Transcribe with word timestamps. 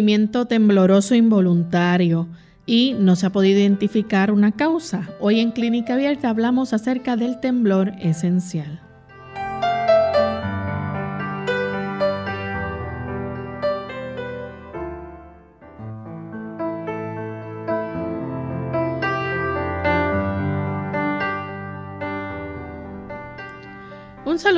Movimiento 0.00 0.46
tembloroso 0.46 1.14
involuntario 1.14 2.26
y 2.64 2.94
no 2.98 3.16
se 3.16 3.26
ha 3.26 3.30
podido 3.30 3.60
identificar 3.60 4.32
una 4.32 4.52
causa. 4.52 5.10
Hoy 5.20 5.40
en 5.40 5.50
Clínica 5.50 5.92
Abierta 5.92 6.30
hablamos 6.30 6.72
acerca 6.72 7.16
del 7.16 7.38
temblor 7.38 7.92
esencial. 8.00 8.80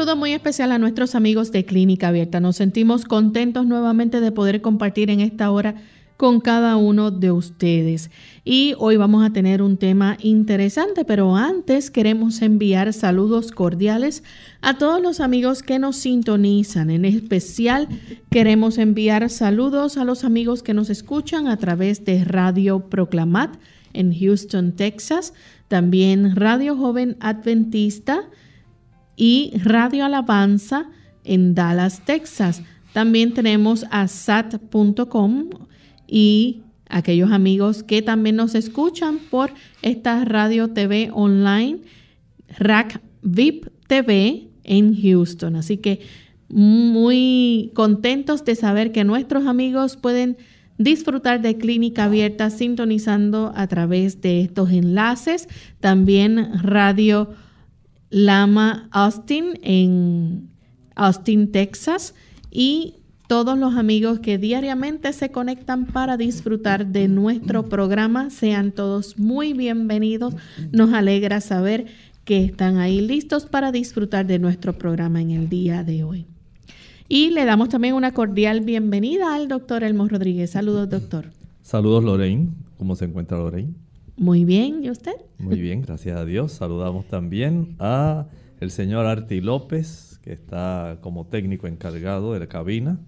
Saludo 0.03 0.17
muy 0.17 0.33
especial 0.33 0.72
a 0.72 0.78
nuestros 0.78 1.14
amigos 1.14 1.53
de 1.53 1.64
Clínica 1.64 2.08
Abierta. 2.08 2.41
Nos 2.41 2.56
sentimos 2.56 3.05
contentos 3.05 3.67
nuevamente 3.67 4.20
de 4.20 4.33
poder 4.33 4.61
compartir 4.61 5.11
en 5.11 5.20
esta 5.20 5.48
hora 5.53 5.77
con 6.17 6.41
cada 6.41 6.77
uno 6.77 7.12
de 7.12 7.31
ustedes. 7.31 8.11
Y 8.44 8.75
hoy 8.78 8.97
vamos 8.97 9.25
a 9.25 9.33
tener 9.33 9.62
un 9.62 9.77
tema 9.77 10.17
interesante, 10.20 11.05
pero 11.05 11.36
antes 11.36 11.92
queremos 11.92 12.42
enviar 12.42 12.92
saludos 12.92 13.53
cordiales 13.53 14.25
a 14.61 14.77
todos 14.77 15.00
los 15.00 15.20
amigos 15.20 15.62
que 15.62 15.78
nos 15.78 15.98
sintonizan. 15.98 16.91
En 16.91 17.05
especial 17.05 17.87
queremos 18.28 18.78
enviar 18.78 19.31
saludos 19.31 19.99
a 19.99 20.05
los 20.05 20.25
amigos 20.25 20.65
que 20.65 20.75
nos 20.75 20.91
escuchan 20.91 21.47
a 21.47 21.59
través 21.59 22.05
de 22.05 22.25
Radio 22.25 22.88
Proclamat 22.88 23.55
en 23.93 24.12
Houston, 24.12 24.72
Texas, 24.72 25.32
también 25.69 26.34
Radio 26.34 26.76
Joven 26.76 27.16
Adventista 27.21 28.25
y 29.17 29.53
Radio 29.62 30.05
Alabanza 30.05 30.91
en 31.25 31.55
Dallas, 31.55 32.05
Texas. 32.05 32.62
También 32.93 33.33
tenemos 33.33 33.87
a 33.91 34.09
sat.com 34.09 35.50
y 36.06 36.62
aquellos 36.89 37.33
amigos 37.33 37.83
que 37.83 38.03
también 38.03 38.37
nos 38.37 38.55
escuchan 38.55 39.19
por 39.31 39.50
esta 39.81 40.25
radio 40.25 40.69
TV 40.69 41.11
online, 41.12 41.81
Rack 42.59 43.00
VIP 43.23 43.69
TV 43.87 44.49
en 44.65 44.95
Houston. 45.00 45.56
Así 45.56 45.79
que 45.79 46.00
muy 46.49 47.71
contentos 47.75 48.44
de 48.44 48.55
saber 48.55 48.93
que 48.93 49.05
nuestros 49.05 49.47
amigos 49.47 49.97
pueden 49.97 50.37
disfrutar 50.77 51.41
de 51.41 51.56
clínica 51.56 52.05
abierta 52.05 52.50
sintonizando 52.50 53.53
a 53.56 53.67
través 53.69 54.21
de 54.21 54.43
estos 54.43 54.71
enlaces. 54.71 55.49
También 55.81 56.62
radio 56.62 57.31
Lama 58.12 58.89
Austin 58.93 59.59
en 59.62 60.50
Austin, 60.95 61.50
Texas 61.50 62.15
y 62.50 62.97
todos 63.27 63.59
los 63.59 63.75
amigos 63.77 64.19
que 64.21 64.37
diariamente 64.37 65.15
se 65.15 65.31
conectan 65.31 65.87
para 65.87 66.19
disfrutar 66.19 66.89
de 66.89 67.09
nuestro 67.09 67.71
programa. 67.71 68.28
Sean 68.28 68.73
todos 68.73 69.19
muy 69.19 69.55
bienvenidos. 69.55 70.34
Nos 70.71 70.93
alegra 70.93 71.41
saber 71.41 71.87
que 72.27 72.45
están 72.45 72.77
ahí 72.77 73.00
listos 73.00 73.47
para 73.47 73.73
disfrutar 73.73 74.27
de 74.27 74.39
nuestro 74.39 74.75
programa 74.75 75.23
en 75.23 75.31
el 75.31 75.49
día 75.49 75.83
de 75.83 76.05
hoy. 76.05 76.27
Y 77.09 77.31
le 77.31 77.47
damos 77.47 77.71
también 77.71 77.94
una 77.94 78.12
cordial 78.12 78.61
bienvenida 78.61 79.34
al 79.34 79.49
doctor 79.49 79.84
Elmo 79.84 80.06
Rodríguez. 80.06 80.50
Saludos, 80.50 80.91
doctor. 80.91 81.31
Saludos, 81.62 82.05
Lorraine. 82.05 82.50
¿Cómo 82.77 82.94
se 82.94 83.06
encuentra 83.06 83.39
Lorraine? 83.39 83.73
Muy 84.19 84.44
bien, 84.44 84.84
¿y 84.84 84.91
usted? 84.91 85.15
Muy 85.42 85.60
bien, 85.60 85.82
gracias 85.82 86.16
a 86.16 86.25
Dios. 86.25 86.53
Saludamos 86.53 87.08
también 87.08 87.75
a 87.80 88.28
el 88.60 88.70
señor 88.70 89.06
Arti 89.06 89.41
López, 89.41 90.20
que 90.22 90.32
está 90.32 90.98
como 91.00 91.26
técnico 91.26 91.66
encargado 91.66 92.32
de 92.32 92.38
la 92.38 92.47
cabina, 92.47 93.00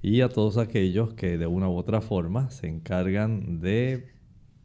y 0.00 0.20
a 0.20 0.28
todos 0.28 0.56
aquellos 0.56 1.14
que 1.14 1.36
de 1.36 1.48
una 1.48 1.68
u 1.68 1.74
otra 1.74 2.00
forma 2.00 2.48
se 2.50 2.68
encargan 2.68 3.60
de 3.60 4.06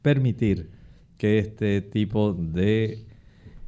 permitir 0.03 0.69
que 1.17 1.39
este 1.39 1.81
tipo 1.81 2.33
de 2.33 3.07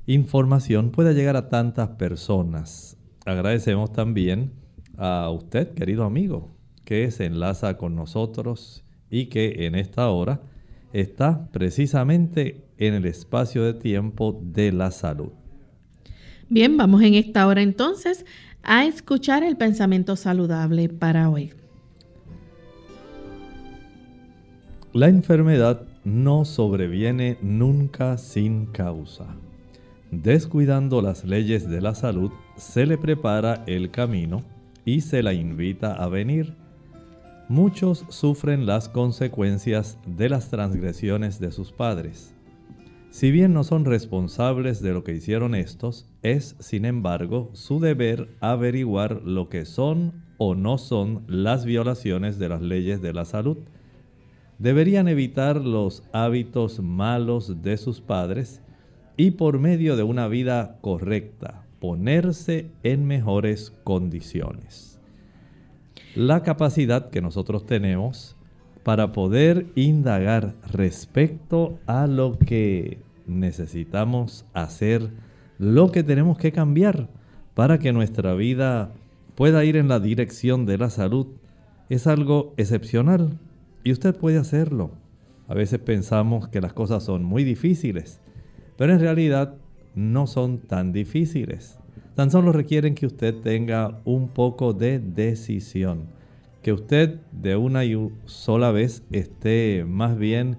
información 0.06 0.91
pueda 0.91 1.12
llegar 1.12 1.35
a 1.35 1.50
tantas 1.50 1.90
personas. 1.90 2.96
Agradecemos 3.25 3.91
también 3.91 4.51
a 4.97 5.31
usted, 5.31 5.74
querido 5.74 6.03
amigo, 6.03 6.51
que 6.85 7.09
se 7.09 7.25
enlaza 7.25 7.75
con 7.80 7.96
nosotros 7.96 8.85
y 9.09 9.25
que 9.30 9.66
en 9.66 9.74
esta 9.74 10.07
hora 10.12 10.41
está 10.94 11.47
precisamente 11.52 12.66
en 12.78 12.94
el 12.94 13.06
espacio 13.06 13.63
de 13.63 13.74
tiempo 13.74 14.40
de 14.44 14.72
la 14.72 14.91
salud. 14.91 15.31
Bien, 16.50 16.75
vamos 16.78 17.02
en 17.02 17.13
esta 17.13 17.47
hora 17.47 17.62
entonces 17.62 18.25
a 18.63 18.85
escuchar 18.85 19.44
el 19.44 19.57
pensamiento 19.57 20.16
saludable 20.16 20.90
para 20.90 21.30
hoy. 21.30 21.53
La 24.94 25.07
enfermedad 25.07 25.84
no 26.03 26.44
sobreviene 26.44 27.38
nunca 27.41 28.18
sin 28.18 28.66
causa. 28.66 29.38
Descuidando 30.12 31.01
las 31.01 31.24
leyes 31.24 31.69
de 31.69 31.80
la 31.80 31.96
salud, 31.96 32.31
se 32.57 32.85
le 32.85 32.97
prepara 32.97 33.63
el 33.68 33.91
camino 33.91 34.44
y 34.84 35.01
se 35.01 35.24
la 35.24 35.34
invita 35.34 35.94
a 35.94 36.09
venir 36.09 36.53
muchos 37.51 38.06
sufren 38.07 38.66
las 38.66 38.88
consecuencias 38.88 39.97
de 40.06 40.29
las 40.29 40.50
transgresiones 40.50 41.38
de 41.41 41.51
sus 41.51 41.73
padres. 41.73 42.34
Si 43.09 43.29
bien 43.29 43.53
no 43.53 43.66
son 43.66 43.84
responsables 43.84 44.81
de 44.81 44.94
lo 44.94 45.03
que 45.03 45.13
hicieron 45.13 45.53
estos, 45.53 46.07
es, 46.21 46.56
sin 46.59 46.86
embargo, 46.86 47.50
su 47.51 47.81
deber 47.81 48.30
averiguar 48.39 49.21
lo 49.24 49.50
que 49.50 49.65
son 49.65 50.24
o 50.38 50.56
no 50.56 50.77
son 50.77 51.25
las 51.27 51.65
violaciones 51.65 52.39
de 52.39 52.48
las 52.48 52.62
leyes 52.62 53.01
de 53.01 53.12
la 53.12 53.25
salud. 53.25 53.57
Deberían 54.57 55.09
evitar 55.09 55.57
los 55.57 56.04
hábitos 56.13 56.80
malos 56.80 57.62
de 57.62 57.75
sus 57.75 58.00
padres 58.00 58.62
y 59.18 59.31
por 59.31 59.59
medio 59.59 59.97
de 59.97 60.04
una 60.04 60.30
vida 60.30 60.77
correcta 60.80 61.65
ponerse 61.81 62.71
en 62.83 63.06
mejores 63.06 63.74
condiciones 63.83 64.91
la 66.16 66.44
capacidad 66.44 67.10
que 67.10 67.22
nosotros 67.22 67.66
tenemos 67.66 68.36
para 68.84 69.12
poder 69.12 69.68
indagar 69.75 70.56
respecto 70.72 71.80
a 71.86 72.08
lo 72.08 72.38
que 72.38 73.00
necesitamos 73.28 74.46
hacer, 74.54 75.10
lo 75.60 75.92
que 75.92 76.04
tenemos 76.04 76.38
que 76.38 76.52
cambiar 76.52 77.10
para 77.54 77.80
que 77.80 77.94
nuestra 77.94 78.34
vida 78.34 78.92
pueda 79.36 79.63
ir 79.63 79.78
en 79.78 79.88
la 79.88 80.00
dirección 80.00 80.66
de 80.66 80.78
la 80.78 80.90
salud, 80.90 81.28
es 81.90 82.08
algo 82.08 82.54
excepcional 82.57 83.40
y 83.84 83.92
usted 83.92 84.16
puede 84.16 84.38
hacerlo. 84.38 84.92
A 85.48 85.54
veces 85.54 85.80
pensamos 85.80 86.48
que 86.48 86.62
las 86.62 86.74
cosas 86.74 87.04
son 87.04 87.24
muy 87.24 87.44
difíciles, 87.44 88.22
pero 88.78 88.94
en 88.94 89.00
realidad 89.00 89.56
no 89.96 90.28
son 90.28 90.60
tan 90.60 90.94
difíciles. 90.94 91.81
Tan 92.16 92.30
solo 92.30 92.52
requieren 92.52 92.94
que 92.94 93.06
usted 93.06 93.36
tenga 93.36 94.02
un 94.04 94.28
poco 94.28 94.74
de 94.74 95.00
decisión, 95.00 96.08
que 96.62 96.74
usted 96.74 97.19
de 97.31 97.56
una 97.56 97.86
y 97.86 97.96
sola 98.25 98.72
vez 98.72 99.04
esté 99.12 99.86
más 99.88 100.18
bien 100.18 100.58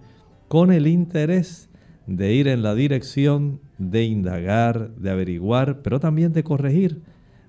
con 0.49 0.73
el 0.73 0.87
interés 0.87 1.69
de 2.07 2.33
ir 2.33 2.49
en 2.49 2.63
la 2.63 2.75
dirección 2.75 3.61
de 3.79 4.05
indagar, 4.05 4.95
de 4.97 5.11
averiguar, 5.11 5.83
pero 5.83 6.01
también 6.01 6.33
de 6.33 6.43
corregir, 6.43 7.03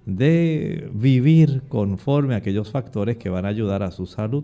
de 0.05 0.89
vivir 0.93 1.63
conforme 1.69 2.33
a 2.33 2.37
aquellos 2.37 2.71
factores 2.71 3.17
que 3.17 3.29
van 3.29 3.45
a 3.45 3.49
ayudar 3.49 3.83
a 3.83 3.91
su 3.91 4.05
salud. 4.05 4.43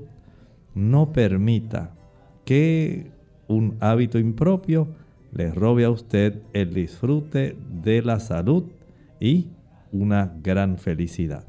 No 0.73 1.11
permita 1.11 1.95
que 2.45 3.11
un 3.47 3.75
hábito 3.81 4.19
impropio 4.19 4.87
le 5.33 5.51
robe 5.51 5.83
a 5.83 5.89
usted 5.89 6.41
el 6.53 6.73
disfrute 6.73 7.57
de 7.83 8.01
la 8.01 8.19
salud 8.19 8.63
y 9.19 9.47
una 9.91 10.33
gran 10.41 10.77
felicidad. 10.77 11.45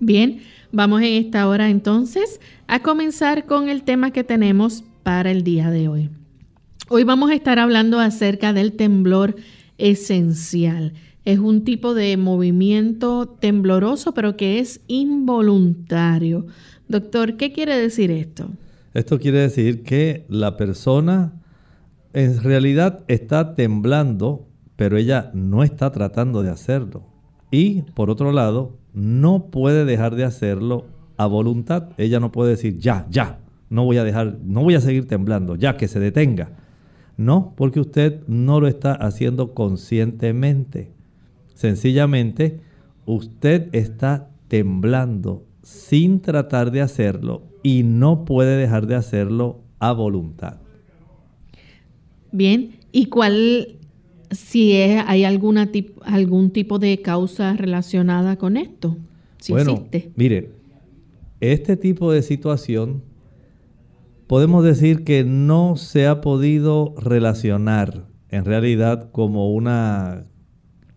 Bien, 0.00 0.40
vamos 0.70 1.02
en 1.02 1.24
esta 1.24 1.48
hora 1.48 1.70
entonces 1.70 2.40
a 2.66 2.80
comenzar 2.80 3.46
con 3.46 3.68
el 3.68 3.82
tema 3.82 4.12
que 4.12 4.24
tenemos 4.24 4.84
para 5.02 5.30
el 5.30 5.42
día 5.42 5.70
de 5.70 5.88
hoy. 5.88 6.10
Hoy 6.88 7.04
vamos 7.04 7.30
a 7.30 7.34
estar 7.34 7.58
hablando 7.58 7.98
acerca 7.98 8.52
del 8.52 8.72
temblor 8.72 9.36
esencial. 9.76 10.94
Es 11.24 11.38
un 11.38 11.64
tipo 11.64 11.94
de 11.94 12.16
movimiento 12.16 13.28
tembloroso, 13.28 14.14
pero 14.14 14.36
que 14.36 14.58
es 14.60 14.80
involuntario. 14.86 16.46
Doctor, 16.88 17.36
¿qué 17.36 17.52
quiere 17.52 17.76
decir 17.76 18.10
esto? 18.10 18.48
Esto 18.94 19.18
quiere 19.18 19.40
decir 19.40 19.82
que 19.82 20.24
la 20.28 20.56
persona 20.56 21.34
en 22.14 22.42
realidad 22.42 23.04
está 23.08 23.54
temblando, 23.54 24.47
pero 24.78 24.96
ella 24.96 25.32
no 25.34 25.64
está 25.64 25.90
tratando 25.90 26.44
de 26.44 26.50
hacerlo. 26.50 27.02
Y 27.50 27.82
por 27.96 28.10
otro 28.10 28.30
lado, 28.30 28.78
no 28.94 29.46
puede 29.46 29.84
dejar 29.84 30.14
de 30.14 30.22
hacerlo 30.22 30.86
a 31.16 31.26
voluntad. 31.26 31.88
Ella 31.98 32.20
no 32.20 32.30
puede 32.30 32.50
decir, 32.50 32.78
ya, 32.78 33.04
ya, 33.10 33.40
no 33.70 33.84
voy 33.84 33.96
a 33.96 34.04
dejar, 34.04 34.38
no 34.44 34.62
voy 34.62 34.76
a 34.76 34.80
seguir 34.80 35.08
temblando, 35.08 35.56
ya 35.56 35.76
que 35.76 35.88
se 35.88 35.98
detenga. 35.98 36.50
No, 37.16 37.54
porque 37.56 37.80
usted 37.80 38.20
no 38.28 38.60
lo 38.60 38.68
está 38.68 38.92
haciendo 38.92 39.52
conscientemente. 39.52 40.92
Sencillamente, 41.54 42.60
usted 43.04 43.70
está 43.72 44.30
temblando 44.46 45.44
sin 45.60 46.20
tratar 46.20 46.70
de 46.70 46.82
hacerlo 46.82 47.42
y 47.64 47.82
no 47.82 48.24
puede 48.24 48.56
dejar 48.56 48.86
de 48.86 48.94
hacerlo 48.94 49.60
a 49.80 49.90
voluntad. 49.90 50.58
Bien, 52.30 52.76
¿y 52.92 53.06
cuál, 53.06 53.77
si 54.30 54.72
hay 54.74 55.24
alguna 55.24 55.70
algún 56.02 56.50
tipo 56.50 56.78
de 56.78 57.00
causa 57.02 57.54
relacionada 57.54 58.36
con 58.36 58.56
esto? 58.56 58.96
Si 59.38 59.52
bueno, 59.52 59.86
mire, 60.16 60.50
este 61.40 61.76
tipo 61.76 62.12
de 62.12 62.22
situación 62.22 63.02
podemos 64.26 64.64
decir 64.64 65.04
que 65.04 65.24
no 65.24 65.76
se 65.76 66.06
ha 66.06 66.20
podido 66.20 66.94
relacionar 66.98 68.06
en 68.28 68.44
realidad 68.44 69.10
como 69.10 69.52
una, 69.52 70.24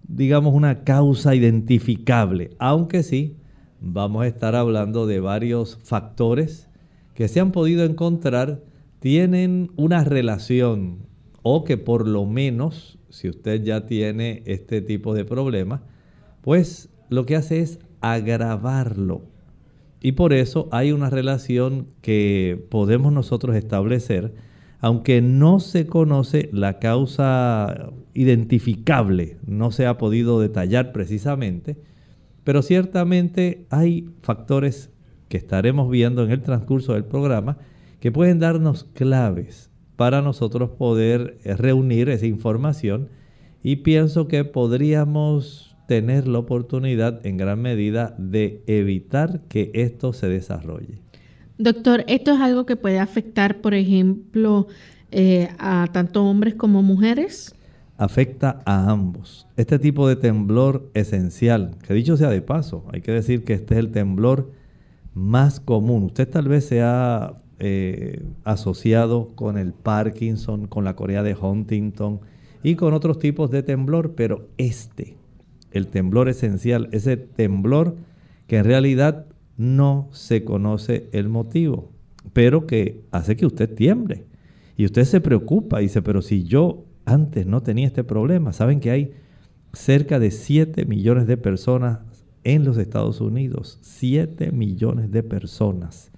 digamos, 0.07 0.53
una 0.53 0.83
causa 0.83 1.33
identificable, 1.33 2.51
aunque 2.59 3.03
sí 3.03 3.37
vamos 3.79 4.23
a 4.23 4.27
estar 4.27 4.55
hablando 4.55 5.07
de 5.07 5.19
varios 5.19 5.79
factores 5.83 6.69
que 7.13 7.27
se 7.27 7.39
han 7.39 7.51
podido 7.51 7.83
encontrar, 7.85 8.63
tienen 8.99 9.71
una 9.75 10.03
relación 10.03 11.07
o 11.41 11.63
que 11.63 11.77
por 11.77 12.07
lo 12.07 12.25
menos, 12.25 12.99
si 13.11 13.29
usted 13.29 13.61
ya 13.61 13.85
tiene 13.85 14.41
este 14.45 14.81
tipo 14.81 15.13
de 15.13 15.25
problema, 15.25 15.83
pues 16.41 16.89
lo 17.09 17.25
que 17.25 17.35
hace 17.35 17.59
es 17.59 17.79
agravarlo. 17.99 19.21
Y 20.01 20.13
por 20.13 20.33
eso 20.33 20.67
hay 20.71 20.91
una 20.91 21.09
relación 21.09 21.87
que 22.01 22.65
podemos 22.69 23.13
nosotros 23.13 23.55
establecer, 23.55 24.33
aunque 24.79 25.21
no 25.21 25.59
se 25.59 25.85
conoce 25.85 26.49
la 26.51 26.79
causa 26.79 27.91
identificable, 28.15 29.37
no 29.45 29.71
se 29.71 29.85
ha 29.85 29.99
podido 29.99 30.39
detallar 30.39 30.91
precisamente, 30.91 31.77
pero 32.43 32.63
ciertamente 32.63 33.67
hay 33.69 34.09
factores 34.23 34.89
que 35.29 35.37
estaremos 35.37 35.89
viendo 35.91 36.23
en 36.23 36.31
el 36.31 36.41
transcurso 36.41 36.93
del 36.93 37.05
programa 37.05 37.57
que 37.99 38.11
pueden 38.11 38.39
darnos 38.39 38.85
claves 38.85 39.70
para 40.01 40.24
nosotros 40.24 40.71
poder 40.71 41.38
eh, 41.44 41.56
reunir 41.56 42.09
esa 42.09 42.25
información 42.25 43.09
y 43.62 43.75
pienso 43.75 44.27
que 44.27 44.44
podríamos 44.44 45.77
tener 45.88 46.27
la 46.27 46.39
oportunidad 46.39 47.24
en 47.24 47.38
gran 47.38 47.62
medida 47.62 48.15
de 48.18 48.63
evitar 48.65 49.42
que 49.42 49.69
esto 49.75 50.12
se 50.12 50.27
desarrolle. 50.27 50.98
Doctor, 51.59 52.03
¿esto 52.07 52.33
es 52.33 52.42
algo 52.42 52.65
que 52.65 52.77
puede 52.77 52.98
afectar, 52.98 53.62
por 53.62 53.75
ejemplo, 53.75 54.65
eh, 55.12 55.50
a 55.59 55.88
tanto 55.94 56.25
hombres 56.25 56.56
como 56.56 56.81
mujeres? 56.81 57.53
Afecta 57.95 58.63
a 58.65 58.89
ambos. 58.89 59.45
Este 59.56 59.77
tipo 59.77 60.07
de 60.07 60.15
temblor 60.15 60.89
esencial, 60.95 61.75
que 61.86 61.94
dicho 61.94 62.18
sea 62.18 62.31
de 62.31 62.42
paso, 62.42 62.86
hay 62.92 63.01
que 63.01 63.12
decir 63.12 63.44
que 63.44 63.53
este 63.53 63.75
es 63.75 63.80
el 63.81 63.92
temblor 63.92 64.51
más 65.13 65.59
común. 65.59 66.06
Usted 66.06 66.27
tal 66.27 66.48
vez 66.48 66.65
se 66.65 66.81
ha 66.81 67.36
eh, 67.63 68.23
asociado 68.43 69.35
con 69.35 69.55
el 69.55 69.71
Parkinson, 69.73 70.65
con 70.65 70.83
la 70.83 70.95
Corea 70.95 71.21
de 71.21 71.35
Huntington 71.35 72.19
y 72.63 72.73
con 72.73 72.95
otros 72.95 73.19
tipos 73.19 73.51
de 73.51 73.61
temblor, 73.61 74.15
pero 74.15 74.49
este, 74.57 75.15
el 75.69 75.85
temblor 75.85 76.27
esencial, 76.27 76.89
ese 76.91 77.17
temblor 77.17 77.97
que 78.47 78.57
en 78.57 78.65
realidad 78.65 79.27
no 79.57 80.09
se 80.11 80.43
conoce 80.43 81.07
el 81.11 81.29
motivo, 81.29 81.91
pero 82.33 82.65
que 82.65 83.03
hace 83.11 83.35
que 83.35 83.45
usted 83.45 83.71
tiemble. 83.71 84.25
Y 84.75 84.85
usted 84.85 85.03
se 85.03 85.21
preocupa 85.21 85.81
y 85.81 85.85
dice, 85.85 86.01
pero 86.01 86.23
si 86.23 86.43
yo 86.43 86.85
antes 87.05 87.45
no 87.45 87.61
tenía 87.61 87.85
este 87.85 88.03
problema, 88.03 88.53
saben 88.53 88.79
que 88.79 88.89
hay 88.89 89.11
cerca 89.71 90.17
de 90.17 90.31
7 90.31 90.85
millones 90.85 91.27
de 91.27 91.37
personas 91.37 91.99
en 92.43 92.65
los 92.65 92.79
Estados 92.79 93.21
Unidos, 93.21 93.77
7 93.83 94.51
millones 94.51 95.11
de 95.11 95.21
personas 95.21 96.10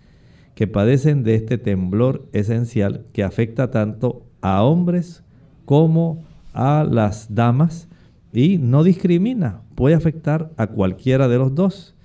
que 0.55 0.67
padecen 0.67 1.23
de 1.23 1.35
este 1.35 1.57
temblor 1.57 2.27
esencial 2.33 3.05
que 3.13 3.23
afecta 3.23 3.71
tanto 3.71 4.25
a 4.41 4.63
hombres 4.63 5.23
como 5.65 6.23
a 6.53 6.87
las 6.89 7.33
damas 7.33 7.87
y 8.31 8.57
no 8.57 8.83
discrimina, 8.83 9.61
puede 9.75 9.95
afectar 9.95 10.51
a 10.57 10.67
cualquiera 10.67 11.27
de 11.27 11.37
los 11.37 11.55
dos. 11.55 11.95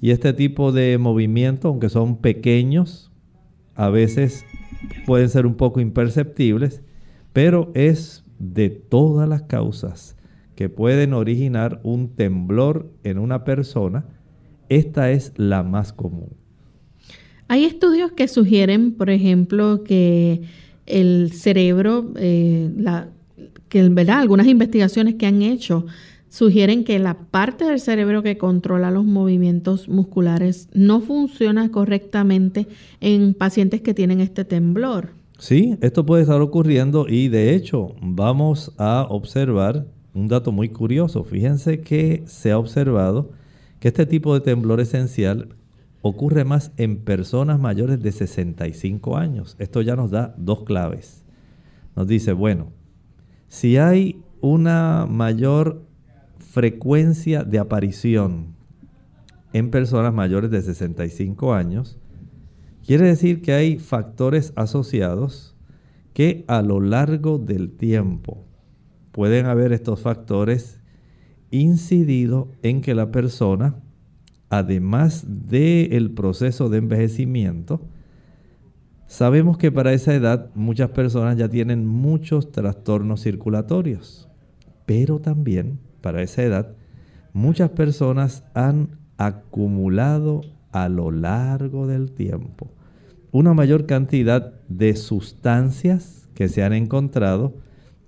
Y 0.00 0.10
este 0.10 0.32
tipo 0.32 0.70
de 0.70 0.96
movimientos, 0.98 1.68
aunque 1.68 1.88
son 1.88 2.18
pequeños, 2.18 3.10
a 3.74 3.88
veces 3.88 4.44
pueden 5.06 5.28
ser 5.28 5.46
un 5.46 5.54
poco 5.54 5.80
imperceptibles, 5.80 6.82
pero 7.32 7.70
es 7.74 8.24
de 8.38 8.70
todas 8.70 9.28
las 9.28 9.42
causas 9.42 10.16
que 10.54 10.68
pueden 10.68 11.14
originar 11.14 11.80
un 11.84 12.14
temblor 12.14 12.90
en 13.04 13.18
una 13.18 13.44
persona, 13.44 14.06
esta 14.68 15.10
es 15.10 15.32
la 15.36 15.62
más 15.62 15.92
común. 15.92 16.37
Hay 17.48 17.64
estudios 17.64 18.12
que 18.12 18.28
sugieren, 18.28 18.92
por 18.92 19.10
ejemplo, 19.10 19.82
que 19.82 20.42
el 20.86 21.32
cerebro, 21.32 22.12
eh, 22.16 22.70
que 23.68 23.88
¿verdad? 23.88 24.20
algunas 24.20 24.46
investigaciones 24.46 25.14
que 25.14 25.26
han 25.26 25.42
hecho 25.42 25.86
sugieren 26.30 26.84
que 26.84 26.98
la 26.98 27.14
parte 27.14 27.64
del 27.64 27.80
cerebro 27.80 28.22
que 28.22 28.36
controla 28.36 28.90
los 28.90 29.04
movimientos 29.04 29.88
musculares 29.88 30.68
no 30.74 31.00
funciona 31.00 31.70
correctamente 31.70 32.66
en 33.00 33.32
pacientes 33.32 33.80
que 33.80 33.94
tienen 33.94 34.20
este 34.20 34.44
temblor. 34.44 35.10
Sí, 35.38 35.76
esto 35.80 36.04
puede 36.04 36.22
estar 36.22 36.40
ocurriendo 36.40 37.06
y 37.08 37.28
de 37.28 37.54
hecho 37.54 37.94
vamos 38.02 38.72
a 38.76 39.06
observar 39.08 39.86
un 40.12 40.28
dato 40.28 40.52
muy 40.52 40.68
curioso. 40.68 41.24
Fíjense 41.24 41.80
que 41.80 42.24
se 42.26 42.50
ha 42.50 42.58
observado 42.58 43.30
que 43.78 43.88
este 43.88 44.04
tipo 44.04 44.34
de 44.34 44.40
temblor 44.40 44.80
esencial 44.80 45.48
ocurre 46.08 46.44
más 46.44 46.72
en 46.76 46.98
personas 47.04 47.60
mayores 47.60 48.00
de 48.02 48.12
65 48.12 49.16
años. 49.16 49.56
Esto 49.58 49.82
ya 49.82 49.96
nos 49.96 50.10
da 50.10 50.34
dos 50.36 50.64
claves. 50.64 51.24
Nos 51.96 52.06
dice, 52.06 52.32
bueno, 52.32 52.72
si 53.48 53.76
hay 53.76 54.22
una 54.40 55.06
mayor 55.06 55.82
frecuencia 56.38 57.44
de 57.44 57.58
aparición 57.58 58.54
en 59.52 59.70
personas 59.70 60.12
mayores 60.12 60.50
de 60.50 60.62
65 60.62 61.54
años, 61.54 61.98
quiere 62.86 63.06
decir 63.06 63.42
que 63.42 63.52
hay 63.52 63.78
factores 63.78 64.52
asociados 64.56 65.56
que 66.12 66.44
a 66.48 66.62
lo 66.62 66.80
largo 66.80 67.38
del 67.38 67.70
tiempo 67.70 68.44
pueden 69.12 69.46
haber 69.46 69.72
estos 69.72 70.00
factores 70.00 70.80
incidido 71.50 72.48
en 72.62 72.80
que 72.80 72.94
la 72.94 73.10
persona 73.10 73.76
además 74.50 75.24
del 75.26 76.10
proceso 76.12 76.68
de 76.68 76.78
envejecimiento, 76.78 77.80
sabemos 79.06 79.58
que 79.58 79.72
para 79.72 79.92
esa 79.92 80.14
edad 80.14 80.50
muchas 80.54 80.90
personas 80.90 81.36
ya 81.36 81.48
tienen 81.48 81.86
muchos 81.86 82.52
trastornos 82.52 83.22
circulatorios, 83.22 84.28
pero 84.86 85.18
también 85.20 85.78
para 86.00 86.22
esa 86.22 86.42
edad 86.42 86.74
muchas 87.32 87.70
personas 87.70 88.44
han 88.54 88.98
acumulado 89.16 90.42
a 90.72 90.88
lo 90.88 91.10
largo 91.10 91.86
del 91.86 92.12
tiempo 92.12 92.70
una 93.30 93.54
mayor 93.54 93.86
cantidad 93.86 94.54
de 94.68 94.96
sustancias 94.96 96.28
que 96.34 96.48
se 96.48 96.62
han 96.62 96.72
encontrado 96.72 97.54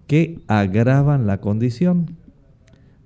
que 0.07 0.41
agravan 0.49 1.27
la 1.27 1.41
condición. 1.41 2.17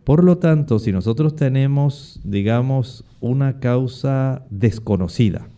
Por 0.05 0.23
lo 0.23 0.37
tanto, 0.39 0.79
si 0.79 0.93
nosotros 0.93 1.35
tenemos, 1.35 2.21
digamos, 2.25 3.05
una 3.21 3.59
causa 3.59 4.45
desconocida, 4.51 5.49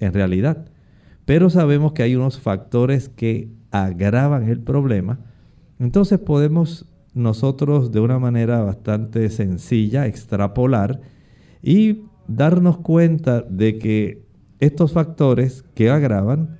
en 0.00 0.12
realidad, 0.12 0.66
pero 1.24 1.48
sabemos 1.50 1.92
que 1.92 2.02
hay 2.02 2.16
unos 2.16 2.40
factores 2.40 3.08
que 3.08 3.48
agravan 3.70 4.48
el 4.48 4.60
problema, 4.60 5.20
entonces 5.78 6.18
podemos 6.18 6.86
nosotros 7.14 7.92
de 7.92 8.00
una 8.00 8.18
manera 8.18 8.60
bastante 8.62 9.30
sencilla 9.30 10.06
extrapolar 10.06 11.00
y 11.62 12.02
darnos 12.26 12.78
cuenta 12.78 13.42
de 13.42 13.78
que 13.78 14.22
estos 14.58 14.92
factores 14.92 15.64
que 15.74 15.90
agravan 15.90 16.58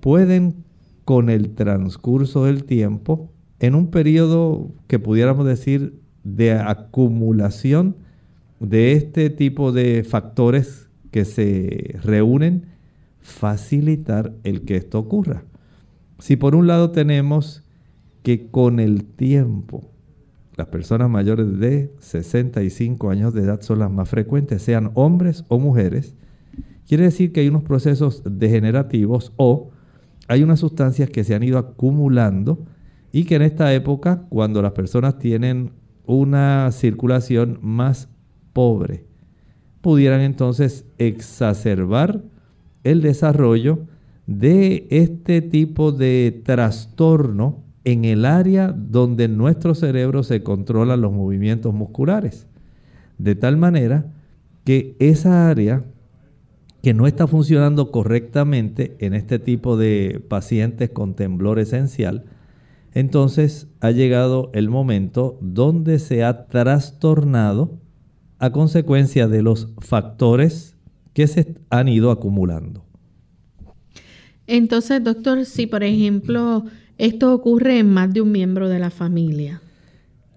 pueden 0.00 0.64
con 1.04 1.30
el 1.30 1.50
transcurso 1.50 2.44
del 2.44 2.64
tiempo, 2.64 3.32
en 3.60 3.74
un 3.74 3.90
periodo 3.90 4.70
que 4.86 4.98
pudiéramos 4.98 5.46
decir 5.46 5.97
de 6.24 6.52
acumulación 6.52 7.96
de 8.60 8.92
este 8.92 9.30
tipo 9.30 9.72
de 9.72 10.04
factores 10.04 10.88
que 11.10 11.24
se 11.24 11.96
reúnen, 12.02 12.66
facilitar 13.20 14.34
el 14.44 14.62
que 14.62 14.76
esto 14.76 14.98
ocurra. 14.98 15.44
Si 16.18 16.36
por 16.36 16.54
un 16.54 16.66
lado 16.66 16.90
tenemos 16.90 17.64
que 18.22 18.48
con 18.48 18.80
el 18.80 19.04
tiempo 19.04 19.90
las 20.56 20.66
personas 20.66 21.08
mayores 21.08 21.58
de 21.60 21.92
65 22.00 23.10
años 23.10 23.32
de 23.32 23.42
edad 23.42 23.60
son 23.60 23.78
las 23.78 23.92
más 23.92 24.08
frecuentes, 24.08 24.60
sean 24.60 24.90
hombres 24.94 25.44
o 25.46 25.60
mujeres, 25.60 26.16
quiere 26.88 27.04
decir 27.04 27.32
que 27.32 27.40
hay 27.40 27.48
unos 27.48 27.62
procesos 27.62 28.22
degenerativos 28.24 29.32
o 29.36 29.70
hay 30.26 30.42
unas 30.42 30.58
sustancias 30.58 31.10
que 31.10 31.22
se 31.22 31.36
han 31.36 31.44
ido 31.44 31.58
acumulando 31.58 32.66
y 33.12 33.24
que 33.24 33.36
en 33.36 33.42
esta 33.42 33.72
época, 33.72 34.26
cuando 34.28 34.60
las 34.60 34.72
personas 34.72 35.18
tienen 35.18 35.70
una 36.08 36.72
circulación 36.72 37.58
más 37.62 38.08
pobre, 38.52 39.04
pudieran 39.80 40.22
entonces 40.22 40.84
exacerbar 40.96 42.22
el 42.82 43.02
desarrollo 43.02 43.86
de 44.26 44.86
este 44.90 45.42
tipo 45.42 45.92
de 45.92 46.42
trastorno 46.44 47.62
en 47.84 48.04
el 48.04 48.24
área 48.24 48.74
donde 48.76 49.24
en 49.24 49.36
nuestro 49.36 49.74
cerebro 49.74 50.22
se 50.22 50.42
controlan 50.42 51.00
los 51.00 51.12
movimientos 51.12 51.72
musculares. 51.72 52.46
De 53.18 53.34
tal 53.34 53.56
manera 53.56 54.12
que 54.64 54.96
esa 54.98 55.48
área 55.48 55.84
que 56.82 56.94
no 56.94 57.06
está 57.06 57.26
funcionando 57.26 57.90
correctamente 57.90 58.96
en 59.00 59.14
este 59.14 59.38
tipo 59.38 59.76
de 59.76 60.24
pacientes 60.28 60.90
con 60.90 61.14
temblor 61.14 61.58
esencial, 61.58 62.24
entonces 62.98 63.68
ha 63.78 63.92
llegado 63.92 64.50
el 64.54 64.70
momento 64.70 65.38
donde 65.40 66.00
se 66.00 66.24
ha 66.24 66.48
trastornado 66.48 67.78
a 68.40 68.50
consecuencia 68.50 69.28
de 69.28 69.40
los 69.40 69.68
factores 69.78 70.76
que 71.12 71.28
se 71.28 71.54
han 71.70 71.86
ido 71.86 72.10
acumulando. 72.10 72.84
Entonces, 74.48 75.04
doctor, 75.04 75.44
si 75.44 75.68
por 75.68 75.84
ejemplo 75.84 76.64
esto 76.96 77.32
ocurre 77.32 77.78
en 77.78 77.88
más 77.88 78.12
de 78.12 78.20
un 78.20 78.32
miembro 78.32 78.68
de 78.68 78.80
la 78.80 78.90
familia. 78.90 79.62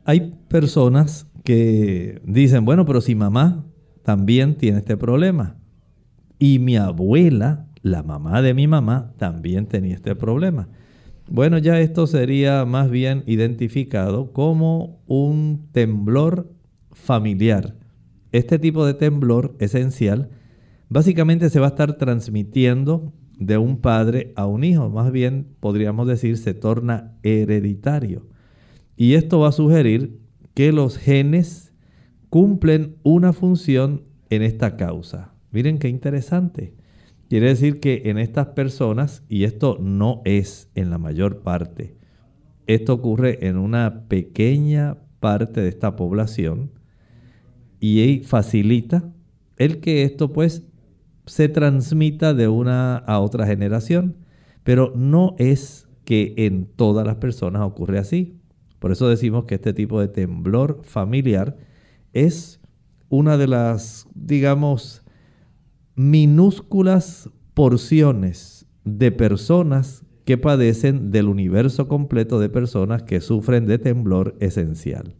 Hay 0.06 0.36
personas 0.48 1.26
que 1.44 2.22
dicen, 2.24 2.64
bueno, 2.64 2.86
pero 2.86 3.02
si 3.02 3.16
mamá 3.16 3.66
también 4.04 4.54
tiene 4.54 4.78
este 4.78 4.98
problema 4.98 5.58
y 6.38 6.60
mi 6.60 6.78
abuela, 6.78 7.66
la 7.82 8.04
mamá 8.04 8.44
de 8.44 8.54
mi 8.54 8.68
mamá, 8.68 9.16
también 9.18 9.66
tenía 9.66 9.96
este 9.96 10.16
problema. 10.16 10.70
Bueno, 11.34 11.60
ya 11.60 11.80
esto 11.80 12.08
sería 12.08 12.66
más 12.66 12.92
bien 12.92 13.24
identificado 13.26 14.34
como 14.34 15.02
un 15.08 15.70
temblor 15.72 16.52
familiar. 16.92 17.78
Este 18.34 18.60
tipo 18.60 18.86
de 18.86 18.96
temblor 18.96 19.56
esencial 19.60 20.30
básicamente 20.90 21.50
se 21.50 21.62
va 21.62 21.68
a 21.68 21.70
estar 21.70 21.98
transmitiendo 21.98 23.14
de 23.40 23.58
un 23.58 23.78
padre 23.78 24.34
a 24.36 24.46
un 24.46 24.66
hijo, 24.66 24.90
más 24.90 25.10
bien 25.14 25.48
podríamos 25.62 26.06
decir 26.06 26.38
se 26.38 26.54
torna 26.54 27.14
hereditario. 27.24 28.28
Y 28.98 29.14
esto 29.14 29.40
va 29.40 29.48
a 29.48 29.54
sugerir 29.54 30.20
que 30.54 30.74
los 30.74 30.98
genes 30.98 31.72
cumplen 32.30 32.98
una 33.04 33.32
función 33.32 34.04
en 34.30 34.42
esta 34.42 34.76
causa. 34.76 35.34
Miren 35.52 35.80
qué 35.80 35.88
interesante. 35.88 36.74
Quiere 37.32 37.48
decir 37.48 37.80
que 37.80 38.02
en 38.08 38.18
estas 38.18 38.48
personas, 38.48 39.24
y 39.30 39.46
esto 39.46 39.78
no 39.80 40.22
es 40.26 40.70
en 40.76 40.90
la 40.90 40.98
mayor 40.98 41.44
parte, 41.44 41.96
esto 42.68 42.94
ocurre 42.94 43.48
en 43.48 43.56
una 43.58 44.10
pequeña 44.10 44.98
parte 45.22 45.62
de 45.62 45.70
esta 45.70 45.96
población 45.96 46.72
y 47.80 48.20
facilita 48.26 49.10
el 49.56 49.80
que 49.80 50.04
esto 50.04 50.34
pues 50.34 50.68
se 51.26 51.48
transmita 51.48 52.34
de 52.34 52.50
una 52.50 52.98
a 52.98 53.22
otra 53.22 53.48
generación, 53.48 54.18
pero 54.66 54.92
no 54.94 55.38
es 55.40 55.88
que 56.04 56.34
en 56.36 56.66
todas 56.66 57.08
las 57.08 57.16
personas 57.16 57.62
ocurre 57.62 57.98
así. 57.98 58.42
Por 58.78 58.92
eso 58.92 59.08
decimos 59.08 59.46
que 59.46 59.56
este 59.56 59.72
tipo 59.72 60.02
de 60.02 60.10
temblor 60.10 60.82
familiar 60.84 61.56
es 62.12 62.60
una 63.08 63.38
de 63.38 63.48
las, 63.48 64.06
digamos, 64.16 65.01
minúsculas 65.96 67.30
porciones 67.54 68.66
de 68.84 69.12
personas 69.12 70.04
que 70.26 70.38
padecen 70.38 71.12
del 71.12 71.28
universo 71.28 71.88
completo 71.88 72.40
de 72.40 72.50
personas 72.50 73.04
que 73.04 73.22
sufren 73.22 73.66
de 73.66 73.80
temblor 73.80 74.36
esencial. 74.40 75.16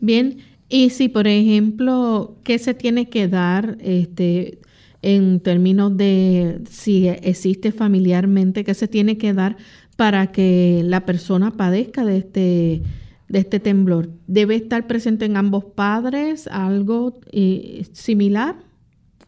Bien, 0.00 0.38
y 0.68 0.90
si 0.90 1.08
por 1.08 1.26
ejemplo, 1.26 2.36
¿qué 2.42 2.58
se 2.58 2.74
tiene 2.74 3.08
que 3.08 3.28
dar 3.28 3.78
este, 3.80 4.58
en 5.02 5.40
términos 5.40 5.96
de 5.96 6.60
si 6.68 7.08
existe 7.08 7.72
familiarmente, 7.72 8.64
qué 8.64 8.74
se 8.74 8.88
tiene 8.88 9.16
que 9.16 9.32
dar 9.32 9.56
para 9.96 10.32
que 10.32 10.82
la 10.84 11.06
persona 11.06 11.52
padezca 11.52 12.04
de 12.04 12.16
este, 12.18 12.82
de 13.28 13.38
este 13.38 13.60
temblor? 13.60 14.10
¿Debe 14.26 14.56
estar 14.56 14.86
presente 14.86 15.26
en 15.26 15.36
ambos 15.36 15.64
padres 15.64 16.48
algo 16.48 17.20
eh, 17.30 17.84
similar? 17.92 18.56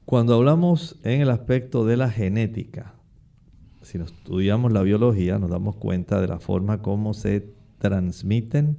Cuando 0.07 0.35
hablamos 0.35 1.01
en 1.03 1.21
el 1.21 1.31
aspecto 1.31 1.85
de 1.85 1.97
la 1.97 2.09
genética, 2.09 2.95
si 3.83 3.99
estudiamos 3.99 4.73
la 4.73 4.83
biología, 4.83 5.41
nos 5.41 5.51
damos 5.51 5.75
cuenta 5.75 6.21
de 6.21 6.29
la 6.29 6.39
forma 6.39 6.81
como 6.81 7.13
se 7.13 7.53
transmiten 7.79 8.77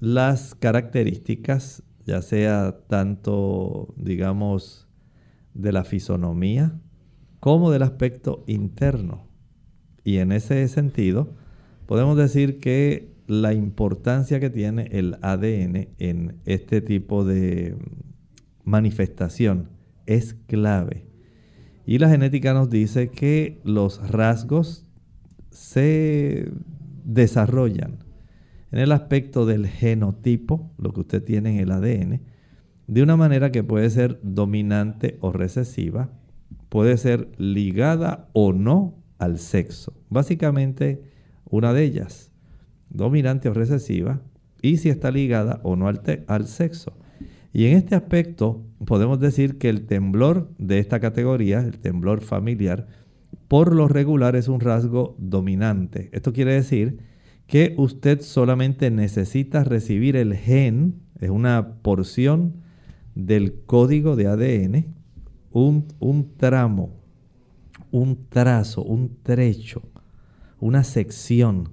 las 0.00 0.54
características, 0.54 1.82
ya 2.04 2.20
sea 2.20 2.76
tanto, 2.88 3.94
digamos, 3.96 4.86
de 5.54 5.72
la 5.72 5.82
fisonomía 5.82 6.78
como 7.40 7.70
del 7.70 7.82
aspecto 7.82 8.44
interno. 8.46 9.26
Y 10.04 10.18
en 10.18 10.30
ese 10.30 10.68
sentido, 10.68 11.32
podemos 11.86 12.18
decir 12.18 12.60
que 12.60 13.14
la 13.26 13.54
importancia 13.54 14.40
que 14.40 14.50
tiene 14.50 14.90
el 14.92 15.16
ADN 15.22 15.88
en 15.98 16.36
este 16.44 16.82
tipo 16.82 17.24
de 17.24 17.78
manifestación 18.62 19.73
es 20.06 20.34
clave. 20.46 21.06
Y 21.86 21.98
la 21.98 22.08
genética 22.08 22.54
nos 22.54 22.70
dice 22.70 23.10
que 23.10 23.60
los 23.64 24.08
rasgos 24.10 24.86
se 25.50 26.50
desarrollan 27.04 28.04
en 28.74 28.80
el 28.80 28.90
aspecto 28.90 29.46
del 29.46 29.68
genotipo, 29.68 30.72
lo 30.78 30.92
que 30.92 31.00
usted 31.00 31.22
tiene 31.22 31.50
en 31.50 31.60
el 31.60 31.70
ADN, 31.70 32.22
de 32.88 33.02
una 33.02 33.16
manera 33.16 33.52
que 33.52 33.62
puede 33.62 33.88
ser 33.88 34.18
dominante 34.22 35.16
o 35.20 35.30
recesiva, 35.30 36.10
puede 36.68 36.96
ser 36.96 37.30
ligada 37.38 38.28
o 38.32 38.52
no 38.52 38.96
al 39.18 39.38
sexo. 39.38 39.94
Básicamente 40.10 41.02
una 41.48 41.72
de 41.72 41.84
ellas, 41.84 42.32
dominante 42.90 43.48
o 43.48 43.54
recesiva, 43.54 44.20
y 44.60 44.78
si 44.78 44.88
está 44.88 45.12
ligada 45.12 45.60
o 45.62 45.76
no 45.76 45.86
al, 45.86 46.46
sexo. 46.48 46.94
Y 47.52 47.66
en 47.66 47.76
este 47.76 47.94
aspecto 47.94 48.66
podemos 48.86 49.20
decir 49.20 49.58
que 49.58 49.68
el 49.68 49.86
temblor 49.86 50.50
de 50.58 50.78
esta 50.78 51.00
categoría, 51.00 51.60
el 51.60 51.78
temblor 51.78 52.20
familiar, 52.20 52.86
por 53.48 53.74
lo 53.74 53.88
regular 53.88 54.36
es 54.36 54.48
un 54.48 54.60
rasgo 54.60 55.16
dominante. 55.18 56.10
Esto 56.12 56.32
quiere 56.32 56.54
decir 56.54 56.98
que 57.46 57.74
usted 57.76 58.20
solamente 58.20 58.90
necesita 58.90 59.64
recibir 59.64 60.16
el 60.16 60.34
gen, 60.34 61.02
es 61.20 61.30
una 61.30 61.74
porción 61.82 62.54
del 63.14 63.60
código 63.66 64.16
de 64.16 64.26
ADN, 64.26 64.94
un, 65.52 65.86
un 66.00 66.36
tramo, 66.36 66.90
un 67.90 68.26
trazo, 68.28 68.82
un 68.82 69.18
trecho, 69.22 69.82
una 70.58 70.82
sección 70.82 71.70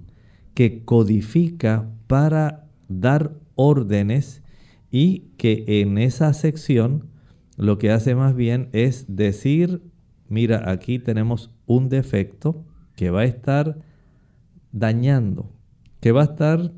que 0.54 0.84
codifica 0.84 1.88
para 2.06 2.66
dar 2.88 3.34
órdenes 3.54 4.41
y 4.92 5.30
que 5.38 5.64
en 5.80 5.98
esa 5.98 6.32
sección 6.34 7.08
lo 7.56 7.78
que 7.78 7.90
hace 7.90 8.14
más 8.14 8.36
bien 8.36 8.68
es 8.72 9.06
decir 9.08 9.82
mira, 10.32 10.70
aquí 10.70 10.98
tenemos 10.98 11.50
un 11.66 11.90
defecto 11.90 12.64
que 12.96 13.10
va 13.10 13.20
a 13.20 13.24
estar 13.24 13.78
dañando, 14.72 15.52
que 16.00 16.10
va 16.10 16.22
a 16.22 16.24
estar 16.24 16.72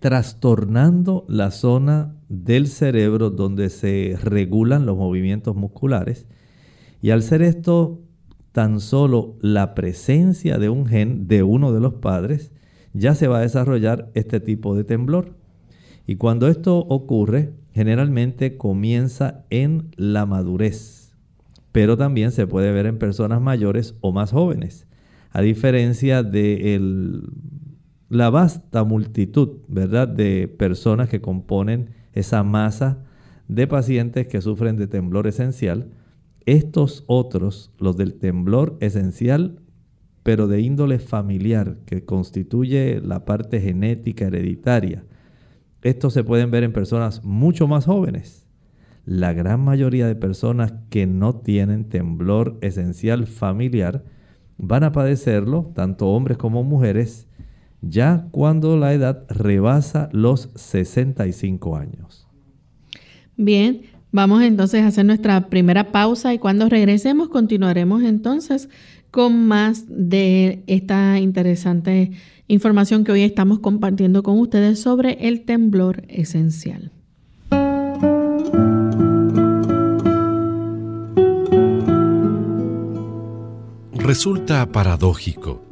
trastornando 0.00 1.24
la 1.28 1.52
zona 1.52 2.16
del 2.28 2.66
cerebro 2.66 3.30
donde 3.30 3.70
se 3.70 4.18
regulan 4.20 4.84
los 4.84 4.96
movimientos 4.96 5.54
musculares. 5.54 6.26
Y 7.00 7.10
al 7.10 7.22
ser 7.22 7.42
esto 7.42 8.02
tan 8.50 8.80
solo 8.80 9.36
la 9.40 9.76
presencia 9.76 10.58
de 10.58 10.68
un 10.68 10.86
gen 10.86 11.28
de 11.28 11.44
uno 11.44 11.72
de 11.72 11.80
los 11.80 11.94
padres, 11.94 12.50
ya 12.92 13.14
se 13.14 13.28
va 13.28 13.38
a 13.38 13.42
desarrollar 13.42 14.10
este 14.14 14.40
tipo 14.40 14.74
de 14.74 14.82
temblor. 14.82 15.36
Y 16.06 16.16
cuando 16.16 16.48
esto 16.48 16.78
ocurre, 16.78 17.52
generalmente 17.72 18.56
comienza 18.56 19.44
en 19.50 19.90
la 19.96 20.24
madurez, 20.24 21.14
pero 21.72 21.96
también 21.96 22.30
se 22.32 22.46
puede 22.46 22.72
ver 22.72 22.86
en 22.86 22.98
personas 22.98 23.40
mayores 23.40 23.96
o 24.00 24.12
más 24.12 24.32
jóvenes, 24.32 24.86
a 25.32 25.42
diferencia 25.42 26.22
de 26.22 27.20
la 28.08 28.30
vasta 28.30 28.84
multitud, 28.84 29.58
¿verdad?, 29.68 30.08
de 30.08 30.48
personas 30.48 31.08
que 31.08 31.20
componen 31.20 31.90
esa 32.12 32.42
masa 32.44 33.04
de 33.48 33.66
pacientes 33.66 34.28
que 34.28 34.40
sufren 34.40 34.76
de 34.76 34.86
temblor 34.86 35.26
esencial. 35.26 35.90
Estos 36.46 37.04
otros, 37.08 37.72
los 37.78 37.96
del 37.96 38.14
temblor 38.14 38.78
esencial, 38.80 39.58
pero 40.22 40.46
de 40.46 40.60
índole 40.60 40.98
familiar, 41.00 41.78
que 41.84 42.04
constituye 42.04 43.00
la 43.00 43.24
parte 43.24 43.60
genética 43.60 44.26
hereditaria, 44.26 45.04
estos 45.88 46.12
se 46.12 46.24
pueden 46.24 46.50
ver 46.50 46.64
en 46.64 46.72
personas 46.72 47.22
mucho 47.24 47.68
más 47.68 47.86
jóvenes. 47.86 48.44
La 49.04 49.32
gran 49.32 49.60
mayoría 49.60 50.08
de 50.08 50.16
personas 50.16 50.74
que 50.90 51.06
no 51.06 51.36
tienen 51.36 51.88
temblor 51.88 52.58
esencial 52.60 53.26
familiar 53.26 54.04
van 54.58 54.82
a 54.82 54.90
padecerlo, 54.90 55.70
tanto 55.74 56.08
hombres 56.08 56.38
como 56.38 56.64
mujeres, 56.64 57.28
ya 57.82 58.26
cuando 58.32 58.76
la 58.76 58.94
edad 58.94 59.24
rebasa 59.28 60.08
los 60.10 60.50
65 60.56 61.76
años. 61.76 62.26
Bien, 63.36 63.82
vamos 64.10 64.42
entonces 64.42 64.82
a 64.82 64.88
hacer 64.88 65.04
nuestra 65.04 65.48
primera 65.48 65.92
pausa 65.92 66.34
y 66.34 66.38
cuando 66.38 66.68
regresemos 66.68 67.28
continuaremos 67.28 68.02
entonces 68.02 68.68
con 69.16 69.46
más 69.46 69.84
de 69.88 70.62
esta 70.66 71.18
interesante 71.18 72.10
información 72.48 73.02
que 73.02 73.12
hoy 73.12 73.22
estamos 73.22 73.60
compartiendo 73.60 74.22
con 74.22 74.38
ustedes 74.38 74.78
sobre 74.78 75.26
el 75.26 75.46
temblor 75.46 76.02
esencial. 76.08 76.92
Resulta 83.94 84.70
paradójico 84.70 85.62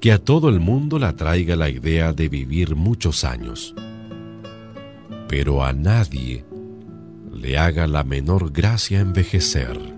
que 0.00 0.10
a 0.10 0.18
todo 0.18 0.48
el 0.48 0.58
mundo 0.58 0.98
le 0.98 1.04
atraiga 1.04 1.56
la 1.56 1.68
idea 1.68 2.14
de 2.14 2.30
vivir 2.30 2.74
muchos 2.74 3.22
años, 3.22 3.74
pero 5.28 5.62
a 5.62 5.74
nadie 5.74 6.42
le 7.34 7.58
haga 7.58 7.86
la 7.86 8.02
menor 8.02 8.50
gracia 8.50 9.00
envejecer. 9.00 9.97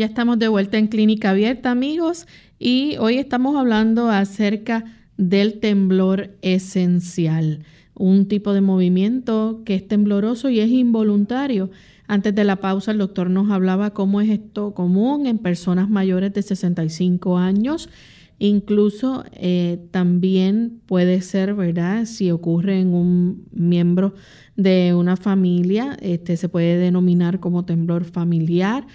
Ya 0.00 0.06
estamos 0.06 0.38
de 0.38 0.48
vuelta 0.48 0.78
en 0.78 0.86
Clínica 0.86 1.28
Abierta, 1.28 1.70
amigos, 1.70 2.26
y 2.58 2.96
hoy 3.00 3.18
estamos 3.18 3.54
hablando 3.54 4.08
acerca 4.08 4.82
del 5.18 5.60
temblor 5.60 6.30
esencial, 6.40 7.64
un 7.94 8.26
tipo 8.26 8.54
de 8.54 8.62
movimiento 8.62 9.60
que 9.66 9.74
es 9.74 9.86
tembloroso 9.86 10.48
y 10.48 10.60
es 10.60 10.70
involuntario. 10.70 11.70
Antes 12.06 12.34
de 12.34 12.44
la 12.44 12.56
pausa, 12.56 12.92
el 12.92 12.96
doctor 12.96 13.28
nos 13.28 13.50
hablaba 13.50 13.92
cómo 13.92 14.22
es 14.22 14.30
esto 14.30 14.72
común 14.72 15.26
en 15.26 15.36
personas 15.36 15.90
mayores 15.90 16.32
de 16.32 16.40
65 16.40 17.36
años. 17.36 17.90
Incluso 18.38 19.24
eh, 19.34 19.86
también 19.90 20.80
puede 20.86 21.20
ser, 21.20 21.52
¿verdad? 21.52 22.06
Si 22.06 22.30
ocurre 22.30 22.80
en 22.80 22.94
un 22.94 23.44
miembro 23.52 24.14
de 24.56 24.94
una 24.94 25.18
familia, 25.18 25.98
este 26.00 26.38
se 26.38 26.48
puede 26.48 26.78
denominar 26.78 27.38
como 27.38 27.66
temblor 27.66 28.04
familiar. 28.04 28.86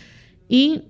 Y 0.50 0.82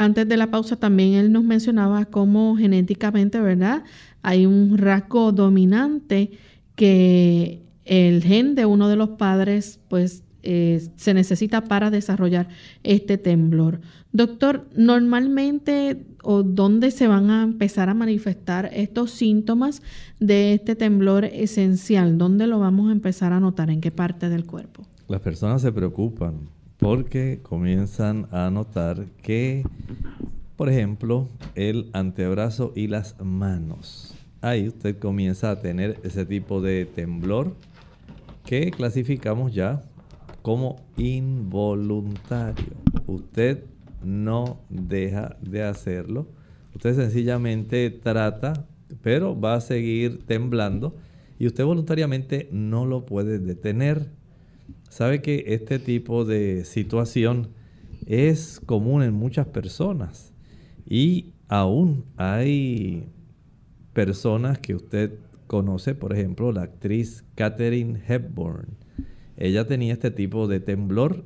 antes 0.00 0.26
de 0.26 0.36
la 0.38 0.50
pausa 0.50 0.76
también 0.76 1.12
él 1.12 1.30
nos 1.30 1.44
mencionaba 1.44 2.06
cómo 2.06 2.56
genéticamente, 2.56 3.38
¿verdad? 3.38 3.84
Hay 4.22 4.46
un 4.46 4.78
rasgo 4.78 5.30
dominante 5.30 6.30
que 6.74 7.62
el 7.84 8.22
gen 8.22 8.54
de 8.54 8.64
uno 8.64 8.88
de 8.88 8.96
los 8.96 9.10
padres, 9.10 9.78
pues 9.88 10.24
eh, 10.42 10.88
se 10.96 11.12
necesita 11.12 11.64
para 11.64 11.90
desarrollar 11.90 12.48
este 12.82 13.18
temblor. 13.18 13.82
Doctor, 14.10 14.66
normalmente 14.74 16.06
o 16.22 16.42
dónde 16.42 16.92
se 16.92 17.06
van 17.06 17.30
a 17.30 17.42
empezar 17.42 17.90
a 17.90 17.94
manifestar 17.94 18.70
estos 18.72 19.10
síntomas 19.10 19.82
de 20.18 20.54
este 20.54 20.76
temblor 20.76 21.26
esencial, 21.26 22.16
¿dónde 22.16 22.46
lo 22.46 22.58
vamos 22.58 22.88
a 22.88 22.92
empezar 22.92 23.34
a 23.34 23.40
notar? 23.40 23.68
¿En 23.68 23.82
qué 23.82 23.90
parte 23.90 24.30
del 24.30 24.46
cuerpo? 24.46 24.86
Las 25.08 25.20
personas 25.20 25.60
se 25.60 25.70
preocupan 25.72 26.48
porque 26.80 27.40
comienzan 27.42 28.26
a 28.32 28.50
notar 28.50 29.06
que, 29.22 29.64
por 30.56 30.68
ejemplo, 30.68 31.28
el 31.54 31.90
antebrazo 31.92 32.72
y 32.74 32.88
las 32.88 33.20
manos. 33.20 34.14
Ahí 34.40 34.66
usted 34.68 34.98
comienza 34.98 35.50
a 35.50 35.60
tener 35.60 36.00
ese 36.02 36.24
tipo 36.24 36.62
de 36.62 36.86
temblor 36.86 37.54
que 38.44 38.70
clasificamos 38.70 39.52
ya 39.52 39.82
como 40.40 40.76
involuntario. 40.96 42.72
Usted 43.06 43.64
no 44.02 44.60
deja 44.70 45.36
de 45.42 45.62
hacerlo. 45.62 46.26
Usted 46.74 46.94
sencillamente 46.96 47.90
trata, 47.90 48.66
pero 49.02 49.38
va 49.38 49.54
a 49.54 49.60
seguir 49.60 50.24
temblando 50.26 50.96
y 51.38 51.46
usted 51.46 51.64
voluntariamente 51.64 52.48
no 52.52 52.86
lo 52.86 53.04
puede 53.04 53.38
detener. 53.38 54.10
Sabe 54.90 55.22
que 55.22 55.44
este 55.46 55.78
tipo 55.78 56.26
de 56.26 56.66
situación 56.66 57.48
es 58.04 58.60
común 58.66 59.02
en 59.02 59.14
muchas 59.14 59.46
personas 59.46 60.34
y 60.84 61.32
aún 61.48 62.04
hay 62.18 63.08
personas 63.94 64.58
que 64.58 64.74
usted 64.74 65.18
conoce, 65.46 65.94
por 65.94 66.12
ejemplo, 66.12 66.52
la 66.52 66.62
actriz 66.62 67.24
Katherine 67.34 67.98
Hepburn 68.06 68.80
ella 69.40 69.66
tenía 69.66 69.94
este 69.94 70.10
tipo 70.10 70.46
de 70.46 70.60
temblor 70.60 71.24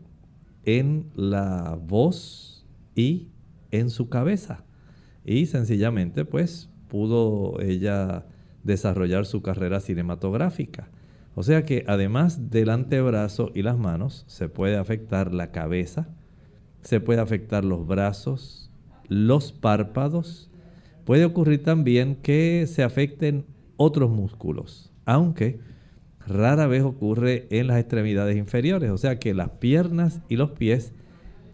en 0.64 1.10
la 1.16 1.76
voz 1.84 2.64
y 2.94 3.28
en 3.72 3.90
su 3.90 4.08
cabeza. 4.08 4.64
Y 5.24 5.46
sencillamente 5.46 6.24
pues 6.24 6.70
pudo 6.88 7.60
ella 7.60 8.24
desarrollar 8.62 9.26
su 9.26 9.42
carrera 9.42 9.80
cinematográfica. 9.80 10.88
O 11.34 11.42
sea 11.42 11.64
que 11.64 11.84
además 11.88 12.50
del 12.50 12.70
antebrazo 12.70 13.50
y 13.54 13.62
las 13.62 13.76
manos, 13.76 14.24
se 14.28 14.48
puede 14.48 14.76
afectar 14.76 15.34
la 15.34 15.50
cabeza, 15.50 16.08
se 16.82 17.00
puede 17.00 17.20
afectar 17.20 17.64
los 17.64 17.86
brazos, 17.86 18.70
los 19.08 19.52
párpados. 19.52 20.50
Puede 21.04 21.24
ocurrir 21.24 21.62
también 21.62 22.16
que 22.16 22.66
se 22.66 22.82
afecten 22.82 23.46
otros 23.76 24.10
músculos, 24.10 24.92
aunque 25.04 25.60
rara 26.26 26.66
vez 26.66 26.82
ocurre 26.82 27.46
en 27.50 27.66
las 27.66 27.78
extremidades 27.78 28.36
inferiores, 28.36 28.90
o 28.90 28.98
sea 28.98 29.18
que 29.18 29.34
las 29.34 29.50
piernas 29.50 30.20
y 30.28 30.36
los 30.36 30.52
pies 30.52 30.92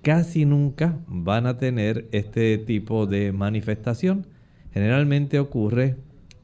casi 0.03 0.45
nunca 0.45 0.99
van 1.07 1.47
a 1.47 1.59
tener 1.59 2.09
este 2.13 2.59
tipo 2.59 3.07
de 3.07 3.33
manifestación. 3.33 4.27
Generalmente 4.73 5.39
ocurre 5.39 5.97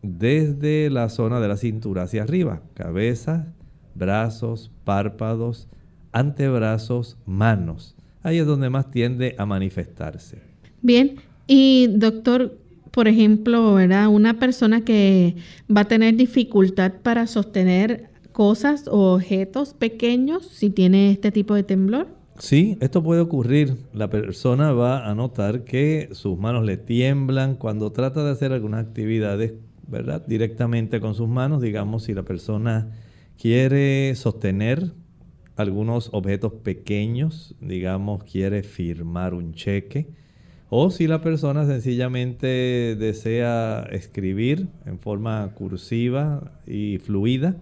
desde 0.06 0.90
la 0.90 1.08
zona 1.08 1.40
de 1.40 1.48
la 1.48 1.56
cintura 1.56 2.02
hacia 2.02 2.22
arriba, 2.22 2.62
cabeza, 2.74 3.52
brazos, 3.94 4.70
párpados, 4.84 5.68
antebrazos, 6.12 7.16
manos. 7.26 7.94
Ahí 8.22 8.38
es 8.38 8.46
donde 8.46 8.70
más 8.70 8.90
tiende 8.90 9.34
a 9.38 9.46
manifestarse. 9.46 10.40
Bien, 10.82 11.16
y 11.46 11.88
doctor, 11.88 12.58
por 12.90 13.08
ejemplo, 13.08 13.74
¿verdad? 13.74 14.08
Una 14.08 14.38
persona 14.38 14.82
que 14.82 15.36
va 15.74 15.82
a 15.82 15.88
tener 15.88 16.16
dificultad 16.16 16.94
para 17.02 17.26
sostener 17.26 18.10
cosas 18.32 18.86
o 18.88 19.14
objetos 19.14 19.74
pequeños 19.74 20.46
si 20.46 20.70
tiene 20.70 21.10
este 21.10 21.32
tipo 21.32 21.54
de 21.54 21.62
temblor? 21.62 22.08
Sí, 22.38 22.76
esto 22.80 23.02
puede 23.02 23.22
ocurrir. 23.22 23.76
La 23.94 24.10
persona 24.10 24.72
va 24.72 25.08
a 25.08 25.14
notar 25.14 25.64
que 25.64 26.10
sus 26.12 26.38
manos 26.38 26.64
le 26.64 26.76
tiemblan 26.76 27.54
cuando 27.54 27.92
trata 27.92 28.24
de 28.24 28.32
hacer 28.32 28.52
algunas 28.52 28.84
actividades, 28.84 29.54
¿verdad? 29.88 30.24
Directamente 30.26 31.00
con 31.00 31.14
sus 31.14 31.28
manos, 31.28 31.62
digamos, 31.62 32.04
si 32.04 32.14
la 32.14 32.22
persona 32.22 32.90
quiere 33.38 34.14
sostener 34.14 34.92
algunos 35.56 36.10
objetos 36.12 36.52
pequeños, 36.52 37.54
digamos, 37.60 38.24
quiere 38.24 38.62
firmar 38.62 39.34
un 39.34 39.54
cheque, 39.54 40.08
o 40.68 40.90
si 40.90 41.06
la 41.06 41.22
persona 41.22 41.64
sencillamente 41.64 42.96
desea 42.98 43.86
escribir 43.92 44.68
en 44.84 44.98
forma 44.98 45.52
cursiva 45.54 46.60
y 46.66 46.98
fluida, 46.98 47.56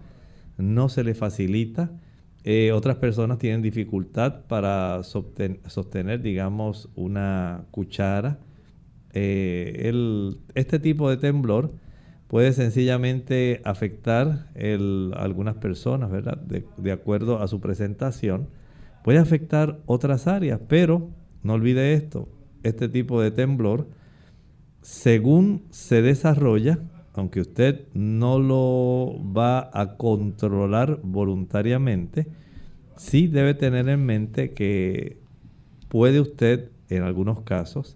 no 0.57 0.89
se 0.89 1.03
le 1.03 1.13
facilita. 1.13 1.91
Eh, 2.43 2.71
otras 2.71 2.97
personas 2.97 3.37
tienen 3.37 3.61
dificultad 3.61 4.41
para 4.47 5.01
sostener, 5.03 6.21
digamos, 6.21 6.89
una 6.95 7.65
cuchara. 7.71 8.39
Eh, 9.13 10.33
este 10.55 10.79
tipo 10.79 11.09
de 11.09 11.17
temblor 11.17 11.71
puede 12.27 12.53
sencillamente 12.53 13.61
afectar 13.63 14.49
algunas 15.15 15.55
personas, 15.55 16.11
¿verdad? 16.11 16.37
De, 16.37 16.91
acuerdo 16.91 17.41
a 17.41 17.47
su 17.47 17.59
presentación. 17.59 18.49
Puede 19.03 19.19
afectar 19.19 19.79
otras 19.85 20.27
áreas, 20.27 20.59
pero 20.67 21.09
no 21.43 21.53
olvide 21.53 21.93
esto, 21.93 22.27
este 22.63 22.89
tipo 22.89 23.21
de 23.21 23.31
temblor, 23.31 23.87
según 24.81 25.63
se 25.69 26.01
desarrolla, 26.01 26.79
aunque 27.13 27.41
usted 27.41 27.87
no 27.93 28.39
lo 28.39 29.15
va 29.31 29.69
a 29.73 29.95
controlar 29.95 30.99
voluntariamente, 31.03 32.27
sí 32.97 33.27
debe 33.27 33.53
tener 33.53 33.87
en 33.89 34.05
mente 34.05 34.53
que 34.53 35.19
puede 35.87 36.19
usted, 36.19 36.71
en 36.89 37.03
algunos 37.03 37.41
casos, 37.41 37.95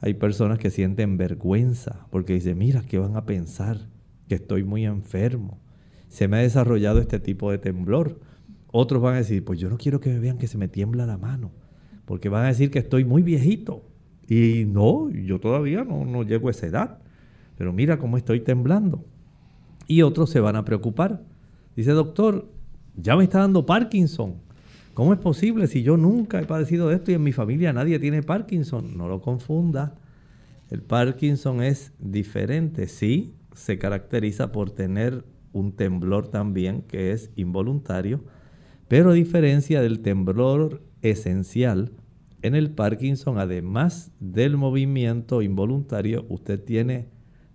hay 0.00 0.14
personas 0.14 0.58
que 0.58 0.70
sienten 0.70 1.16
vergüenza 1.16 2.06
porque 2.10 2.34
dicen, 2.34 2.58
mira, 2.58 2.82
¿qué 2.82 2.98
van 2.98 3.16
a 3.16 3.26
pensar? 3.26 3.88
Que 4.28 4.36
estoy 4.36 4.64
muy 4.64 4.84
enfermo. 4.84 5.60
Se 6.08 6.28
me 6.28 6.36
ha 6.36 6.40
desarrollado 6.40 7.00
este 7.00 7.18
tipo 7.18 7.50
de 7.50 7.58
temblor. 7.58 8.20
Otros 8.68 9.02
van 9.02 9.14
a 9.14 9.18
decir, 9.18 9.44
pues 9.44 9.58
yo 9.58 9.68
no 9.68 9.78
quiero 9.78 10.00
que 10.00 10.10
me 10.10 10.18
vean 10.18 10.38
que 10.38 10.46
se 10.46 10.58
me 10.58 10.68
tiembla 10.68 11.06
la 11.06 11.18
mano, 11.18 11.52
porque 12.04 12.28
van 12.28 12.44
a 12.44 12.48
decir 12.48 12.70
que 12.70 12.78
estoy 12.78 13.04
muy 13.04 13.22
viejito. 13.22 13.84
Y 14.28 14.64
no, 14.66 15.10
yo 15.10 15.40
todavía 15.40 15.84
no, 15.84 16.04
no 16.04 16.22
llego 16.22 16.48
a 16.48 16.50
esa 16.50 16.66
edad 16.66 16.98
pero 17.56 17.72
mira 17.72 17.98
cómo 17.98 18.16
estoy 18.16 18.40
temblando. 18.40 19.04
Y 19.86 20.02
otros 20.02 20.30
se 20.30 20.40
van 20.40 20.56
a 20.56 20.64
preocupar. 20.64 21.22
Dice, 21.74 21.92
doctor, 21.92 22.50
ya 22.96 23.16
me 23.16 23.24
está 23.24 23.40
dando 23.40 23.66
Parkinson. 23.66 24.36
¿Cómo 24.96 25.12
es 25.12 25.18
posible 25.18 25.66
si 25.66 25.82
yo 25.82 25.98
nunca 25.98 26.40
he 26.40 26.46
padecido 26.46 26.88
de 26.88 26.94
esto 26.94 27.10
y 27.10 27.14
en 27.14 27.22
mi 27.22 27.32
familia 27.32 27.70
nadie 27.70 27.98
tiene 27.98 28.22
Parkinson? 28.22 28.96
No 28.96 29.08
lo 29.08 29.20
confunda. 29.20 29.94
El 30.70 30.80
Parkinson 30.80 31.62
es 31.62 31.92
diferente. 31.98 32.88
Sí, 32.88 33.34
se 33.52 33.76
caracteriza 33.76 34.52
por 34.52 34.70
tener 34.70 35.22
un 35.52 35.72
temblor 35.72 36.28
también 36.28 36.80
que 36.80 37.12
es 37.12 37.30
involuntario, 37.36 38.24
pero 38.88 39.10
a 39.10 39.12
diferencia 39.12 39.82
del 39.82 40.00
temblor 40.00 40.80
esencial, 41.02 41.92
en 42.40 42.54
el 42.54 42.70
Parkinson, 42.70 43.38
además 43.38 44.12
del 44.18 44.56
movimiento 44.56 45.42
involuntario, 45.42 46.24
usted 46.30 46.58
tiene 46.58 47.10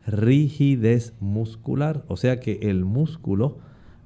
rigidez 0.06 1.16
muscular. 1.20 2.06
O 2.08 2.18
sea 2.18 2.40
que 2.40 2.60
el 2.62 2.86
músculo 2.86 3.58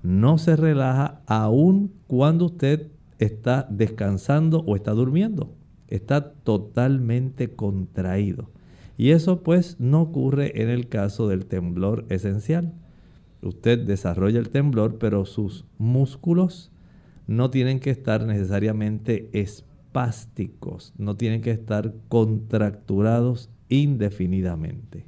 no 0.04 0.38
se 0.38 0.56
relaja 0.56 1.22
aun 1.28 1.92
cuando 2.08 2.46
usted 2.46 2.95
está 3.20 3.68
descansando 3.70 4.64
o 4.66 4.76
está 4.76 4.92
durmiendo. 4.92 5.56
Está 5.88 6.32
totalmente 6.32 7.56
contraído. 7.56 8.50
Y 8.98 9.12
eso 9.12 9.44
pues 9.44 9.80
no 9.80 10.02
ocurre 10.02 10.62
en 10.62 10.70
el 10.70 10.88
caso 10.88 11.28
del 11.28 11.46
temblor 11.46 12.06
esencial. 12.10 12.74
Usted 13.42 13.80
desarrolla 13.80 14.40
el 14.40 14.50
temblor, 14.50 14.98
pero 14.98 15.26
sus 15.26 15.66
músculos 15.78 16.72
no 17.28 17.50
tienen 17.50 17.80
que 17.80 17.90
estar 17.90 18.26
necesariamente 18.26 19.30
espásticos, 19.34 20.94
no 20.98 21.16
tienen 21.16 21.42
que 21.42 21.52
estar 21.52 21.94
contracturados 22.08 23.50
indefinidamente. 23.70 25.06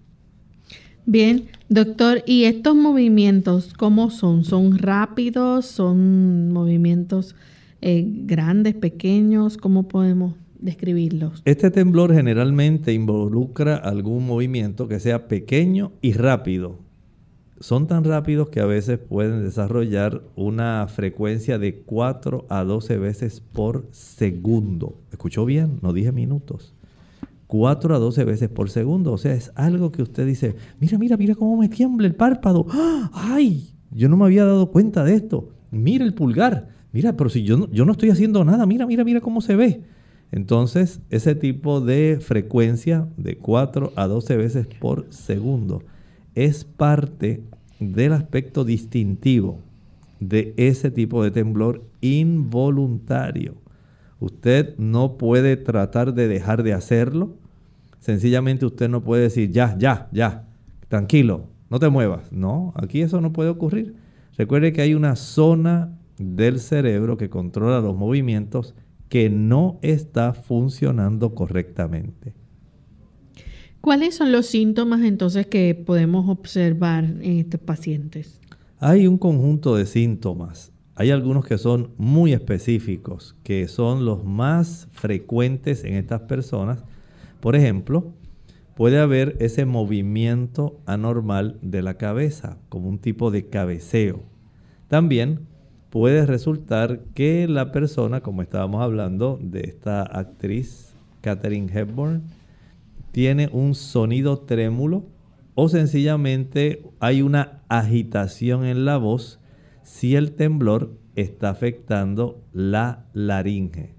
Bien, 1.06 1.46
doctor, 1.70 2.22
¿y 2.26 2.44
estos 2.44 2.76
movimientos 2.76 3.74
cómo 3.74 4.10
son? 4.10 4.44
¿Son 4.44 4.78
rápidos? 4.78 5.66
¿Son 5.66 6.52
movimientos 6.52 7.34
eh, 7.90 8.06
grandes, 8.06 8.76
pequeños, 8.76 9.56
¿cómo 9.56 9.88
podemos 9.88 10.36
describirlos? 10.60 11.42
Este 11.46 11.72
temblor 11.72 12.14
generalmente 12.14 12.92
involucra 12.92 13.78
algún 13.78 14.28
movimiento 14.28 14.90
que 14.90 15.00
sea 15.00 15.30
pequeño 15.30 15.94
y 16.02 16.12
rápido. 16.12 16.80
Son 17.62 17.88
tan 17.88 18.04
rápidos 18.04 18.50
que 18.50 18.60
a 18.60 18.66
veces 18.66 19.00
pueden 19.00 19.42
desarrollar 19.42 20.22
una 20.36 20.86
frecuencia 20.90 21.58
de 21.60 21.80
4 21.80 22.46
a 22.50 22.66
12 22.66 22.98
veces 22.98 23.40
por 23.40 23.88
segundo. 23.92 25.00
¿Escuchó 25.12 25.46
bien? 25.46 25.80
No 25.82 25.94
dije 25.94 26.12
minutos. 26.12 26.76
4 27.48 27.96
a 27.96 28.00
12 28.00 28.26
veces 28.26 28.50
por 28.50 28.70
segundo. 28.70 29.14
O 29.14 29.18
sea, 29.18 29.34
es 29.34 29.54
algo 29.56 29.94
que 29.94 30.02
usted 30.02 30.28
dice, 30.28 30.58
mira, 30.82 30.98
mira, 30.98 31.16
mira 31.16 31.36
cómo 31.36 31.56
me 31.56 31.70
tiembla 31.70 32.06
el 32.06 32.16
párpado. 32.16 32.66
¡Ah! 32.70 33.10
¡Ay! 33.14 33.70
Yo 33.92 34.10
no 34.10 34.18
me 34.18 34.26
había 34.26 34.44
dado 34.44 34.72
cuenta 34.72 35.06
de 35.06 35.16
esto. 35.16 35.54
Mira 35.72 36.04
el 36.04 36.14
pulgar. 36.14 36.76
Mira, 36.92 37.14
pero 37.18 37.30
si 37.30 37.44
yo 37.44 37.58
no, 37.58 37.72
yo 37.72 37.86
no 37.86 37.92
estoy 37.92 38.10
haciendo 38.10 38.44
nada, 38.46 38.66
mira, 38.66 38.86
mira, 38.86 39.04
mira 39.04 39.22
cómo 39.22 39.42
se 39.42 39.56
ve. 39.56 39.82
Entonces, 40.32 41.00
ese 41.10 41.36
tipo 41.36 41.80
de 41.80 42.20
frecuencia 42.22 43.08
de 43.18 43.38
4 43.38 43.94
a 43.96 44.08
12 44.08 44.38
veces 44.38 44.68
por 44.68 45.06
segundo 45.10 45.84
es 46.36 46.66
parte 46.66 47.42
del 47.80 48.14
aspecto 48.14 48.66
distintivo 48.66 49.60
de 50.20 50.54
ese 50.58 50.92
tipo 50.92 51.24
de 51.24 51.32
temblor 51.32 51.84
involuntario. 52.02 53.56
Usted 54.20 54.76
no 54.78 55.18
puede 55.18 55.58
tratar 55.58 56.14
de 56.14 56.28
dejar 56.28 56.64
de 56.64 56.74
hacerlo. 56.74 57.36
Sencillamente 58.00 58.66
usted 58.66 58.90
no 58.90 59.04
puede 59.04 59.24
decir, 59.24 59.52
ya, 59.52 59.78
ya, 59.78 60.10
ya, 60.12 60.46
tranquilo, 60.88 61.46
no 61.70 61.80
te 61.80 61.90
muevas. 61.90 62.32
No, 62.32 62.74
aquí 62.76 63.02
eso 63.02 63.22
no 63.22 63.32
puede 63.32 63.50
ocurrir. 63.50 63.96
Recuerde 64.38 64.74
que 64.74 64.82
hay 64.82 64.94
una 64.94 65.16
zona 65.16 65.97
del 66.18 66.60
cerebro 66.60 67.18
que 67.18 67.30
controla 67.30 67.80
los 67.80 67.96
movimientos 67.96 68.76
que 69.10 69.30
no 69.30 69.80
está 69.82 70.34
funcionando 70.34 71.34
correctamente. 71.34 72.34
¿Cuáles 73.82 74.16
son 74.16 74.32
los 74.32 74.48
síntomas 74.48 75.02
entonces 75.04 75.48
que 75.48 75.74
podemos 75.76 76.28
observar 76.30 77.06
en 77.06 77.40
estos 77.40 77.62
pacientes? 77.62 78.42
Hay 78.80 79.08
un 79.08 79.18
conjunto 79.18 79.76
de 79.76 79.86
síntomas. 79.86 80.74
Hay 80.96 81.12
algunos 81.12 81.46
que 81.46 81.58
son 81.58 81.92
muy 81.98 82.34
específicos, 82.34 83.36
que 83.44 83.68
son 83.68 84.04
los 84.04 84.26
más 84.26 84.88
frecuentes 84.92 85.84
en 85.84 85.94
estas 85.94 86.22
personas. 86.22 86.84
Por 87.40 87.56
ejemplo, 87.56 88.14
puede 88.76 89.00
haber 89.00 89.38
ese 89.40 89.66
movimiento 89.66 90.80
anormal 90.86 91.60
de 91.62 91.82
la 91.84 91.98
cabeza, 91.98 92.58
como 92.70 92.90
un 92.90 93.00
tipo 93.00 93.32
de 93.32 93.48
cabeceo. 93.48 94.24
También 94.88 95.48
puede 95.90 96.26
resultar 96.26 97.02
que 97.14 97.48
la 97.48 97.72
persona, 97.72 98.22
como 98.22 98.42
estábamos 98.42 98.82
hablando 98.82 99.40
de 99.42 99.62
esta 99.62 100.02
actriz 100.02 100.94
Katherine 101.22 101.72
Hepburn, 101.74 102.24
tiene 103.12 103.50
un 103.52 103.74
sonido 103.76 104.40
trémulo 104.40 105.06
o 105.56 105.70
sencillamente 105.70 106.84
hay 107.00 107.22
una 107.22 107.64
agitación 107.68 108.66
en 108.66 108.86
la 108.86 108.98
voz 108.98 109.40
si 109.82 110.16
el 110.16 110.34
temblor 110.34 110.98
está 111.16 111.50
afectando 111.50 112.44
la 112.54 113.06
laringe. 113.14 113.96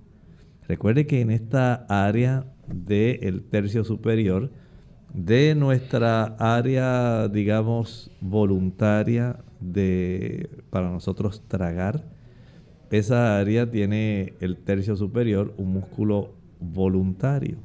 Recuerde 0.68 1.07
que 1.07 1.20
en 1.20 1.31
esta 1.31 1.87
área 1.88 2.46
del 2.68 3.42
tercio 3.42 3.83
superior 3.83 4.53
de 5.12 5.55
nuestra 5.55 6.37
área, 6.38 7.27
digamos, 7.29 8.11
voluntaria 8.20 9.40
de, 9.61 10.51
para 10.71 10.90
nosotros 10.90 11.42
tragar, 11.49 12.05
esa 12.90 13.38
área 13.38 13.71
tiene 13.71 14.35
el 14.40 14.57
tercio 14.57 14.97
superior 14.97 15.55
un 15.59 15.73
músculo 15.73 16.35
voluntario. 16.61 17.59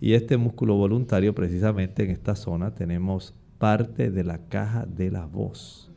Y 0.00 0.12
este 0.12 0.36
músculo 0.36 0.76
voluntario, 0.76 1.34
precisamente 1.34 2.04
en 2.04 2.10
esta 2.10 2.36
zona, 2.36 2.74
tenemos 2.74 3.34
parte 3.58 4.10
de 4.10 4.24
la 4.24 4.38
caja 4.48 4.84
de 4.84 5.10
la 5.10 5.24
voz. 5.24 5.90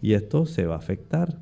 Y 0.00 0.12
esto 0.12 0.46
se 0.46 0.66
va 0.66 0.76
a 0.76 0.78
afectar. 0.78 1.38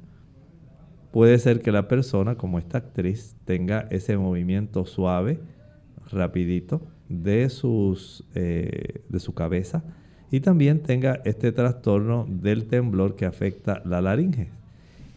Puede 1.13 1.39
ser 1.39 1.61
que 1.61 1.71
la 1.71 1.87
persona, 1.87 2.37
como 2.37 2.59
esta 2.59 2.79
actriz, 2.79 3.37
tenga 3.45 3.87
ese 3.91 4.17
movimiento 4.17 4.87
suave, 4.87 5.41
rapidito, 6.11 6.81
de, 7.11 7.49
sus, 7.51 8.25
eh, 8.35 9.03
de 9.09 9.21
su 9.21 9.35
cabeza 9.35 9.85
y 10.31 10.41
también 10.41 10.81
tenga 10.81 11.21
este 11.25 11.53
trastorno 11.53 12.27
del 12.29 12.67
temblor 12.67 13.17
que 13.17 13.27
afecta 13.27 13.83
la 13.85 14.01
laringe. 14.01 14.51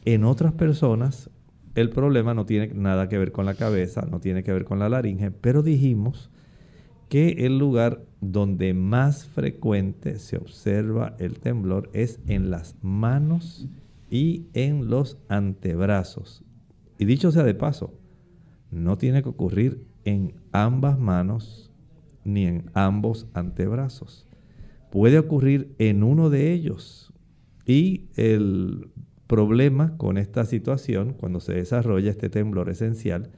En 0.06 0.24
otras 0.24 0.54
personas, 0.54 1.30
el 1.76 1.90
problema 1.90 2.34
no 2.34 2.46
tiene 2.46 2.68
nada 2.74 3.10
que 3.10 3.18
ver 3.18 3.32
con 3.32 3.46
la 3.46 3.56
cabeza, 3.56 4.08
no 4.10 4.20
tiene 4.20 4.44
que 4.44 4.54
ver 4.54 4.66
con 4.66 4.80
la 4.80 4.90
laringe, 4.90 5.32
pero 5.32 5.64
dijimos 5.64 6.30
que 7.10 7.46
el 7.46 7.58
lugar 7.58 8.06
donde 8.22 8.74
más 8.74 9.26
frecuente 9.26 10.18
se 10.18 10.38
observa 10.38 11.16
el 11.20 11.40
temblor 11.40 11.90
es 11.94 12.20
en 12.28 12.50
las 12.50 12.76
manos 12.82 13.68
y 14.10 14.46
en 14.54 14.90
los 14.90 15.18
antebrazos. 15.28 16.44
Y 16.98 17.06
dicho 17.06 17.32
sea 17.32 17.44
de 17.44 17.54
paso, 17.54 17.94
no 18.70 18.98
tiene 18.98 19.24
que 19.24 19.30
ocurrir 19.30 19.86
en 20.06 20.34
ambas 20.54 20.98
manos 21.00 21.70
ni 22.24 22.46
en 22.46 22.70
ambos 22.74 23.28
antebrazos 23.34 24.26
puede 24.92 25.18
ocurrir 25.18 25.74
en 25.80 26.04
uno 26.04 26.30
de 26.30 26.52
ellos. 26.52 27.12
Y 27.66 28.10
el 28.16 28.90
problema 29.26 29.98
con 29.98 30.18
esta 30.18 30.46
situación, 30.46 31.14
cuando 31.14 31.40
se 31.40 31.54
desarrolla 31.54 32.12
este 32.12 32.30
temblor 32.30 32.70
esencial, 32.70 33.32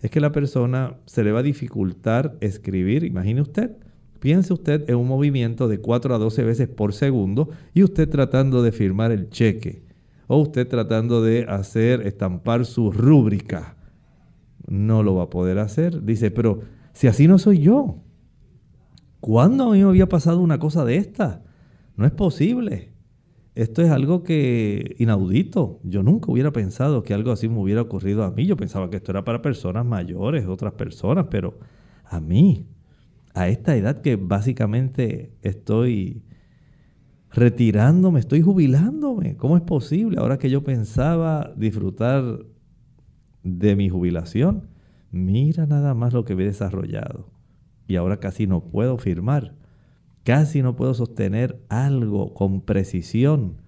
es 0.00 0.10
que 0.10 0.20
la 0.20 0.32
persona 0.32 0.96
se 1.04 1.24
le 1.24 1.32
va 1.32 1.40
a 1.40 1.44
dificultar 1.44 2.36
escribir. 2.40 3.04
Imagine 3.04 3.42
usted, 3.42 3.76
piense 4.20 4.52
usted 4.52 4.88
en 4.88 4.96
un 4.96 5.08
movimiento 5.08 5.68
de 5.68 5.78
4 5.78 6.14
a 6.14 6.18
12 6.18 6.44
veces 6.44 6.68
por 6.68 6.94
segundo 6.94 7.50
y 7.74 7.82
usted 7.82 8.08
tratando 8.08 8.62
de 8.62 8.72
firmar 8.72 9.10
el 9.10 9.28
cheque 9.28 9.82
o 10.28 10.38
usted 10.38 10.68
tratando 10.68 11.22
de 11.22 11.44
hacer 11.48 12.06
estampar 12.06 12.64
su 12.64 12.92
rúbrica. 12.92 13.76
No 14.68 15.02
lo 15.02 15.16
va 15.16 15.24
a 15.24 15.30
poder 15.30 15.58
hacer. 15.58 16.04
Dice, 16.04 16.30
pero 16.30 16.60
si 16.92 17.08
así 17.08 17.26
no 17.26 17.38
soy 17.38 17.58
yo, 17.58 17.98
¿Cuándo 19.22 19.68
a 19.68 19.72
mí 19.72 19.78
me 19.78 19.88
había 19.88 20.08
pasado 20.08 20.40
una 20.40 20.58
cosa 20.58 20.84
de 20.84 20.96
esta? 20.96 21.44
No 21.96 22.04
es 22.06 22.10
posible. 22.10 22.92
Esto 23.54 23.80
es 23.80 23.88
algo 23.88 24.24
que 24.24 24.96
inaudito. 24.98 25.78
Yo 25.84 26.02
nunca 26.02 26.32
hubiera 26.32 26.50
pensado 26.50 27.04
que 27.04 27.14
algo 27.14 27.30
así 27.30 27.48
me 27.48 27.60
hubiera 27.60 27.82
ocurrido 27.82 28.24
a 28.24 28.32
mí. 28.32 28.46
Yo 28.46 28.56
pensaba 28.56 28.90
que 28.90 28.96
esto 28.96 29.12
era 29.12 29.22
para 29.22 29.40
personas 29.40 29.86
mayores, 29.86 30.48
otras 30.48 30.72
personas, 30.72 31.26
pero 31.30 31.60
a 32.04 32.18
mí, 32.18 32.66
a 33.32 33.46
esta 33.46 33.76
edad 33.76 34.00
que 34.00 34.16
básicamente 34.16 35.36
estoy 35.42 36.24
retirándome, 37.30 38.18
estoy 38.18 38.42
jubilándome. 38.42 39.36
¿Cómo 39.36 39.56
es 39.56 39.62
posible? 39.62 40.18
Ahora 40.18 40.36
que 40.36 40.50
yo 40.50 40.64
pensaba 40.64 41.54
disfrutar 41.56 42.40
de 43.44 43.76
mi 43.76 43.88
jubilación, 43.88 44.66
mira 45.12 45.64
nada 45.64 45.94
más 45.94 46.12
lo 46.12 46.24
que 46.24 46.32
he 46.32 46.36
desarrollado 46.36 47.31
y 47.92 47.96
ahora 47.96 48.20
casi 48.20 48.46
no 48.46 48.64
puedo 48.64 48.96
firmar. 48.96 49.54
Casi 50.24 50.62
no 50.62 50.76
puedo 50.76 50.94
sostener 50.94 51.62
algo 51.68 52.32
con 52.32 52.62
precisión. 52.62 53.60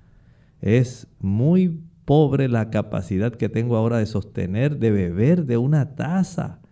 Es 0.63 1.09
muy 1.21 1.83
pobre 2.07 2.49
la 2.49 2.71
capacidad 2.71 3.35
que 3.35 3.51
tengo 3.51 3.77
ahora 3.77 3.99
de 3.99 4.07
sostener, 4.07 4.79
de 4.79 4.91
beber 4.93 5.45
de 5.45 5.59
una 5.59 5.95
taza. 5.95 6.63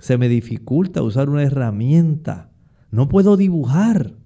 Se 0.00 0.18
me 0.18 0.28
dificulta 0.28 1.02
usar 1.02 1.30
una 1.30 1.44
herramienta. 1.44 2.50
No 2.90 3.08
puedo 3.08 3.36
dibujar. 3.36 4.16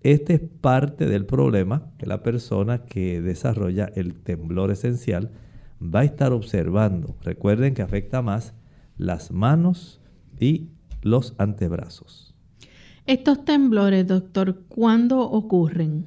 Este 0.00 0.34
es 0.34 0.40
parte 0.40 1.06
del 1.06 1.26
problema 1.26 1.92
que 1.96 2.06
la 2.06 2.24
persona 2.24 2.86
que 2.86 3.22
desarrolla 3.22 3.88
el 3.94 4.14
temblor 4.18 4.72
esencial 4.72 5.30
va 5.80 6.00
a 6.00 6.04
estar 6.04 6.32
observando. 6.32 7.14
Recuerden 7.22 7.74
que 7.74 7.82
afecta 7.82 8.20
más 8.20 8.52
las 8.96 9.30
manos 9.30 10.00
y 10.40 10.70
los 11.02 11.34
antebrazos. 11.38 12.34
Estos 13.06 13.44
temblores, 13.44 14.06
doctor, 14.06 14.64
¿cuándo 14.68 15.20
ocurren? 15.20 16.06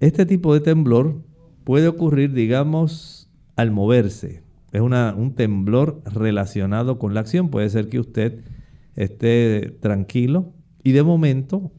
Este 0.00 0.26
tipo 0.26 0.52
de 0.52 0.60
temblor 0.60 1.22
puede 1.64 1.88
ocurrir, 1.88 2.32
digamos, 2.32 3.30
al 3.54 3.70
moverse. 3.70 4.42
Es 4.72 4.80
un 4.80 5.34
temblor 5.34 6.02
relacionado 6.04 6.98
con 6.98 7.14
la 7.14 7.20
acción. 7.20 7.50
Puede 7.50 7.70
ser 7.70 7.88
que 7.88 8.00
usted 8.00 8.42
esté 8.94 9.76
tranquilo 9.80 10.52
y 10.82 10.92
de 10.92 11.02
momento 11.02 11.72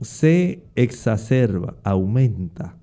se 0.00 0.64
exacerba, 0.74 1.76
aumenta. 1.82 2.76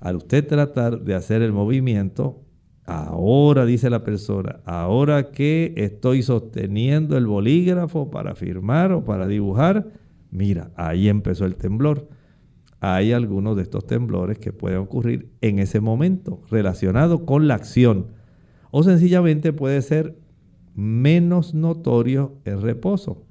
Al 0.00 0.16
usted 0.16 0.46
tratar 0.46 1.00
de 1.02 1.14
hacer 1.14 1.42
el 1.42 1.52
movimiento, 1.52 2.45
Ahora, 2.86 3.66
dice 3.66 3.90
la 3.90 4.04
persona, 4.04 4.60
ahora 4.64 5.32
que 5.32 5.74
estoy 5.76 6.22
sosteniendo 6.22 7.16
el 7.16 7.26
bolígrafo 7.26 8.10
para 8.10 8.36
firmar 8.36 8.92
o 8.92 9.04
para 9.04 9.26
dibujar, 9.26 9.88
mira, 10.30 10.70
ahí 10.76 11.08
empezó 11.08 11.46
el 11.46 11.56
temblor. 11.56 12.08
Hay 12.78 13.12
algunos 13.12 13.56
de 13.56 13.62
estos 13.62 13.86
temblores 13.86 14.38
que 14.38 14.52
pueden 14.52 14.78
ocurrir 14.78 15.30
en 15.40 15.58
ese 15.58 15.80
momento, 15.80 16.42
relacionados 16.48 17.22
con 17.22 17.48
la 17.48 17.54
acción. 17.54 18.14
o 18.70 18.82
sencillamente 18.82 19.52
puede 19.52 19.80
ser 19.80 20.18
menos 20.74 21.54
notorio 21.54 22.34
el 22.44 22.60
reposo. 22.60 23.24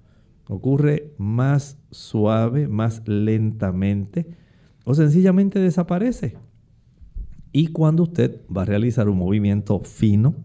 Ocurre 0.47 1.13
más 1.17 1.77
suave, 1.91 2.67
más 2.67 3.07
lentamente 3.07 4.25
o 4.85 4.95
sencillamente 4.95 5.59
desaparece. 5.59 6.37
Y 7.57 7.67
cuando 7.67 8.03
usted 8.03 8.41
va 8.53 8.63
a 8.63 8.65
realizar 8.65 9.07
un 9.07 9.17
movimiento 9.17 9.79
fino, 9.79 10.35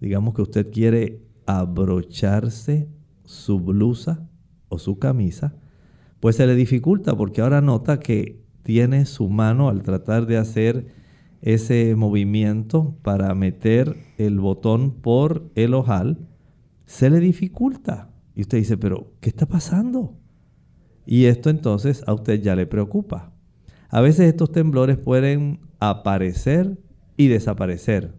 digamos 0.00 0.32
que 0.32 0.40
usted 0.40 0.70
quiere 0.72 1.20
abrocharse 1.44 2.88
su 3.26 3.60
blusa 3.60 4.26
o 4.70 4.78
su 4.78 4.98
camisa, 4.98 5.54
pues 6.18 6.36
se 6.36 6.46
le 6.46 6.54
dificulta 6.54 7.14
porque 7.14 7.42
ahora 7.42 7.60
nota 7.60 8.00
que 8.00 8.42
tiene 8.62 9.04
su 9.04 9.28
mano 9.28 9.68
al 9.68 9.82
tratar 9.82 10.24
de 10.24 10.38
hacer 10.38 10.86
ese 11.42 11.94
movimiento 11.94 12.96
para 13.02 13.34
meter 13.34 13.98
el 14.16 14.40
botón 14.40 14.92
por 14.92 15.50
el 15.56 15.74
ojal, 15.74 16.26
se 16.86 17.10
le 17.10 17.20
dificulta. 17.20 18.14
Y 18.34 18.40
usted 18.40 18.56
dice, 18.56 18.78
pero 18.78 19.12
¿qué 19.20 19.28
está 19.28 19.44
pasando? 19.44 20.16
Y 21.04 21.26
esto 21.26 21.50
entonces 21.50 22.02
a 22.06 22.14
usted 22.14 22.40
ya 22.40 22.56
le 22.56 22.64
preocupa. 22.64 23.34
A 23.90 24.00
veces 24.00 24.26
estos 24.26 24.52
temblores 24.52 24.96
pueden 24.96 25.68
aparecer 25.80 26.78
y 27.16 27.28
desaparecer. 27.28 28.14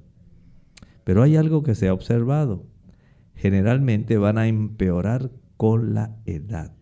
Pero 1.03 1.23
hay 1.23 1.35
algo 1.35 1.63
que 1.63 1.75
se 1.75 1.87
ha 1.87 1.93
observado. 1.93 2.65
Generalmente 3.35 4.17
van 4.17 4.37
a 4.37 4.47
empeorar 4.47 5.31
con 5.57 5.93
la 5.93 6.15
edad. 6.25 6.73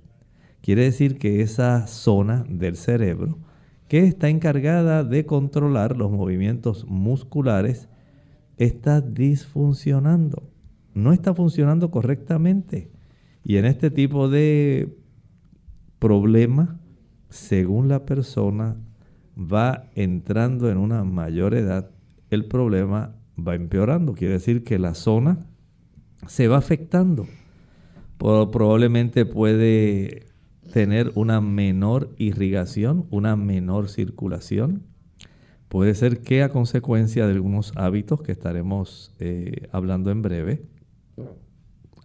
Quiere 0.62 0.84
decir 0.84 1.18
que 1.18 1.42
esa 1.42 1.88
zona 1.88 2.46
del 2.50 2.76
cerebro 2.76 3.40
que 3.88 4.06
está 4.06 4.30
encargada 4.30 5.04
de 5.04 5.26
controlar 5.26 5.98
los 5.98 6.12
movimientos 6.12 6.86
musculares 6.88 7.90
está 8.58 9.02
disfuncionando. 9.02 10.52
No 10.94 11.14
está 11.14 11.34
funcionando 11.34 11.90
correctamente. 11.92 12.92
Y 13.44 13.58
en 13.58 13.66
este 13.66 13.90
tipo 13.90 14.30
de 14.30 14.96
problema, 15.98 16.80
según 17.30 17.88
la 17.88 18.06
persona 18.06 18.78
va 19.38 19.90
entrando 19.96 20.70
en 20.70 20.78
una 20.78 21.04
mayor 21.04 21.54
edad, 21.54 21.92
el 22.30 22.46
problema 22.46 23.16
va 23.38 23.56
empeorando. 23.56 24.14
Quiere 24.14 24.34
decir 24.34 24.64
que 24.64 24.80
la 24.80 24.94
zona 24.94 25.48
se 26.28 26.48
va 26.48 26.58
afectando. 26.58 27.28
Probablemente 28.18 29.26
puede 29.26 30.28
tener 30.74 31.12
una 31.16 31.42
menor 31.42 32.14
irrigación, 32.18 33.08
una 33.10 33.36
menor 33.36 33.90
circulación. 33.90 34.84
Puede 35.70 35.96
ser 35.96 36.22
que 36.22 36.44
a 36.44 36.50
consecuencia 36.50 37.28
de 37.28 37.34
algunos 37.34 37.74
hábitos 37.76 38.22
que 38.22 38.32
estaremos 38.32 39.16
eh, 39.20 39.68
hablando 39.72 40.12
en 40.12 40.22
breve, 40.22 40.64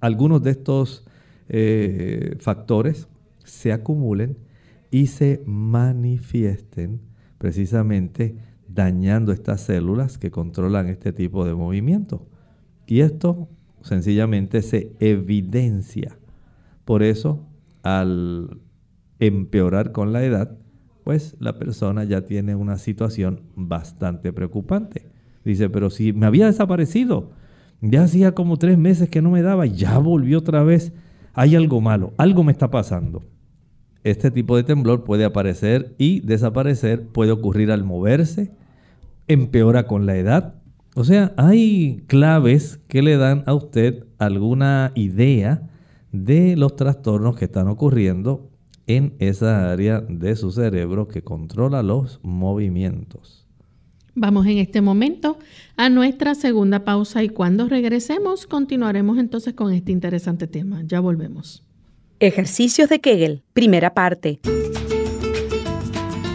algunos 0.01 0.43
de 0.43 0.51
estos 0.51 1.05
eh, 1.49 2.37
factores 2.41 3.09
se 3.45 3.73
acumulen 3.73 4.39
y 4.91 5.07
se 5.07 5.43
manifiesten 5.47 7.01
precisamente 7.45 8.39
dañando 8.69 9.31
estas 9.31 9.61
células 9.61 10.17
que 10.17 10.31
controlan 10.31 10.89
este 10.89 11.13
tipo 11.13 11.45
de 11.45 11.55
movimiento. 11.55 12.27
Y 12.87 13.01
esto 13.01 13.51
sencillamente 13.83 14.63
se 14.63 14.93
evidencia. 14.99 16.17
Por 16.87 17.03
eso, 17.03 17.47
al 17.83 18.63
empeorar 19.19 19.93
con 19.93 20.15
la 20.15 20.25
edad, 20.25 20.57
pues 21.05 21.37
la 21.39 21.59
persona 21.59 22.05
ya 22.05 22.23
tiene 22.23 22.55
una 22.55 22.79
situación 22.79 23.43
bastante 23.57 24.33
preocupante. 24.33 25.11
Dice, 25.45 25.69
pero 25.69 25.91
si 25.91 26.15
me 26.15 26.25
había 26.25 26.47
desaparecido, 26.47 27.33
ya 27.83 28.05
hacía 28.05 28.33
como 28.33 28.57
tres 28.57 28.79
meses 28.79 29.11
que 29.11 29.21
no 29.21 29.31
me 29.31 29.43
daba, 29.43 29.67
ya 29.67 29.99
volvió 29.99 30.39
otra 30.39 30.63
vez. 30.63 30.95
Hay 31.35 31.57
algo 31.57 31.83
malo, 31.83 32.15
algo 32.17 32.43
me 32.43 32.53
está 32.53 32.71
pasando. 32.71 33.23
Este 34.05 34.31
tipo 34.31 34.57
de 34.57 34.65
temblor 34.65 35.03
puede 35.03 35.25
aparecer 35.25 35.95
y 35.97 36.21
desaparecer, 36.21 37.09
puede 37.09 37.33
ocurrir 37.33 37.73
al 37.73 37.85
moverse, 37.85 38.53
empeora 39.29 39.87
con 39.87 40.05
la 40.05 40.17
edad. 40.17 40.57
O 40.95 41.05
sea, 41.05 41.33
hay 41.39 42.05
claves 42.07 42.79
que 42.87 43.03
le 43.03 43.17
dan 43.17 43.43
a 43.47 43.55
usted 43.55 44.05
alguna 44.19 44.93
idea 44.95 45.71
de 46.13 46.55
los 46.57 46.77
trastornos 46.77 47.35
que 47.37 47.47
están 47.47 47.67
ocurriendo 47.67 48.51
en 48.87 49.15
esa 49.19 49.73
área 49.73 50.01
de 50.01 50.37
su 50.37 50.53
cerebro 50.53 51.09
que 51.09 51.23
controla 51.23 51.83
los 51.83 52.21
movimientos. 52.23 53.47
Vamos 54.15 54.47
en 54.47 54.59
este 54.59 54.83
momento 54.83 55.39
a 55.77 55.89
nuestra 55.89 56.35
segunda 56.35 56.85
pausa 56.85 57.25
y 57.25 57.31
cuando 57.31 57.69
regresemos 57.69 58.47
continuaremos 58.47 59.19
entonces 59.19 59.55
con 59.55 59.73
este 59.73 59.93
interesante 59.93 60.47
tema. 60.47 60.83
Ya 60.87 61.01
volvemos. 61.01 61.65
Ejercicios 62.21 62.89
de 62.89 63.01
Kegel, 63.01 63.43
primera 63.53 63.93
parte. 63.93 64.39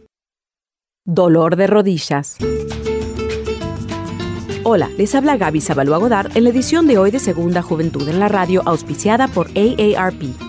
Dolor 1.06 1.56
de 1.56 1.65
rodillas. 1.65 2.38
Hola, 4.72 4.88
les 5.00 5.15
habla 5.15 5.36
Gaby 5.36 5.62
Zabalúa 5.62 5.98
Godard 5.98 6.38
en 6.38 6.44
la 6.44 6.52
edición 6.52 6.86
de 6.86 7.00
hoy 7.00 7.10
de 7.10 7.17
Segunda 7.17 7.63
Juventud 7.63 8.08
en 8.08 8.20
la 8.20 8.28
Radio, 8.28 8.62
auspiciada 8.67 9.28
por 9.28 9.48
AARP. 9.56 10.48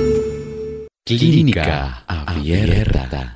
Clínica 1.03 2.03
Abierta. 2.07 3.35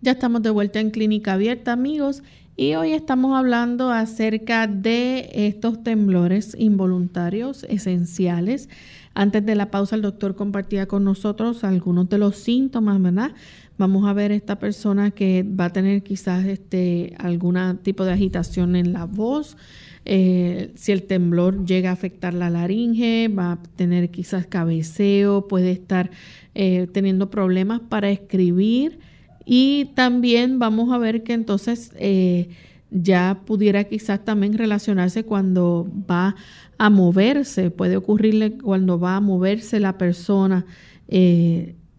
Ya 0.00 0.12
estamos 0.12 0.42
de 0.42 0.48
vuelta 0.48 0.80
en 0.80 0.90
Clínica 0.90 1.34
Abierta, 1.34 1.72
amigos, 1.72 2.22
y 2.56 2.74
hoy 2.76 2.92
estamos 2.92 3.36
hablando 3.36 3.90
acerca 3.90 4.66
de 4.66 5.28
estos 5.34 5.84
temblores 5.84 6.56
involuntarios 6.58 7.64
esenciales. 7.64 8.70
Antes 9.12 9.44
de 9.44 9.54
la 9.54 9.70
pausa, 9.70 9.96
el 9.96 10.02
doctor 10.02 10.34
compartía 10.34 10.86
con 10.86 11.04
nosotros 11.04 11.62
algunos 11.62 12.08
de 12.08 12.16
los 12.16 12.36
síntomas, 12.36 13.02
¿verdad? 13.02 13.32
Vamos 13.76 14.08
a 14.08 14.14
ver 14.14 14.32
esta 14.32 14.58
persona 14.58 15.10
que 15.10 15.42
va 15.42 15.66
a 15.66 15.72
tener 15.74 16.02
quizás 16.02 16.46
este, 16.46 17.14
algún 17.18 17.78
tipo 17.82 18.06
de 18.06 18.12
agitación 18.12 18.76
en 18.76 18.94
la 18.94 19.04
voz, 19.04 19.58
eh, 20.04 20.72
si 20.74 20.90
el 20.90 21.04
temblor 21.04 21.64
llega 21.64 21.90
a 21.90 21.92
afectar 21.92 22.34
la 22.34 22.50
laringe, 22.50 23.28
va 23.28 23.52
a 23.52 23.62
tener 23.76 24.10
quizás 24.10 24.46
cabeceo, 24.46 25.46
puede 25.46 25.70
estar 25.70 26.10
eh, 26.54 26.86
teniendo 26.92 27.30
problemas 27.30 27.80
para 27.80 28.10
escribir 28.10 28.98
y 29.44 29.90
también 29.94 30.58
vamos 30.58 30.92
a 30.92 30.98
ver 30.98 31.22
que 31.22 31.32
entonces 31.32 31.92
eh, 31.96 32.50
ya 32.90 33.40
pudiera 33.44 33.84
quizás 33.84 34.24
también 34.24 34.56
relacionarse 34.56 35.24
cuando 35.24 35.88
va 36.10 36.36
a 36.78 36.90
moverse, 36.90 37.70
puede 37.70 37.96
ocurrirle 37.96 38.58
cuando 38.58 38.98
va 38.98 39.16
a 39.16 39.20
moverse 39.20 39.80
la 39.80 39.98
persona. 39.98 40.66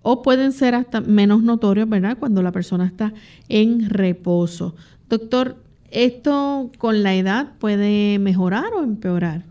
o 0.01 0.22
pueden 0.22 0.51
ser 0.51 0.76
hasta 0.76 1.01
menos 1.01 1.43
notorios, 1.43 1.88
¿verdad? 1.88 2.18
Cuando 2.20 2.41
la 2.41 2.51
persona 2.51 2.86
está 2.86 3.14
en 3.47 3.89
reposo. 3.89 4.76
Doctor, 5.10 5.58
¿Esto 5.93 6.72
con 6.80 7.04
la 7.04 7.14
edad 7.14 7.51
puede 7.60 8.18
mejorar 8.18 8.74
o 8.74 8.84
empeorar? 8.84 9.43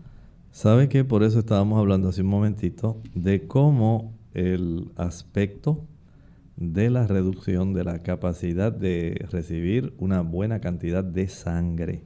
¿Sabe 0.51 0.89
que 0.89 1.05
por 1.05 1.23
eso 1.23 1.39
estábamos 1.39 1.79
hablando 1.79 2.09
hace 2.09 2.21
un 2.21 2.27
momentito 2.27 2.97
de 3.15 3.47
cómo 3.47 4.11
el 4.33 4.91
aspecto 4.95 5.85
de 6.55 6.89
la 6.89 7.07
reducción 7.07 7.73
de 7.73 7.83
la 7.83 7.99
capacidad 7.99 8.71
de 8.71 9.25
recibir 9.31 9.93
una 9.97 10.21
buena 10.21 10.59
cantidad 10.59 11.03
de 11.03 11.27
sangre 11.27 12.03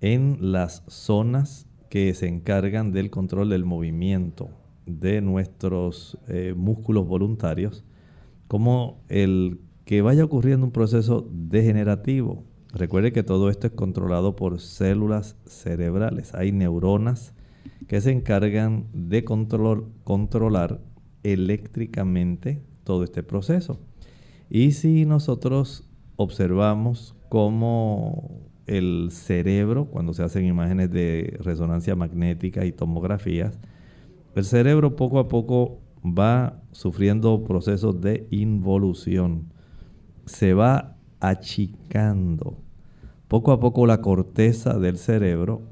en 0.00 0.38
las 0.40 0.82
zonas 0.86 1.66
que 1.88 2.14
se 2.14 2.28
encargan 2.28 2.92
del 2.92 3.10
control 3.10 3.50
del 3.50 3.64
movimiento 3.64 4.50
de 4.86 5.20
nuestros 5.20 6.18
eh, 6.28 6.54
músculos 6.56 7.06
voluntarios, 7.06 7.84
como 8.48 9.02
el 9.08 9.60
que 9.84 10.02
vaya 10.02 10.24
ocurriendo 10.24 10.66
un 10.66 10.72
proceso 10.72 11.28
degenerativo 11.30 12.44
Recuerde 12.72 13.12
que 13.12 13.24
todo 13.24 13.50
esto 13.50 13.66
es 13.66 13.72
controlado 13.72 14.36
por 14.36 14.60
células 14.60 15.36
cerebrales. 15.44 16.34
Hay 16.34 16.52
neuronas 16.52 17.34
que 17.88 18.00
se 18.00 18.12
encargan 18.12 18.86
de 18.92 19.24
controlar 19.24 20.80
eléctricamente 21.22 22.62
todo 22.84 23.04
este 23.04 23.22
proceso. 23.22 23.78
Y 24.48 24.72
si 24.72 25.06
nosotros 25.06 25.88
observamos 26.16 27.14
cómo 27.28 28.40
el 28.66 29.08
cerebro, 29.10 29.86
cuando 29.86 30.12
se 30.12 30.22
hacen 30.22 30.46
imágenes 30.46 30.90
de 30.90 31.38
resonancia 31.40 31.96
magnética 31.96 32.64
y 32.64 32.72
tomografías, 32.72 33.58
el 34.34 34.44
cerebro 34.44 34.96
poco 34.96 35.18
a 35.18 35.28
poco 35.28 35.80
va 36.04 36.62
sufriendo 36.72 37.44
procesos 37.44 38.00
de 38.00 38.26
involución. 38.30 39.52
Se 40.24 40.54
va 40.54 40.96
achicando. 41.20 42.58
Poco 43.28 43.52
a 43.52 43.60
poco 43.60 43.86
la 43.86 44.00
corteza 44.00 44.78
del 44.78 44.98
cerebro 44.98 45.62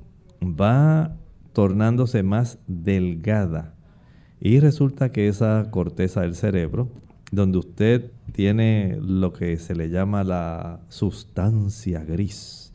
va 0.42 1.16
tornándose 1.52 2.22
más 2.22 2.58
delgada 2.66 3.77
y 4.40 4.60
resulta 4.60 5.10
que 5.10 5.28
esa 5.28 5.68
corteza 5.70 6.22
del 6.22 6.34
cerebro, 6.34 6.88
donde 7.32 7.58
usted 7.58 8.12
tiene 8.32 8.98
lo 9.00 9.32
que 9.32 9.56
se 9.56 9.74
le 9.74 9.90
llama 9.90 10.24
la 10.24 10.80
sustancia 10.88 12.04
gris, 12.04 12.72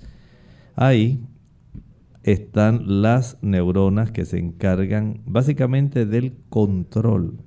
ahí 0.75 1.25
están 2.23 3.01
las 3.01 3.37
neuronas 3.41 4.11
que 4.11 4.25
se 4.25 4.39
encargan 4.39 5.21
básicamente 5.25 6.05
del 6.05 6.33
control 6.49 7.37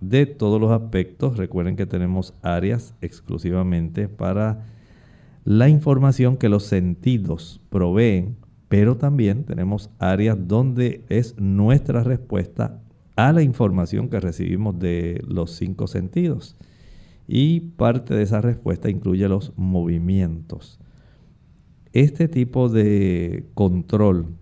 de 0.00 0.26
todos 0.26 0.60
los 0.60 0.70
aspectos. 0.70 1.36
Recuerden 1.36 1.76
que 1.76 1.86
tenemos 1.86 2.34
áreas 2.42 2.94
exclusivamente 3.00 4.08
para 4.08 4.66
la 5.44 5.68
información 5.68 6.36
que 6.36 6.48
los 6.48 6.64
sentidos 6.64 7.60
proveen, 7.70 8.36
pero 8.68 8.96
también 8.96 9.44
tenemos 9.44 9.90
áreas 9.98 10.38
donde 10.40 11.04
es 11.08 11.38
nuestra 11.38 12.02
respuesta 12.02 12.80
a 13.16 13.32
la 13.32 13.42
información 13.42 14.08
que 14.08 14.20
recibimos 14.20 14.78
de 14.78 15.22
los 15.26 15.52
cinco 15.52 15.86
sentidos. 15.86 16.56
Y 17.26 17.60
parte 17.60 18.14
de 18.14 18.22
esa 18.22 18.40
respuesta 18.40 18.90
incluye 18.90 19.28
los 19.28 19.52
movimientos. 19.56 20.78
Este 21.92 22.28
tipo 22.28 22.68
de 22.68 23.46
control 23.54 24.36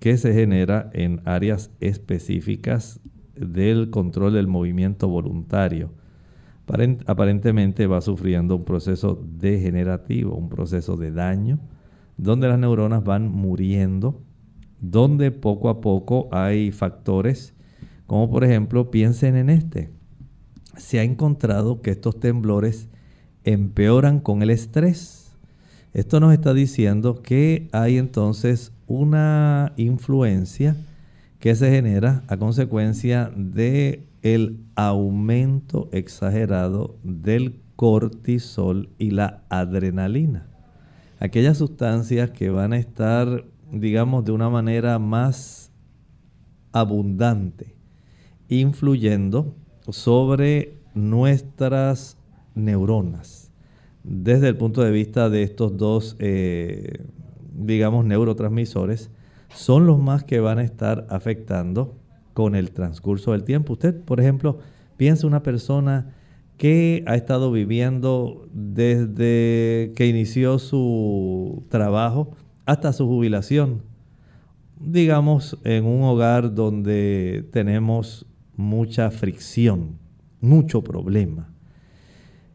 que 0.00 0.16
se 0.18 0.34
genera 0.34 0.90
en 0.92 1.20
áreas 1.24 1.70
específicas 1.80 3.00
del 3.34 3.90
control 3.90 4.34
del 4.34 4.46
movimiento 4.46 5.08
voluntario, 5.08 5.90
aparentemente 7.06 7.86
va 7.86 8.00
sufriendo 8.00 8.56
un 8.56 8.64
proceso 8.64 9.22
degenerativo, 9.24 10.34
un 10.34 10.48
proceso 10.48 10.96
de 10.96 11.12
daño, 11.12 11.60
donde 12.16 12.48
las 12.48 12.58
neuronas 12.58 13.04
van 13.04 13.28
muriendo, 13.30 14.20
donde 14.80 15.30
poco 15.30 15.68
a 15.68 15.80
poco 15.80 16.28
hay 16.32 16.72
factores, 16.72 17.54
como 18.06 18.30
por 18.30 18.44
ejemplo, 18.44 18.90
piensen 18.90 19.36
en 19.36 19.50
este. 19.50 19.90
Se 20.76 20.98
ha 20.98 21.02
encontrado 21.02 21.80
que 21.82 21.90
estos 21.90 22.20
temblores 22.20 22.88
empeoran 23.44 24.20
con 24.20 24.42
el 24.42 24.50
estrés. 24.50 25.32
Esto 25.92 26.20
nos 26.20 26.32
está 26.32 26.52
diciendo 26.52 27.22
que 27.22 27.68
hay 27.72 27.96
entonces 27.96 28.72
una 28.86 29.72
influencia 29.76 30.76
que 31.38 31.54
se 31.54 31.70
genera 31.70 32.22
a 32.28 32.36
consecuencia 32.36 33.30
de 33.34 34.06
el 34.22 34.64
aumento 34.74 35.88
exagerado 35.92 36.98
del 37.02 37.60
cortisol 37.76 38.90
y 38.98 39.10
la 39.10 39.44
adrenalina. 39.48 40.48
Aquellas 41.20 41.58
sustancias 41.58 42.30
que 42.30 42.50
van 42.50 42.72
a 42.72 42.78
estar, 42.78 43.44
digamos, 43.70 44.24
de 44.24 44.32
una 44.32 44.50
manera 44.50 44.98
más 44.98 45.70
abundante, 46.72 47.75
influyendo 48.48 49.54
sobre 49.88 50.78
nuestras 50.94 52.16
neuronas. 52.54 53.50
Desde 54.02 54.48
el 54.48 54.56
punto 54.56 54.82
de 54.82 54.90
vista 54.90 55.28
de 55.30 55.42
estos 55.42 55.76
dos, 55.76 56.16
eh, 56.18 57.04
digamos, 57.52 58.04
neurotransmisores, 58.04 59.10
son 59.54 59.86
los 59.86 59.98
más 59.98 60.24
que 60.24 60.40
van 60.40 60.58
a 60.58 60.62
estar 60.62 61.06
afectando 61.10 61.96
con 62.32 62.54
el 62.54 62.70
transcurso 62.70 63.32
del 63.32 63.44
tiempo. 63.44 63.74
Usted, 63.74 63.98
por 64.00 64.20
ejemplo, 64.20 64.58
piensa 64.96 65.26
una 65.26 65.42
persona 65.42 66.14
que 66.56 67.04
ha 67.06 67.16
estado 67.16 67.52
viviendo 67.52 68.46
desde 68.52 69.92
que 69.94 70.06
inició 70.06 70.58
su 70.58 71.64
trabajo 71.68 72.30
hasta 72.64 72.92
su 72.92 73.06
jubilación. 73.06 73.82
Digamos, 74.78 75.58
en 75.64 75.84
un 75.84 76.02
hogar 76.02 76.54
donde 76.54 77.48
tenemos 77.52 78.26
mucha 78.56 79.10
fricción, 79.10 79.98
mucho 80.40 80.82
problema. 80.82 81.52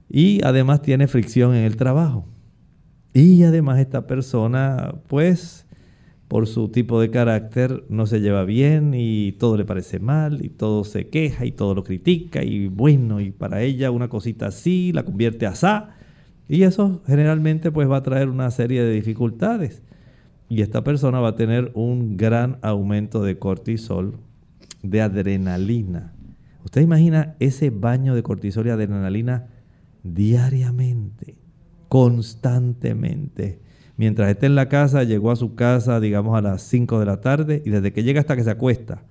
Y 0.10 0.43
además 0.43 0.82
tiene 0.82 1.08
fricción 1.08 1.56
en 1.56 1.64
el 1.64 1.78
trabajo. 1.78 2.26
Y 3.14 3.43
además 3.43 3.80
esta 3.80 4.08
persona, 4.08 4.95
pues, 5.08 5.66
por 6.32 6.47
su 6.47 6.70
tipo 6.70 7.02
de 7.02 7.12
carácter 7.12 7.84
no 7.89 8.06
se 8.06 8.22
lleva 8.22 8.45
bien 8.45 8.93
y 8.95 9.34
todo 9.34 9.58
le 9.58 9.66
parece 9.66 9.99
mal 9.99 10.45
y 10.45 10.47
todo 10.47 10.86
se 10.86 11.10
queja 11.10 11.45
y 11.45 11.52
todo 11.52 11.76
lo 11.76 11.84
critica 11.84 12.41
y 12.41 12.68
bueno, 12.68 13.20
y 13.20 13.32
para 13.32 13.62
ella 13.64 13.91
una 13.91 14.08
cosita 14.08 14.45
así 14.47 14.93
la 14.93 15.04
convierte 15.04 15.45
a 15.45 15.56
sa. 15.56 15.89
Y 16.47 16.64
eso 16.64 17.02
generalmente 17.06 17.70
pues 17.70 17.89
va 17.89 17.97
a 17.97 18.04
traer 18.04 18.30
una 18.30 18.49
serie 18.49 18.82
de 18.82 18.93
dificultades. 18.93 19.84
Y 20.47 20.62
esta 20.62 20.86
persona 20.86 21.20
va 21.20 21.30
a 21.30 21.36
tener 21.36 21.72
un 21.76 22.16
gran 22.16 22.60
aumento 22.62 23.24
de 23.24 23.38
cortisol, 23.38 24.18
de 24.84 25.01
adrenalina. 25.01 26.13
Usted 26.63 26.82
imagina 26.82 27.36
ese 27.39 27.69
baño 27.69 28.15
de 28.15 28.23
cortisol 28.23 28.67
y 28.67 28.69
adrenalina 28.69 29.47
diariamente, 30.03 31.38
constantemente 31.89 33.61
mientras 34.01 34.32
esté 34.32 34.47
en 34.47 34.55
la 34.55 34.67
casa, 34.67 35.03
llegó 35.03 35.29
a 35.29 35.36
su 35.36 35.53
casa, 35.53 35.99
digamos, 35.99 36.36
a 36.36 36.41
las 36.41 36.63
5 36.63 36.99
de 36.99 37.05
la 37.05 37.21
tarde 37.21 37.61
y 37.63 37.69
desde 37.69 37.93
que 37.93 38.01
llega 38.01 38.19
hasta 38.19 38.36
que 38.36 38.43
se 38.43 38.49
acuesta, 38.49 39.03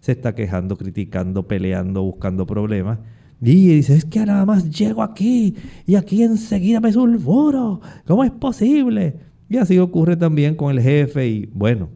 se 0.00 0.12
está 0.12 0.34
quejando, 0.34 0.78
criticando, 0.78 1.46
peleando, 1.46 2.02
buscando 2.02 2.46
problemas. 2.46 2.98
Y 3.42 3.68
dice, 3.68 3.94
es 3.94 4.06
que 4.06 4.24
nada 4.24 4.46
más 4.46 4.70
llego 4.70 5.02
aquí 5.02 5.54
y 5.84 5.96
aquí 5.96 6.22
enseguida 6.22 6.80
me 6.80 6.90
sulfuro. 6.94 7.82
¿Cómo 8.06 8.24
es 8.24 8.30
posible? 8.30 9.18
Y 9.50 9.58
así 9.58 9.78
ocurre 9.78 10.16
también 10.16 10.54
con 10.54 10.70
el 10.70 10.80
jefe 10.82 11.28
y 11.28 11.50
bueno, 11.52 11.90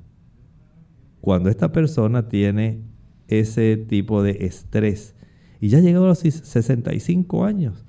cuando 1.22 1.48
esta 1.48 1.72
persona 1.72 2.28
tiene 2.28 2.82
ese 3.28 3.76
tipo 3.76 4.22
de 4.22 4.46
estrés 4.46 5.16
y 5.60 5.68
ya 5.68 5.80
llegado 5.80 6.04
a 6.04 6.08
los 6.08 6.18
65 6.18 7.44
años, 7.44 7.84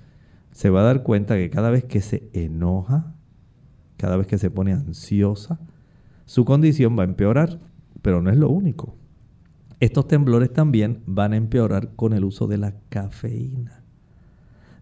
se 0.51 0.69
va 0.69 0.81
a 0.81 0.85
dar 0.85 1.03
cuenta 1.03 1.35
que 1.35 1.49
cada 1.49 1.69
vez 1.69 1.83
que 1.83 2.01
se 2.01 2.29
enoja, 2.33 3.13
cada 3.97 4.17
vez 4.17 4.27
que 4.27 4.37
se 4.37 4.49
pone 4.49 4.71
ansiosa, 4.71 5.59
su 6.25 6.45
condición 6.45 6.97
va 6.97 7.03
a 7.03 7.07
empeorar, 7.07 7.59
pero 8.01 8.21
no 8.21 8.29
es 8.29 8.37
lo 8.37 8.49
único. 8.49 8.95
Estos 9.79 10.07
temblores 10.07 10.51
también 10.51 11.03
van 11.05 11.33
a 11.33 11.37
empeorar 11.37 11.95
con 11.95 12.13
el 12.13 12.23
uso 12.23 12.47
de 12.47 12.57
la 12.57 12.73
cafeína. 12.89 13.83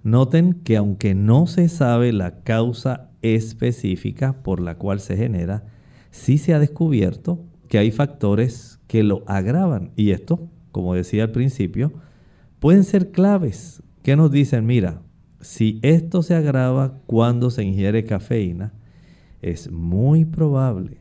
Noten 0.03 0.53
que 0.53 0.77
aunque 0.77 1.15
no 1.15 1.47
se 1.47 1.67
sabe 1.67 2.13
la 2.13 2.43
causa 2.43 3.09
específica 3.21 4.43
por 4.43 4.61
la 4.61 4.77
cual 4.77 4.99
se 4.99 5.17
genera, 5.17 5.65
sí 6.11 6.37
se 6.37 6.53
ha 6.53 6.59
descubierto 6.59 7.43
que 7.67 7.79
hay 7.79 7.91
factores 7.91 8.74
que 8.87 9.03
lo 9.03 9.23
agravan. 9.27 9.91
Y 9.95 10.11
esto, 10.11 10.49
como 10.71 10.93
decía 10.93 11.23
al 11.23 11.31
principio, 11.31 11.93
pueden 12.59 12.83
ser 12.83 13.11
claves 13.11 13.83
que 14.03 14.15
nos 14.15 14.31
dicen, 14.31 14.65
mira, 14.65 15.01
si 15.41 15.79
esto 15.83 16.23
se 16.23 16.35
agrava 16.35 16.99
cuando 17.05 17.49
se 17.49 17.63
ingiere 17.63 18.05
cafeína, 18.05 18.73
es 19.41 19.71
muy 19.71 20.25
probable 20.25 20.97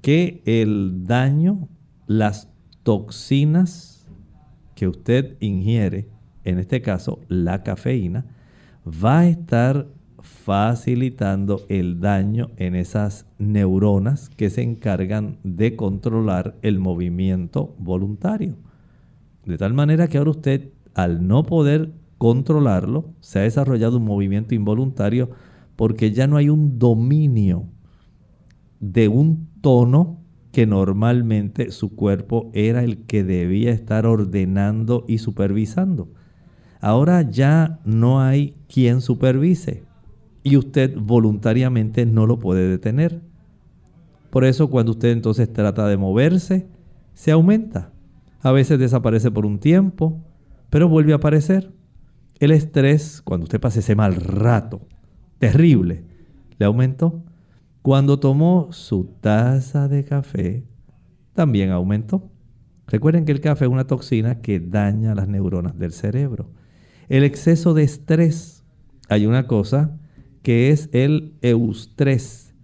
que 0.00 0.42
el 0.44 1.04
daño, 1.04 1.68
las 2.06 2.48
toxinas 2.82 4.06
que 4.74 4.88
usted 4.88 5.36
ingiere, 5.40 6.08
en 6.44 6.58
este 6.58 6.82
caso 6.82 7.20
la 7.28 7.62
cafeína, 7.62 8.26
va 8.86 9.20
a 9.20 9.28
estar 9.28 9.88
facilitando 10.46 11.66
el 11.68 11.98
daño 11.98 12.52
en 12.56 12.76
esas 12.76 13.26
neuronas 13.36 14.30
que 14.30 14.48
se 14.48 14.62
encargan 14.62 15.38
de 15.42 15.74
controlar 15.74 16.54
el 16.62 16.78
movimiento 16.78 17.74
voluntario. 17.80 18.54
De 19.44 19.58
tal 19.58 19.74
manera 19.74 20.06
que 20.06 20.18
ahora 20.18 20.30
usted, 20.30 20.68
al 20.94 21.26
no 21.26 21.42
poder 21.42 21.90
controlarlo, 22.16 23.10
se 23.18 23.40
ha 23.40 23.42
desarrollado 23.42 23.96
un 23.96 24.04
movimiento 24.04 24.54
involuntario 24.54 25.30
porque 25.74 26.12
ya 26.12 26.28
no 26.28 26.36
hay 26.36 26.48
un 26.48 26.78
dominio 26.78 27.64
de 28.78 29.08
un 29.08 29.48
tono 29.60 30.20
que 30.52 30.64
normalmente 30.64 31.72
su 31.72 31.96
cuerpo 31.96 32.52
era 32.54 32.84
el 32.84 33.04
que 33.06 33.24
debía 33.24 33.72
estar 33.72 34.06
ordenando 34.06 35.04
y 35.08 35.18
supervisando. 35.18 36.12
Ahora 36.80 37.28
ya 37.28 37.80
no 37.84 38.20
hay 38.20 38.54
quien 38.68 39.00
supervise 39.00 39.85
y 40.46 40.56
usted 40.56 40.96
voluntariamente 40.96 42.06
no 42.06 42.24
lo 42.24 42.38
puede 42.38 42.68
detener. 42.68 43.20
Por 44.30 44.44
eso 44.44 44.70
cuando 44.70 44.92
usted 44.92 45.08
entonces 45.08 45.52
trata 45.52 45.88
de 45.88 45.96
moverse, 45.96 46.68
se 47.14 47.32
aumenta. 47.32 47.90
A 48.42 48.52
veces 48.52 48.78
desaparece 48.78 49.32
por 49.32 49.44
un 49.44 49.58
tiempo, 49.58 50.22
pero 50.70 50.88
vuelve 50.88 51.14
a 51.14 51.16
aparecer. 51.16 51.72
El 52.38 52.52
estrés, 52.52 53.22
cuando 53.22 53.42
usted 53.42 53.58
pasa 53.58 53.80
ese 53.80 53.96
mal 53.96 54.14
rato, 54.14 54.86
terrible, 55.38 56.04
le 56.60 56.66
aumentó. 56.66 57.24
Cuando 57.82 58.20
tomó 58.20 58.68
su 58.70 59.16
taza 59.20 59.88
de 59.88 60.04
café, 60.04 60.62
también 61.32 61.70
aumentó. 61.70 62.30
Recuerden 62.86 63.24
que 63.24 63.32
el 63.32 63.40
café 63.40 63.64
es 63.64 63.70
una 63.72 63.88
toxina 63.88 64.42
que 64.42 64.60
daña 64.60 65.16
las 65.16 65.26
neuronas 65.26 65.76
del 65.76 65.90
cerebro. 65.90 66.52
El 67.08 67.24
exceso 67.24 67.74
de 67.74 67.82
estrés, 67.82 68.62
hay 69.08 69.26
una 69.26 69.48
cosa 69.48 69.98
que 70.46 70.70
es 70.70 70.88
el 70.92 71.34
eustrés. 71.42 72.54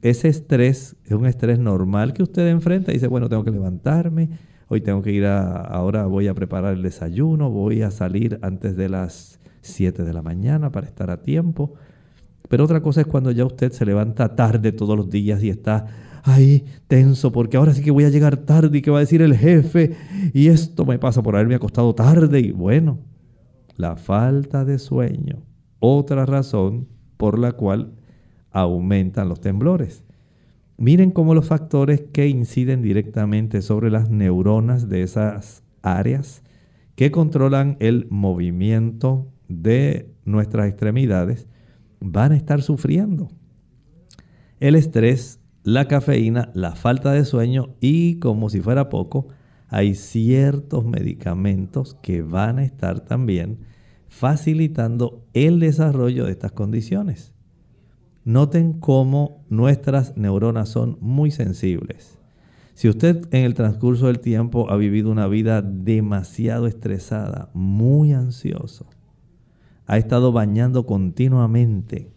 Ese 0.00 0.28
estrés 0.28 0.94
es 1.04 1.10
un 1.10 1.26
estrés 1.26 1.58
normal 1.58 2.12
que 2.12 2.22
usted 2.22 2.46
enfrenta 2.46 2.92
y 2.92 2.94
dice, 2.94 3.08
bueno, 3.08 3.28
tengo 3.28 3.42
que 3.42 3.50
levantarme, 3.50 4.30
hoy 4.68 4.80
tengo 4.80 5.02
que 5.02 5.10
ir 5.10 5.24
a, 5.26 5.56
ahora 5.56 6.06
voy 6.06 6.28
a 6.28 6.34
preparar 6.34 6.74
el 6.74 6.82
desayuno, 6.82 7.50
voy 7.50 7.82
a 7.82 7.90
salir 7.90 8.38
antes 8.42 8.76
de 8.76 8.88
las 8.88 9.40
7 9.60 10.04
de 10.04 10.12
la 10.12 10.22
mañana 10.22 10.70
para 10.70 10.86
estar 10.86 11.10
a 11.10 11.20
tiempo. 11.20 11.74
Pero 12.48 12.62
otra 12.62 12.80
cosa 12.80 13.00
es 13.00 13.08
cuando 13.08 13.32
ya 13.32 13.44
usted 13.44 13.72
se 13.72 13.84
levanta 13.84 14.36
tarde 14.36 14.70
todos 14.70 14.96
los 14.96 15.10
días 15.10 15.42
y 15.42 15.50
está 15.50 15.86
ahí 16.22 16.64
tenso 16.86 17.32
porque 17.32 17.56
ahora 17.56 17.74
sí 17.74 17.82
que 17.82 17.90
voy 17.90 18.04
a 18.04 18.10
llegar 18.10 18.36
tarde 18.36 18.78
y 18.78 18.82
que 18.82 18.92
va 18.92 18.98
a 18.98 19.00
decir 19.00 19.20
el 19.20 19.36
jefe 19.36 19.96
y 20.32 20.46
esto 20.46 20.84
me 20.84 21.00
pasa 21.00 21.24
por 21.24 21.34
haberme 21.34 21.56
acostado 21.56 21.92
tarde 21.92 22.38
y 22.38 22.52
bueno, 22.52 23.00
la 23.76 23.96
falta 23.96 24.64
de 24.64 24.78
sueño, 24.78 25.42
otra 25.80 26.24
razón 26.24 26.91
por 27.22 27.38
la 27.38 27.52
cual 27.52 27.92
aumentan 28.50 29.28
los 29.28 29.40
temblores. 29.40 30.02
Miren 30.76 31.12
cómo 31.12 31.36
los 31.36 31.46
factores 31.46 32.02
que 32.12 32.26
inciden 32.26 32.82
directamente 32.82 33.62
sobre 33.62 33.92
las 33.92 34.10
neuronas 34.10 34.88
de 34.88 35.04
esas 35.04 35.62
áreas 35.82 36.42
que 36.96 37.12
controlan 37.12 37.76
el 37.78 38.08
movimiento 38.10 39.28
de 39.46 40.12
nuestras 40.24 40.66
extremidades 40.66 41.46
van 42.00 42.32
a 42.32 42.36
estar 42.36 42.60
sufriendo. 42.60 43.28
El 44.58 44.74
estrés, 44.74 45.38
la 45.62 45.86
cafeína, 45.86 46.50
la 46.54 46.74
falta 46.74 47.12
de 47.12 47.24
sueño 47.24 47.76
y 47.80 48.18
como 48.18 48.50
si 48.50 48.60
fuera 48.60 48.88
poco, 48.88 49.28
hay 49.68 49.94
ciertos 49.94 50.84
medicamentos 50.84 51.96
que 52.02 52.22
van 52.22 52.58
a 52.58 52.64
estar 52.64 52.98
también 52.98 53.60
facilitando 54.12 55.24
el 55.32 55.58
desarrollo 55.58 56.26
de 56.26 56.32
estas 56.32 56.52
condiciones. 56.52 57.32
Noten 58.24 58.74
cómo 58.74 59.42
nuestras 59.48 60.18
neuronas 60.18 60.68
son 60.68 60.98
muy 61.00 61.30
sensibles. 61.30 62.18
Si 62.74 62.90
usted 62.90 63.26
en 63.30 63.44
el 63.44 63.54
transcurso 63.54 64.08
del 64.08 64.20
tiempo 64.20 64.70
ha 64.70 64.76
vivido 64.76 65.10
una 65.10 65.26
vida 65.28 65.62
demasiado 65.62 66.66
estresada, 66.66 67.50
muy 67.54 68.12
ansioso, 68.12 68.86
ha 69.86 69.96
estado 69.96 70.30
bañando 70.30 70.84
continuamente 70.84 72.12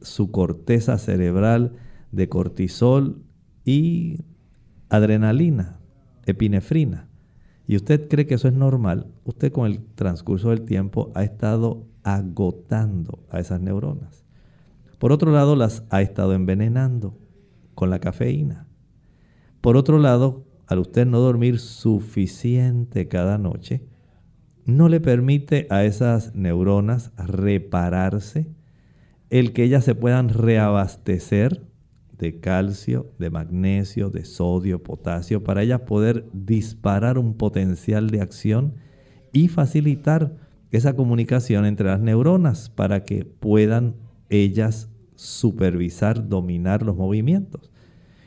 su 0.00 0.30
corteza 0.30 0.96
cerebral 0.98 1.72
de 2.12 2.28
cortisol 2.28 3.20
y 3.64 4.20
adrenalina, 4.90 5.80
epinefrina, 6.24 7.08
y 7.66 7.76
usted 7.76 8.08
cree 8.08 8.26
que 8.26 8.34
eso 8.34 8.48
es 8.48 8.54
normal, 8.54 9.06
usted 9.24 9.52
con 9.52 9.66
el 9.66 9.84
transcurso 9.94 10.50
del 10.50 10.62
tiempo 10.62 11.10
ha 11.14 11.24
estado 11.24 11.86
agotando 12.02 13.24
a 13.30 13.40
esas 13.40 13.60
neuronas. 13.60 14.24
Por 14.98 15.12
otro 15.12 15.32
lado, 15.32 15.56
las 15.56 15.84
ha 15.90 16.02
estado 16.02 16.34
envenenando 16.34 17.18
con 17.74 17.90
la 17.90 17.98
cafeína. 17.98 18.66
Por 19.60 19.76
otro 19.76 19.98
lado, 19.98 20.44
al 20.66 20.78
usted 20.78 21.06
no 21.06 21.20
dormir 21.20 21.58
suficiente 21.58 23.08
cada 23.08 23.38
noche, 23.38 23.86
no 24.66 24.88
le 24.88 25.00
permite 25.00 25.66
a 25.70 25.84
esas 25.84 26.34
neuronas 26.34 27.12
repararse, 27.16 28.46
el 29.30 29.52
que 29.52 29.64
ellas 29.64 29.84
se 29.84 29.94
puedan 29.94 30.28
reabastecer 30.28 31.66
de 32.18 32.40
calcio, 32.40 33.12
de 33.18 33.30
magnesio, 33.30 34.10
de 34.10 34.24
sodio, 34.24 34.82
potasio, 34.82 35.42
para 35.42 35.62
ellas 35.62 35.80
poder 35.80 36.26
disparar 36.32 37.18
un 37.18 37.34
potencial 37.34 38.10
de 38.10 38.20
acción 38.20 38.74
y 39.32 39.48
facilitar 39.48 40.36
esa 40.70 40.94
comunicación 40.94 41.66
entre 41.66 41.88
las 41.88 42.00
neuronas 42.00 42.70
para 42.70 43.04
que 43.04 43.24
puedan 43.24 43.96
ellas 44.28 44.90
supervisar, 45.14 46.28
dominar 46.28 46.82
los 46.82 46.96
movimientos. 46.96 47.70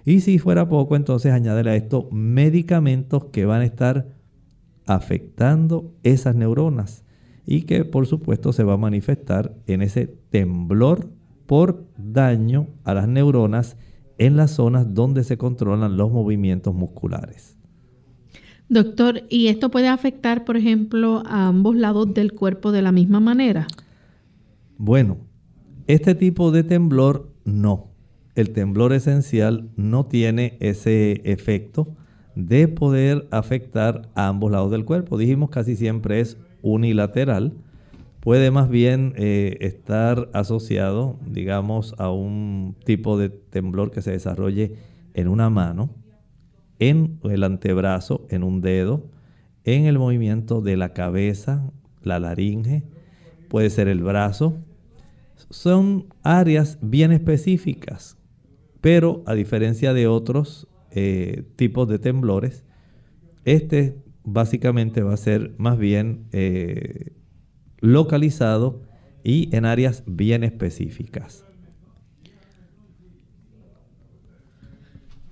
Y 0.05 0.21
si 0.21 0.39
fuera 0.39 0.69
poco, 0.69 0.95
entonces 0.95 1.33
añádele 1.33 1.71
a 1.71 1.75
esto 1.75 2.07
medicamentos 2.11 3.25
que 3.25 3.45
van 3.45 3.61
a 3.61 3.65
estar 3.65 4.15
afectando 4.85 5.93
esas 6.03 6.35
neuronas 6.35 7.03
y 7.45 7.63
que 7.63 7.83
por 7.83 8.07
supuesto 8.07 8.53
se 8.53 8.63
va 8.63 8.73
a 8.73 8.77
manifestar 8.77 9.55
en 9.67 9.81
ese 9.81 10.07
temblor 10.07 11.09
por 11.47 11.87
daño 11.97 12.67
a 12.83 12.93
las 12.93 13.07
neuronas 13.07 13.77
en 14.19 14.37
las 14.37 14.51
zonas 14.51 14.93
donde 14.93 15.23
se 15.23 15.37
controlan 15.37 15.97
los 15.97 16.11
movimientos 16.11 16.75
musculares. 16.75 17.57
Doctor, 18.69 19.23
¿y 19.29 19.47
esto 19.47 19.71
puede 19.71 19.87
afectar, 19.87 20.43
por 20.43 20.57
ejemplo, 20.57 21.23
a 21.25 21.47
ambos 21.47 21.75
lados 21.75 22.13
del 22.13 22.33
cuerpo 22.33 22.71
de 22.71 22.81
la 22.81 22.91
misma 22.91 23.19
manera? 23.19 23.65
Bueno, 24.77 25.17
este 25.87 26.15
tipo 26.15 26.51
de 26.51 26.63
temblor 26.63 27.31
no. 27.45 27.91
El 28.35 28.51
temblor 28.51 28.91
esencial 28.91 29.69
no 29.77 30.05
tiene 30.05 30.57
ese 30.59 31.21
efecto 31.23 31.95
de 32.35 32.67
poder 32.67 33.27
afectar 33.31 34.09
a 34.13 34.27
ambos 34.27 34.51
lados 34.51 34.69
del 34.69 34.85
cuerpo. 34.85 35.17
Dijimos 35.17 35.49
casi 35.49 35.75
siempre 35.75 36.19
es 36.19 36.37
unilateral. 36.61 37.53
Puede 38.19 38.51
más 38.51 38.69
bien 38.69 39.13
eh, 39.15 39.57
estar 39.61 40.29
asociado, 40.33 41.17
digamos, 41.25 41.95
a 41.97 42.11
un 42.11 42.75
tipo 42.83 43.17
de 43.17 43.29
temblor 43.29 43.91
que 43.91 44.01
se 44.01 44.11
desarrolle 44.11 44.75
en 45.13 45.27
una 45.27 45.49
mano, 45.49 45.89
en 46.79 47.19
el 47.23 47.43
antebrazo, 47.43 48.25
en 48.29 48.43
un 48.43 48.61
dedo, 48.61 49.09
en 49.63 49.85
el 49.85 49.97
movimiento 49.99 50.61
de 50.61 50.77
la 50.77 50.93
cabeza, 50.93 51.71
la 52.03 52.19
laringe, 52.19 52.83
puede 53.49 53.69
ser 53.69 53.87
el 53.87 54.03
brazo. 54.03 54.57
Son 55.49 56.07
áreas 56.23 56.79
bien 56.81 57.11
específicas, 57.11 58.17
pero 58.81 59.23
a 59.25 59.33
diferencia 59.33 59.93
de 59.93 60.07
otros 60.07 60.67
eh, 60.91 61.43
tipos 61.55 61.87
de 61.87 61.99
temblores, 61.99 62.63
este 63.45 63.97
básicamente 64.23 65.03
va 65.03 65.13
a 65.13 65.17
ser 65.17 65.53
más 65.57 65.77
bien 65.77 66.27
eh, 66.31 67.13
localizado 67.87 68.81
y 69.23 69.55
en 69.55 69.65
áreas 69.65 70.03
bien 70.05 70.43
específicas. 70.43 71.43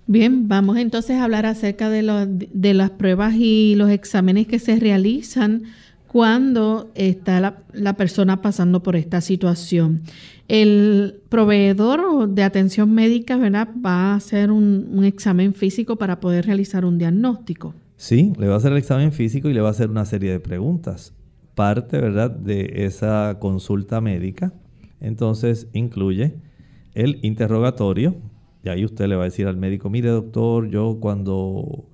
Bien, 0.07 0.47
vamos 0.47 0.77
entonces 0.77 1.17
a 1.17 1.23
hablar 1.23 1.45
acerca 1.45 1.89
de, 1.89 2.47
de 2.53 2.73
las 2.73 2.91
pruebas 2.91 3.35
y 3.35 3.75
los 3.75 3.89
exámenes 3.89 4.47
que 4.47 4.59
se 4.59 4.79
realizan 4.79 5.63
cuando 6.07 6.91
está 6.95 7.41
la, 7.73 7.93
persona 7.97 8.41
pasando 8.41 8.81
por 8.83 8.95
esta 8.95 9.19
situación. 9.19 10.03
El 10.47 11.19
proveedor 11.27 12.29
de 12.29 12.43
atención 12.43 12.93
médica 12.93 13.35
¿verdad? 13.35 13.67
va 13.83 14.13
a 14.13 14.15
hacer 14.15 14.51
un, 14.51 14.87
un, 14.93 15.03
examen 15.03 15.53
físico 15.53 15.97
para 15.97 16.19
poder 16.19 16.45
realizar 16.45 16.85
un 16.85 16.99
diagnóstico. 16.99 17.73
Sí, 17.97 18.31
le 18.37 18.47
va 18.47 18.53
a 18.53 18.57
hacer 18.57 18.71
el 18.71 18.77
examen 18.77 19.11
físico 19.11 19.49
y 19.49 19.53
le 19.53 19.61
va 19.61 19.69
a 19.69 19.71
hacer 19.71 19.89
una 19.89 20.05
serie 20.05 20.31
de 20.31 20.39
preguntas. 20.39 21.13
Parte 21.55 21.99
¿verdad? 21.99 22.31
de 22.31 22.85
esa 22.85 23.37
consulta 23.39 24.01
médica, 24.01 24.53
entonces 24.99 25.67
incluye 25.73 26.35
el 26.93 27.19
interrogatorio, 27.23 28.15
y 28.63 28.69
ahí 28.69 28.85
usted 28.85 29.07
le 29.07 29.15
va 29.15 29.23
a 29.23 29.25
decir 29.25 29.47
al 29.47 29.57
médico, 29.57 29.89
mire 29.89 30.09
doctor, 30.09 30.67
yo 30.69 30.97
cuando 30.99 31.85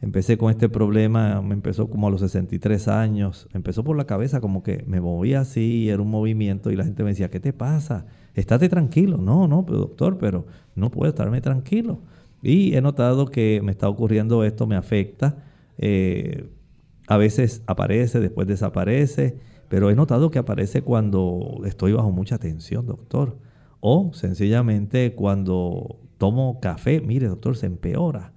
empecé 0.00 0.36
con 0.36 0.50
este 0.50 0.68
problema, 0.68 1.40
me 1.42 1.54
empezó 1.54 1.88
como 1.88 2.08
a 2.08 2.10
los 2.10 2.20
63 2.20 2.88
años, 2.88 3.48
empezó 3.54 3.84
por 3.84 3.96
la 3.96 4.06
cabeza 4.06 4.40
como 4.40 4.62
que 4.62 4.84
me 4.86 5.00
movía 5.00 5.40
así, 5.40 5.88
era 5.88 6.02
un 6.02 6.10
movimiento 6.10 6.70
y 6.70 6.76
la 6.76 6.84
gente 6.84 7.02
me 7.02 7.10
decía, 7.10 7.30
¿qué 7.30 7.40
te 7.40 7.52
pasa? 7.52 8.06
Estate 8.34 8.68
tranquilo. 8.68 9.16
No, 9.16 9.48
no, 9.48 9.64
pero 9.64 9.78
doctor, 9.78 10.18
pero 10.18 10.46
no 10.74 10.90
puedo 10.90 11.08
estarme 11.08 11.40
tranquilo. 11.40 12.00
Y 12.42 12.74
he 12.74 12.80
notado 12.80 13.26
que 13.26 13.60
me 13.64 13.72
está 13.72 13.88
ocurriendo 13.88 14.44
esto, 14.44 14.66
me 14.66 14.76
afecta. 14.76 15.44
Eh, 15.78 16.48
a 17.06 17.16
veces 17.16 17.62
aparece, 17.66 18.20
después 18.20 18.46
desaparece, 18.46 19.38
pero 19.68 19.90
he 19.90 19.94
notado 19.94 20.30
que 20.30 20.38
aparece 20.38 20.82
cuando 20.82 21.60
estoy 21.64 21.92
bajo 21.92 22.10
mucha 22.10 22.38
tensión, 22.38 22.86
doctor. 22.86 23.38
O 23.80 24.10
sencillamente 24.14 25.14
cuando 25.14 26.00
tomo 26.18 26.60
café, 26.60 27.00
mire 27.00 27.28
doctor, 27.28 27.56
se 27.56 27.66
empeora. 27.66 28.32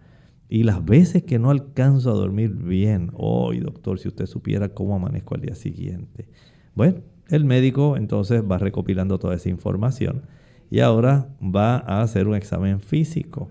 Y 0.48 0.64
las 0.64 0.84
veces 0.84 1.24
que 1.24 1.40
no 1.40 1.52
alcanzo 1.52 2.12
a 2.12 2.16
dormir 2.16 2.54
bien, 2.56 3.12
hoy 3.14 3.60
doctor, 3.60 4.00
si 4.00 4.08
usted 4.08 4.26
supiera 4.26 4.70
cómo 4.70 4.96
amanezco 4.96 5.36
al 5.36 5.42
día 5.42 5.56
siguiente. 5.56 6.28
Bueno, 6.76 7.02
el 7.30 7.46
médico 7.46 7.98
entonces 7.98 8.44
va 8.44 8.58
recopilando 8.58 9.20
toda 9.20 9.36
esa 9.36 9.50
información 9.50 10.24
y 10.72 10.80
ahora 10.80 11.30
va 11.42 11.78
a 11.78 12.02
hacer 12.02 12.28
un 12.28 12.36
examen 12.36 12.80
físico. 12.80 13.50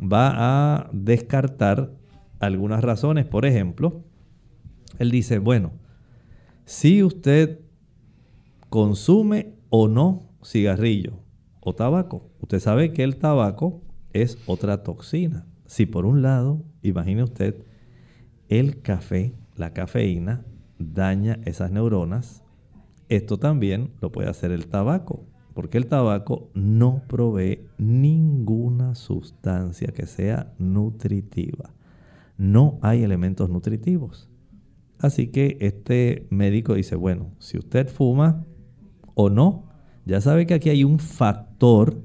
Va 0.00 0.32
a 0.34 0.90
descartar 0.92 1.90
algunas 2.40 2.82
razones. 2.82 3.26
Por 3.26 3.44
ejemplo, 3.46 4.02
él 4.98 5.10
dice, 5.10 5.38
bueno, 5.38 5.72
si 6.64 7.02
usted 7.02 7.60
consume 8.68 9.54
o 9.70 9.88
no 9.88 10.30
cigarrillo, 10.42 11.24
o 11.64 11.74
tabaco. 11.74 12.30
Usted 12.40 12.60
sabe 12.60 12.92
que 12.92 13.02
el 13.02 13.16
tabaco 13.16 13.82
es 14.12 14.38
otra 14.46 14.82
toxina. 14.82 15.46
Si 15.66 15.86
por 15.86 16.06
un 16.06 16.22
lado, 16.22 16.62
imagine 16.82 17.24
usted, 17.24 17.64
el 18.48 18.82
café, 18.82 19.34
la 19.56 19.72
cafeína, 19.72 20.44
daña 20.78 21.40
esas 21.44 21.72
neuronas, 21.72 22.42
esto 23.08 23.38
también 23.38 23.92
lo 24.00 24.12
puede 24.12 24.28
hacer 24.28 24.52
el 24.52 24.66
tabaco, 24.66 25.24
porque 25.54 25.78
el 25.78 25.86
tabaco 25.86 26.50
no 26.54 27.02
provee 27.08 27.66
ninguna 27.78 28.94
sustancia 28.94 29.88
que 29.88 30.06
sea 30.06 30.52
nutritiva. 30.58 31.72
No 32.36 32.78
hay 32.82 33.02
elementos 33.02 33.48
nutritivos. 33.48 34.28
Así 35.04 35.26
que 35.26 35.58
este 35.60 36.26
médico 36.30 36.72
dice, 36.72 36.96
bueno, 36.96 37.30
si 37.38 37.58
usted 37.58 37.88
fuma 37.88 38.46
o 39.14 39.28
no, 39.28 39.68
ya 40.06 40.22
sabe 40.22 40.46
que 40.46 40.54
aquí 40.54 40.70
hay 40.70 40.82
un 40.82 40.98
factor 40.98 42.00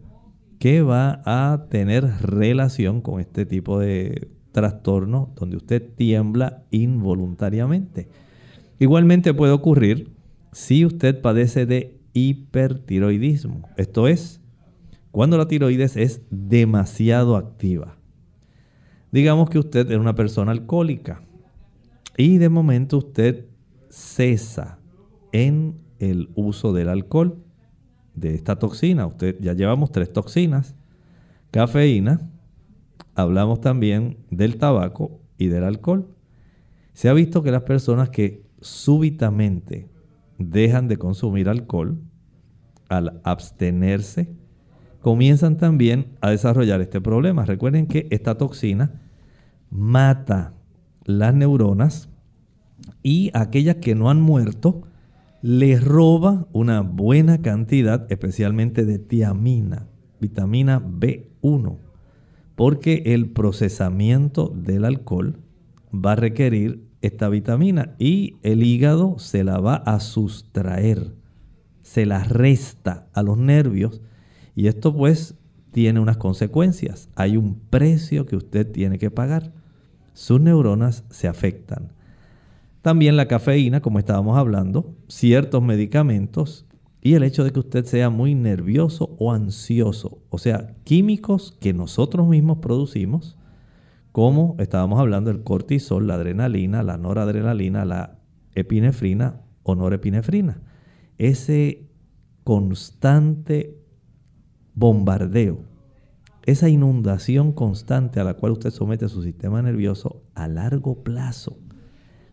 que 0.60 0.82
va 0.82 1.22
a 1.24 1.68
tener 1.70 2.04
relación 2.22 3.00
con 3.00 3.22
este 3.22 3.45
tipo 3.45 3.80
de 3.80 4.28
trastorno 4.52 5.32
donde 5.38 5.56
usted 5.56 5.82
tiembla 5.95 6.66
involuntariamente. 6.72 8.10
Igualmente 8.80 9.34
puede 9.34 9.54
ocurrir 9.54 10.12
si 10.52 10.84
usted 10.84 11.22
padece 11.22 11.66
de 11.66 12.02
hipertiroidismo. 12.12 13.62
Esto 13.78 14.10
es, 14.10 14.41
cuando 15.12 15.38
la 15.38 15.47
tiroides 15.47 15.95
es 15.95 16.22
demasiado 16.32 17.38
activa. 17.38 17.95
Digamos 19.14 19.50
que 19.50 19.60
usted 19.60 19.89
es 19.89 19.97
una 19.97 20.16
persona 20.16 20.52
alcohólica 20.52 21.22
y 22.20 22.38
de 22.38 22.50
momento 22.50 22.98
usted 22.98 23.46
cesa 23.90 24.78
en 25.32 25.80
el 26.00 26.30
uso 26.36 26.74
del 26.74 26.90
alcohol 26.90 27.46
de 28.14 28.36
esta 28.36 28.60
toxina. 28.60 29.08
Usted 29.08 29.38
ya 29.40 29.54
llevamos 29.54 29.94
tres 29.94 30.12
toxinas. 30.12 30.76
Cafeína, 31.50 32.30
hablamos 33.16 33.62
también 33.62 34.18
del 34.32 34.58
tabaco 34.58 35.22
y 35.38 35.48
del 35.48 35.64
alcohol. 35.64 36.10
Se 36.92 37.08
ha 37.08 37.14
visto 37.14 37.42
que 37.42 37.52
las 37.52 37.64
personas 37.64 38.10
que 38.10 38.44
súbitamente 38.60 39.88
dejan 40.38 40.90
de 40.90 40.98
consumir 40.98 41.48
alcohol, 41.48 42.02
al 42.90 43.22
abstenerse, 43.24 44.36
comienzan 45.02 45.56
también 45.56 46.18
a 46.20 46.32
desarrollar 46.32 46.82
este 46.82 47.00
problema. 47.00 47.46
Recuerden 47.46 47.88
que 47.88 48.08
esta 48.12 48.38
toxina 48.38 49.04
mata 49.70 50.59
las 51.10 51.34
neuronas 51.34 52.07
y 53.01 53.32
aquellas 53.34 53.78
que 53.78 53.95
no 53.95 54.12
han 54.12 54.22
muerto 54.22 54.84
le 55.41 55.80
roba 55.80 56.47
una 56.53 56.82
buena 56.82 57.41
cantidad, 57.41 58.05
especialmente 58.12 58.86
de 58.86 58.99
tiamina, 58.99 59.88
vitamina 60.20 60.80
B1, 60.80 61.78
porque 62.55 63.01
el 63.07 63.32
procesamiento 63.32 64.53
del 64.55 64.86
alcohol 64.86 65.39
va 65.93 66.12
a 66.12 66.18
requerir 66.18 66.88
esta 67.01 67.28
vitamina 67.28 67.95
y 67.97 68.36
el 68.43 68.62
hígado 68.62 69.18
se 69.18 69.43
la 69.43 69.60
va 69.60 69.76
a 69.76 69.99
sustraer, 70.01 71.16
se 71.82 72.05
la 72.05 72.24
resta 72.24 73.07
a 73.14 73.24
los 73.24 73.38
nervios 73.39 74.01
y 74.53 74.68
esto 74.68 74.95
pues 74.95 75.36
tiene 75.72 75.99
unas 76.01 76.18
consecuencias. 76.18 77.10
Hay 77.16 77.36
un 77.36 77.55
precio 77.55 78.28
que 78.28 78.36
usted 78.36 78.72
tiene 78.72 78.99
que 78.99 79.10
pagar. 79.10 79.59
Sus 80.20 80.42
neuronas 80.42 81.06
se 81.10 81.30
afectan. 81.30 81.94
También 82.82 83.16
la 83.16 83.30
cafeína, 83.30 83.80
como 83.80 84.00
estábamos 84.00 84.38
hablando, 84.38 84.94
ciertos 85.08 85.64
medicamentos 85.64 86.66
y 87.02 87.14
el 87.14 87.24
hecho 87.24 87.46
de 87.46 87.54
que 87.54 87.60
usted 87.60 87.86
sea 87.86 88.10
muy 88.10 88.36
nervioso 88.36 89.16
o 89.18 89.32
ansioso, 89.32 90.22
o 90.30 90.38
sea, 90.38 90.76
químicos 90.84 91.58
que 91.62 91.72
nosotros 91.72 92.28
mismos 92.28 92.58
producimos, 92.58 93.38
como 94.12 94.58
estábamos 94.60 95.00
hablando 95.00 95.32
el 95.32 95.42
cortisol, 95.42 96.08
la 96.08 96.16
adrenalina, 96.16 96.84
la 96.84 96.98
noradrenalina, 96.98 97.86
la 97.86 98.20
epinefrina 98.56 99.40
o 99.64 99.76
norepinefrina. 99.76 100.62
Ese 101.18 101.88
constante 102.44 103.80
bombardeo, 104.76 105.69
esa 106.50 106.70
inundación 106.70 107.52
constante 107.52 108.20
a 108.20 108.24
la 108.24 108.36
cual 108.36 108.54
usted 108.54 108.72
somete 108.72 109.10
su 109.10 109.24
sistema 109.24 109.62
nervioso 109.62 110.24
a 110.36 110.47
largo 110.47 111.04
plazo 111.04 111.58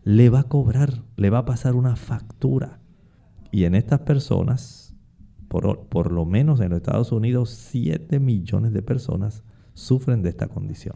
le 0.03 0.29
va 0.29 0.41
a 0.41 0.43
cobrar, 0.43 1.03
le 1.17 1.29
va 1.29 1.39
a 1.39 1.45
pasar 1.45 1.75
una 1.75 1.97
factura. 1.97 2.79
Y 3.51 3.65
en 3.65 3.75
estas 3.75 4.01
personas 4.01 4.87
por, 5.47 5.87
por 5.87 6.11
lo 6.11 6.25
menos 6.25 6.59
en 6.59 6.69
los 6.69 6.77
Estados 6.77 7.11
Unidos, 7.11 7.49
7 7.49 8.19
millones 8.19 8.73
de 8.73 8.81
personas 8.81 9.43
sufren 9.73 10.21
de 10.21 10.29
esta 10.29 10.47
condición. 10.47 10.95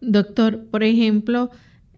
Doctor, 0.00 0.66
por 0.70 0.82
ejemplo, 0.82 1.50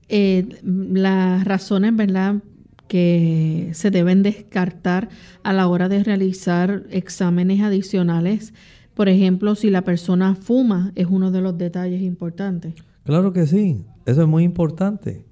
eh, 0.09 0.61
las 0.63 1.45
razones, 1.45 1.95
¿verdad?, 1.95 2.43
que 2.89 3.71
se 3.73 3.91
deben 3.91 4.23
descartar 4.23 5.09
a 5.45 5.55
la 5.55 5.67
hora 5.67 5.89
de 5.89 6.05
realizar 6.05 6.85
exámenes 6.91 7.63
adicionales. 7.63 8.53
Por 8.95 9.09
ejemplo, 9.09 9.55
si 9.55 9.71
la 9.71 9.83
persona 9.83 10.35
fuma, 10.35 10.93
es 10.95 11.07
uno 11.07 11.31
de 11.31 11.41
los 11.41 11.57
detalles 11.57 12.03
importantes. 12.03 12.75
Claro 13.05 13.33
que 13.33 13.47
sí, 13.47 13.85
eso 14.07 14.23
es 14.23 14.29
muy 14.29 14.45
importante. 14.45 15.25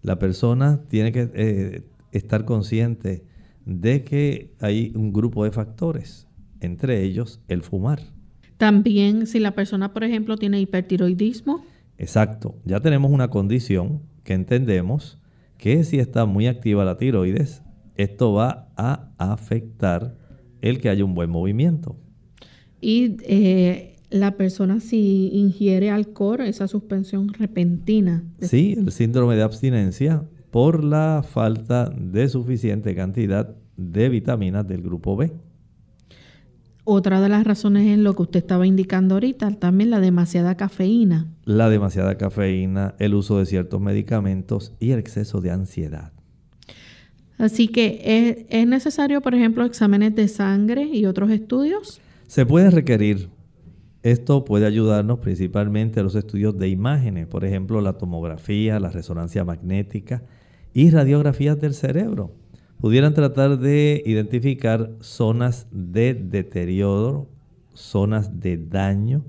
La 0.00 0.18
persona 0.18 0.80
tiene 0.88 1.12
que 1.12 1.30
eh, 1.34 1.82
estar 2.10 2.44
consciente 2.44 3.24
de 3.64 4.02
que 4.02 4.54
hay 4.60 4.92
un 4.96 5.12
grupo 5.12 5.44
de 5.44 5.52
factores, 5.52 6.26
entre 6.60 7.02
ellos 7.02 7.40
el 7.48 7.62
fumar. 7.62 8.00
También 8.56 9.26
si 9.26 9.40
la 9.40 9.52
persona, 9.52 9.92
por 9.92 10.04
ejemplo, 10.04 10.36
tiene 10.36 10.60
hipertiroidismo. 10.60 11.64
Exacto, 11.98 12.56
ya 12.64 12.80
tenemos 12.80 13.10
una 13.10 13.28
condición 13.28 14.02
que 14.24 14.34
entendemos 14.34 15.18
que 15.58 15.84
si 15.84 15.98
está 15.98 16.26
muy 16.26 16.46
activa 16.46 16.84
la 16.84 16.96
tiroides, 16.96 17.62
esto 17.96 18.32
va 18.32 18.68
a 18.76 19.10
afectar 19.18 20.16
el 20.60 20.80
que 20.80 20.88
haya 20.88 21.04
un 21.04 21.14
buen 21.14 21.30
movimiento. 21.30 21.96
Y 22.82 23.16
eh, 23.22 23.96
la 24.10 24.36
persona 24.36 24.80
si 24.80 25.30
ingiere 25.32 25.88
alcohol, 25.88 26.42
esa 26.42 26.68
suspensión 26.68 27.32
repentina. 27.32 28.22
Sí, 28.42 28.74
el 28.76 28.92
síndrome 28.92 29.36
de 29.36 29.42
abstinencia 29.42 30.24
por 30.50 30.84
la 30.84 31.24
falta 31.26 31.90
de 31.96 32.28
suficiente 32.28 32.94
cantidad 32.94 33.56
de 33.78 34.10
vitaminas 34.10 34.68
del 34.68 34.82
grupo 34.82 35.16
B. 35.16 35.32
Otra 36.84 37.20
de 37.20 37.28
las 37.28 37.44
razones 37.44 37.86
es 37.86 37.98
lo 37.98 38.14
que 38.14 38.22
usted 38.22 38.40
estaba 38.40 38.66
indicando 38.66 39.14
ahorita, 39.14 39.52
también 39.52 39.90
la 39.90 40.00
demasiada 40.00 40.56
cafeína. 40.56 41.28
La 41.44 41.70
demasiada 41.70 42.18
cafeína, 42.18 42.96
el 42.98 43.14
uso 43.14 43.38
de 43.38 43.46
ciertos 43.46 43.80
medicamentos 43.80 44.72
y 44.80 44.90
el 44.90 44.98
exceso 44.98 45.40
de 45.40 45.52
ansiedad. 45.52 46.12
Así 47.38 47.68
que 47.68 48.46
es, 48.50 48.66
necesario, 48.66 49.20
por 49.20 49.34
ejemplo, 49.34 49.64
exámenes 49.64 50.14
de 50.14 50.28
sangre 50.28 50.84
y 50.84 51.06
otros 51.06 51.30
estudios. 51.30 52.00
Se 52.26 52.46
puede 52.46 52.70
requerir. 52.70 53.30
Esto 54.02 54.44
puede 54.44 54.66
ayudarnos 54.66 55.20
principalmente 55.20 56.00
a 56.00 56.02
los 56.02 56.16
estudios 56.16 56.58
de 56.58 56.68
imágenes, 56.68 57.28
por 57.28 57.44
ejemplo, 57.44 57.80
la 57.80 57.98
tomografía, 57.98 58.80
la 58.80 58.90
resonancia 58.90 59.44
magnética 59.44 60.24
y 60.74 60.90
radiografías 60.90 61.60
del 61.60 61.74
cerebro 61.74 62.34
pudieran 62.82 63.14
tratar 63.14 63.60
de 63.60 64.02
identificar 64.04 64.90
zonas 64.98 65.68
de 65.70 66.14
deterioro, 66.14 67.28
zonas 67.74 68.40
de 68.40 68.56
daño 68.56 69.24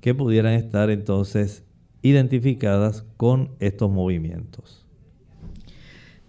que 0.00 0.14
pudieran 0.14 0.52
estar 0.54 0.88
entonces 0.88 1.64
identificadas 2.02 3.04
con 3.16 3.50
estos 3.58 3.90
movimientos. 3.90 4.86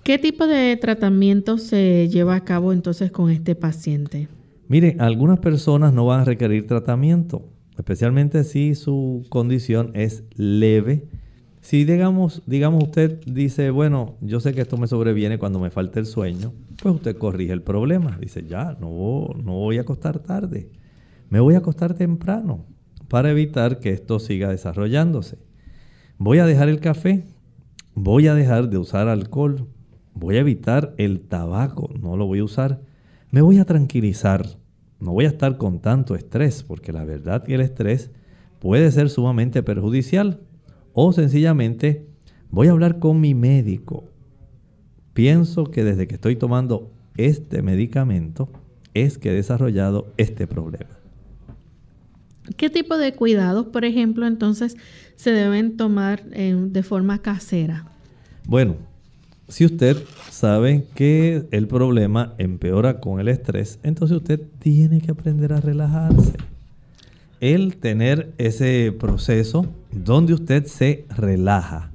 ¿Qué 0.03 0.17
tipo 0.17 0.47
de 0.47 0.75
tratamiento 0.77 1.59
se 1.59 2.09
lleva 2.09 2.35
a 2.35 2.43
cabo 2.43 2.73
entonces 2.73 3.11
con 3.11 3.29
este 3.29 3.53
paciente? 3.53 4.27
Mire, 4.73 4.95
algunas 4.97 5.37
personas 5.37 5.93
no 5.93 6.07
van 6.07 6.21
a 6.21 6.25
requerir 6.25 6.65
tratamiento, 6.65 7.47
especialmente 7.77 8.43
si 8.43 8.73
su 8.73 9.23
condición 9.29 9.91
es 9.93 10.23
leve 10.35 11.07
si 11.63 11.85
digamos, 11.85 12.41
digamos 12.45 12.83
usted 12.83 13.21
dice, 13.25 13.69
bueno, 13.69 14.17
yo 14.19 14.41
sé 14.41 14.53
que 14.53 14.59
esto 14.59 14.75
me 14.75 14.87
sobreviene 14.87 15.37
cuando 15.37 15.61
me 15.61 15.69
falta 15.69 15.97
el 16.01 16.05
sueño, 16.05 16.51
pues 16.81 16.95
usted 16.95 17.17
corrige 17.17 17.53
el 17.53 17.61
problema. 17.61 18.17
Dice, 18.19 18.43
ya, 18.45 18.75
no, 18.81 19.29
no 19.41 19.53
voy 19.53 19.77
a 19.77 19.81
acostar 19.81 20.19
tarde, 20.19 20.71
me 21.29 21.39
voy 21.39 21.55
a 21.55 21.59
acostar 21.59 21.93
temprano 21.93 22.65
para 23.07 23.31
evitar 23.31 23.79
que 23.79 23.91
esto 23.91 24.19
siga 24.19 24.49
desarrollándose. 24.49 25.37
Voy 26.17 26.39
a 26.39 26.45
dejar 26.45 26.67
el 26.67 26.81
café, 26.81 27.23
voy 27.93 28.27
a 28.27 28.35
dejar 28.35 28.69
de 28.69 28.79
usar 28.79 29.07
alcohol, 29.07 29.69
voy 30.13 30.35
a 30.35 30.41
evitar 30.41 30.93
el 30.97 31.21
tabaco, 31.21 31.89
no 31.97 32.17
lo 32.17 32.25
voy 32.25 32.39
a 32.39 32.43
usar. 32.43 32.81
Me 33.31 33.41
voy 33.41 33.59
a 33.59 33.63
tranquilizar, 33.65 34.45
no 35.03 35.11
voy 35.11 35.25
a 35.25 35.27
estar 35.27 35.57
con 35.57 35.79
tanto 35.79 36.15
estrés, 36.15 36.63
porque 36.63 36.93
la 36.93 37.03
verdad 37.03 37.43
que 37.43 37.55
el 37.55 37.61
estrés 37.61 38.09
puede 38.59 38.89
ser 38.89 39.09
sumamente 39.09 39.61
perjudicial 39.61 40.39
o 40.93 41.11
sencillamente 41.11 42.07
voy 42.49 42.69
a 42.69 42.71
hablar 42.71 42.99
con 42.99 43.19
mi 43.19 43.33
médico. 43.33 44.05
Pienso 45.13 45.65
que 45.65 45.83
desde 45.83 46.07
que 46.07 46.15
estoy 46.15 46.37
tomando 46.37 46.89
este 47.17 47.61
medicamento 47.61 48.49
es 48.93 49.17
que 49.17 49.31
he 49.31 49.33
desarrollado 49.33 50.13
este 50.15 50.47
problema. 50.47 50.89
¿Qué 52.55 52.69
tipo 52.69 52.97
de 52.97 53.13
cuidados, 53.13 53.67
por 53.67 53.83
ejemplo, 53.83 54.25
entonces 54.25 54.77
se 55.17 55.31
deben 55.31 55.75
tomar 55.75 56.23
de 56.23 56.83
forma 56.83 57.21
casera? 57.21 57.85
Bueno, 58.45 58.77
si 59.47 59.65
usted 59.65 59.97
sabe 60.29 60.85
que 60.95 61.47
el 61.51 61.67
problema 61.67 62.33
empeora 62.37 62.99
con 62.99 63.19
el 63.19 63.27
estrés, 63.27 63.79
entonces 63.83 64.17
usted 64.17 64.41
tiene 64.59 65.01
que 65.01 65.11
aprender 65.11 65.53
a 65.53 65.61
relajarse 65.61 66.33
el 67.43 67.75
tener 67.75 68.33
ese 68.37 68.95
proceso 68.97 69.65
donde 69.91 70.33
usted 70.33 70.65
se 70.65 71.05
relaja 71.09 71.91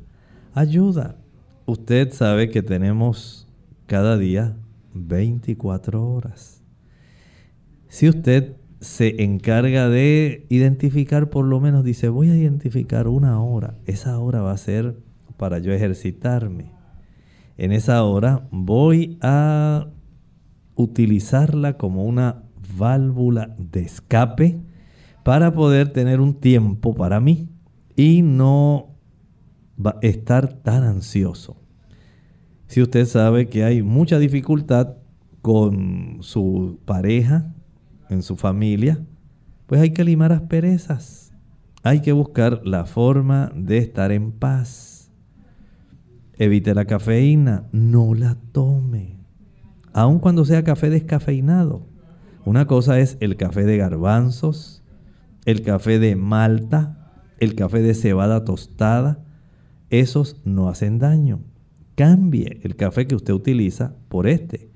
ayuda. 0.53 1.16
Usted 1.64 2.12
sabe 2.12 2.51
que 2.51 2.62
tenemos 2.62 3.49
cada 3.86 4.18
día 4.18 4.59
24 4.92 6.07
horas. 6.07 6.62
Si 7.88 8.11
usted 8.11 8.57
se 8.80 9.22
encarga 9.22 9.88
de 9.88 10.44
identificar, 10.51 11.30
por 11.30 11.46
lo 11.46 11.61
menos 11.61 11.82
dice, 11.82 12.11
voy 12.11 12.28
a 12.28 12.36
identificar 12.36 13.09
una 13.09 13.42
hora, 13.42 13.78
esa 13.86 14.18
hora 14.18 14.42
va 14.42 14.53
a 14.53 14.59
ser 14.59 14.96
para 15.38 15.61
yo 15.61 15.72
ejercitarme. 15.72 16.78
En 17.59 17.72
esa 17.72 18.02
hora 18.04 18.48
voy 18.50 19.18
a 19.20 19.88
utilizarla 20.76 21.76
como 21.76 22.04
una 22.04 22.44
válvula 22.76 23.56
de 23.59 23.80
escape 23.80 24.61
para 25.24 25.52
poder 25.52 25.88
tener 25.92 26.20
un 26.20 26.34
tiempo 26.34 26.94
para 26.94 27.18
mí 27.18 27.48
y 27.96 28.22
no 28.22 28.94
estar 30.02 30.52
tan 30.52 30.84
ansioso. 30.84 31.56
Si 32.68 32.80
usted 32.80 33.06
sabe 33.06 33.48
que 33.48 33.64
hay 33.64 33.82
mucha 33.82 34.20
dificultad 34.20 34.94
con 35.42 36.18
su 36.20 36.78
pareja, 36.84 37.52
en 38.09 38.22
su 38.22 38.36
familia, 38.36 39.04
pues 39.66 39.80
hay 39.80 39.90
que 39.90 40.04
limar 40.04 40.32
asperezas. 40.32 41.32
Hay 41.82 42.02
que 42.02 42.12
buscar 42.12 42.61
la 42.64 42.84
forma 42.84 43.50
de 43.54 43.78
estar 43.78 44.12
en 44.12 44.32
paz. 44.32 44.97
Evite 46.39 46.72
la 46.72 46.84
cafeína, 46.84 47.68
no 47.72 48.14
la 48.14 48.36
tome. 48.53 49.18
Aun 49.93 50.20
cuando 50.20 50.45
sea 50.45 50.62
café 50.62 50.89
descafeinado. 50.89 51.86
Una 52.45 52.66
cosa 52.68 53.01
es 53.01 53.16
el 53.20 53.36
café 53.36 53.64
de 53.64 53.76
garbanzos, 53.76 54.84
el 55.47 55.62
café 55.62 55.99
de 55.99 56.14
malta, 56.14 57.11
el 57.39 57.57
café 57.57 57.82
de 57.82 57.95
cebada 57.95 58.45
tostada, 58.45 59.24
esos 59.91 60.41
no 60.45 60.68
hacen 60.68 61.01
daño. 61.01 61.41
Cambie 61.97 62.61
el 62.62 62.76
café 62.76 63.09
que 63.09 63.16
usted 63.16 63.34
utiliza 63.34 63.97
por 64.09 64.28
este. 64.28 64.70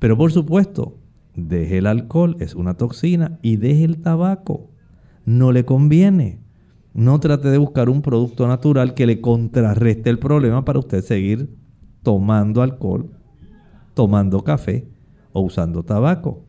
Pero 0.00 0.16
por 0.16 0.32
supuesto, 0.32 0.98
deje 1.36 1.78
el 1.78 1.86
alcohol, 1.86 2.36
es 2.40 2.56
una 2.56 2.74
toxina, 2.74 3.38
y 3.40 3.56
deje 3.56 3.84
el 3.84 4.02
tabaco. 4.02 4.70
No 5.24 5.52
le 5.52 5.64
conviene. 5.64 6.43
No 6.94 7.20
trate 7.20 7.48
de 7.50 7.58
buscar 7.58 7.90
un 7.90 8.00
producto 8.00 8.48
natural 8.48 8.94
que 8.94 9.06
le 9.06 9.20
contrarreste 9.20 10.08
el 10.08 10.18
problema 10.18 10.64
para 10.64 10.78
usted 10.78 11.02
seguir 11.02 11.54
tomando 12.02 12.62
alcohol, 12.62 13.10
tomando 13.94 14.42
café 14.42 14.86
o 15.32 15.42
usando 15.42 15.82
tabaco 15.82 16.44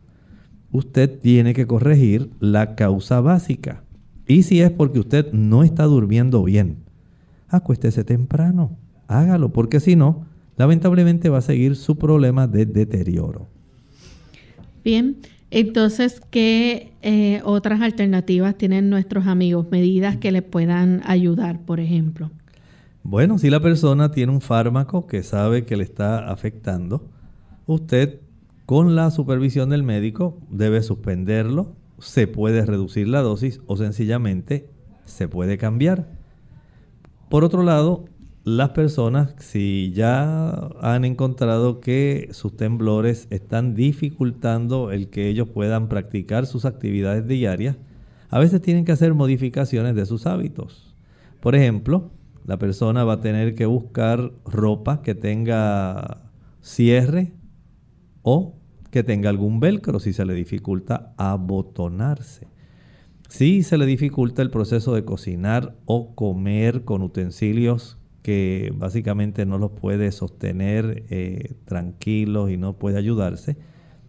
usted 0.78 1.20
tiene 1.20 1.54
que 1.54 1.68
corregir 1.68 2.32
la 2.40 2.76
causa 2.76 3.22
básica. 3.22 3.84
Y 4.28 4.44
si 4.44 4.62
es 4.62 4.72
porque 4.72 5.00
usted 5.00 5.32
no 5.32 5.64
está 5.64 5.84
durmiendo 5.84 6.44
bien, 6.44 6.78
acuéstese 7.48 8.04
temprano, 8.04 8.78
hágalo, 9.08 9.54
porque 9.54 9.80
si 9.80 9.96
no, 9.96 10.26
lamentablemente 10.58 11.30
va 11.30 11.40
a 11.40 11.42
seguir 11.42 11.76
su 11.76 11.98
problema 11.98 12.48
de 12.48 12.66
deterioro. 12.66 13.48
Bien, 14.84 15.18
entonces, 15.52 16.22
¿qué 16.32 16.94
eh, 17.02 17.42
otras 17.44 17.82
alternativas 17.82 18.58
tienen 18.58 18.90
nuestros 18.90 19.28
amigos? 19.28 19.68
Medidas 19.72 20.18
que 20.18 20.32
le 20.32 20.42
puedan 20.42 21.02
ayudar, 21.06 21.62
por 21.62 21.80
ejemplo. 21.80 22.32
Bueno, 23.04 23.38
si 23.38 23.50
la 23.50 23.60
persona 23.60 24.12
tiene 24.12 24.32
un 24.32 24.42
fármaco 24.42 25.06
que 25.06 25.22
sabe 25.22 25.64
que 25.66 25.78
le 25.78 25.84
está 25.84 26.32
afectando, 26.32 27.08
usted 27.68 28.20
con 28.66 28.96
la 28.96 29.12
supervisión 29.12 29.70
del 29.70 29.84
médico 29.84 30.40
debe 30.50 30.82
suspenderlo, 30.82 31.76
se 32.00 32.28
puede 32.28 32.66
reducir 32.66 33.08
la 33.08 33.22
dosis 33.22 33.62
o 33.68 33.78
sencillamente 33.78 34.68
se 35.06 35.28
puede 35.28 35.58
cambiar. 35.58 36.08
Por 37.30 37.44
otro 37.44 37.64
lado, 37.64 38.06
las 38.46 38.70
personas, 38.70 39.34
si 39.40 39.92
ya 39.96 40.70
han 40.80 41.04
encontrado 41.04 41.82
que 41.82 42.30
sus 42.32 42.56
temblores 42.56 43.26
están 43.32 43.74
dificultando 43.74 44.92
el 44.92 45.10
que 45.10 45.28
ellos 45.30 45.50
puedan 45.50 45.90
practicar 45.90 46.46
sus 46.46 46.66
actividades 46.66 47.28
diarias, 47.28 47.76
a 48.30 48.38
veces 48.38 48.62
tienen 48.62 48.86
que 48.86 48.92
hacer 48.92 49.16
modificaciones 49.16 49.96
de 49.96 50.06
sus 50.06 50.28
hábitos. 50.28 50.96
Por 51.40 51.56
ejemplo, 51.56 52.12
la 52.46 52.60
persona 52.60 53.04
va 53.04 53.14
a 53.14 53.22
tener 53.22 53.56
que 53.56 53.66
buscar 53.66 54.32
ropa 54.46 55.02
que 55.02 55.16
tenga 55.16 56.30
cierre 56.62 57.34
o 58.22 58.60
que 58.92 59.04
tenga 59.04 59.32
algún 59.32 59.60
velcro 59.60 60.00
si 60.00 60.14
se 60.14 60.24
le 60.24 60.36
dificulta 60.36 61.16
abotonarse. 61.18 62.48
Si 63.28 63.64
se 63.64 63.80
le 63.80 63.88
dificulta 63.88 64.44
el 64.44 64.52
proceso 64.52 64.94
de 64.94 65.04
cocinar 65.04 65.76
o 65.86 66.14
comer 66.14 66.84
con 66.84 67.02
utensilios 67.02 67.98
que 68.26 68.74
básicamente 68.76 69.46
no 69.46 69.60
los 69.60 69.70
puede 69.70 70.12
sostener 70.12 71.06
eh, 71.12 71.54
tranquilos 71.66 72.50
y 72.50 72.58
no 72.58 72.74
puede 72.74 72.98
ayudarse, 72.98 73.56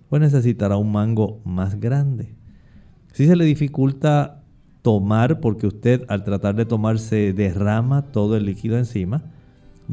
pues 0.09 0.23
necesitará 0.23 0.79
un 0.79 0.91
mango 0.91 1.43
más 1.45 1.79
grande. 1.79 2.35
Si 3.13 3.27
se 3.27 3.37
le 3.37 3.45
dificulta 3.45 4.43
tomar, 4.81 5.41
porque 5.41 5.67
usted 5.67 6.07
al 6.09 6.25
tratar 6.25 6.55
de 6.55 6.65
tomar 6.65 6.99
se 6.99 7.35
derrama 7.35 8.11
todo 8.11 8.39
el 8.39 8.47
líquido 8.47 8.79
encima, 8.79 9.23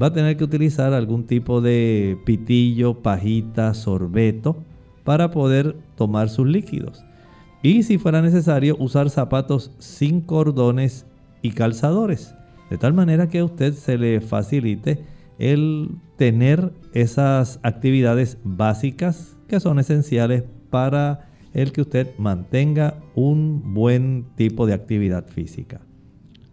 va 0.02 0.08
a 0.08 0.14
tener 0.14 0.38
que 0.38 0.46
utilizar 0.46 0.94
algún 0.94 1.26
tipo 1.26 1.60
de 1.60 2.18
pitillo, 2.26 3.02
pajita, 3.02 3.74
sorbeto 3.74 4.64
para 5.04 5.32
poder 5.32 5.76
tomar 5.98 6.30
sus 6.30 6.48
líquidos. 6.48 7.04
Y 7.62 7.84
si 7.84 7.98
fuera 7.98 8.22
necesario, 8.22 8.78
usar 8.80 9.10
zapatos 9.10 9.72
sin 9.80 10.22
cordones 10.22 11.06
y 11.42 11.52
calzadores 11.52 12.38
de 12.74 12.80
tal 12.80 12.96
manera 12.96 13.30
que 13.30 13.38
a 13.38 13.46
usted 13.46 13.76
se 13.76 14.00
le 14.00 14.20
facilite 14.20 14.98
el 15.38 15.92
tener 16.18 16.74
esas 16.96 17.60
actividades 17.62 18.40
básicas 18.44 19.38
que 19.48 19.60
son 19.60 19.78
esenciales 19.78 20.44
para 20.72 21.30
el 21.54 21.72
que 21.72 21.82
usted 21.82 22.18
mantenga 22.18 22.96
un 23.14 23.76
buen 23.76 24.26
tipo 24.36 24.66
de 24.66 24.74
actividad 24.74 25.28
física. 25.28 25.82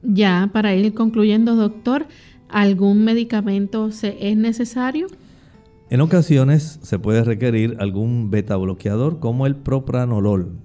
Ya, 0.02 0.50
para 0.52 0.74
ir 0.74 0.92
concluyendo, 0.92 1.56
doctor, 1.56 2.04
¿algún 2.50 3.02
medicamento 3.02 3.90
se 3.90 4.28
es 4.28 4.36
necesario? 4.36 5.06
En 5.88 6.02
ocasiones 6.02 6.80
se 6.82 6.98
puede 6.98 7.24
requerir 7.24 7.78
algún 7.80 8.30
beta 8.30 8.58
bloqueador 8.58 9.20
como 9.20 9.46
el 9.46 9.56
propranolol. 9.56 10.58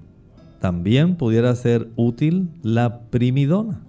También 0.59 1.15
pudiera 1.15 1.55
ser 1.55 1.87
útil 1.95 2.49
la 2.61 3.03
primidona. 3.09 3.84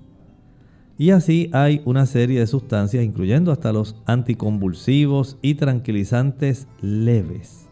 Y 0.99 1.11
así 1.11 1.51
hay 1.53 1.83
una 1.85 2.07
serie 2.07 2.41
de 2.41 2.47
sustancias, 2.47 3.05
incluyendo 3.05 3.53
hasta 3.53 3.73
los 3.73 3.97
anticonvulsivos 4.07 5.39
y 5.43 5.57
tranquilizantes 5.57 6.69
leves, 6.81 7.69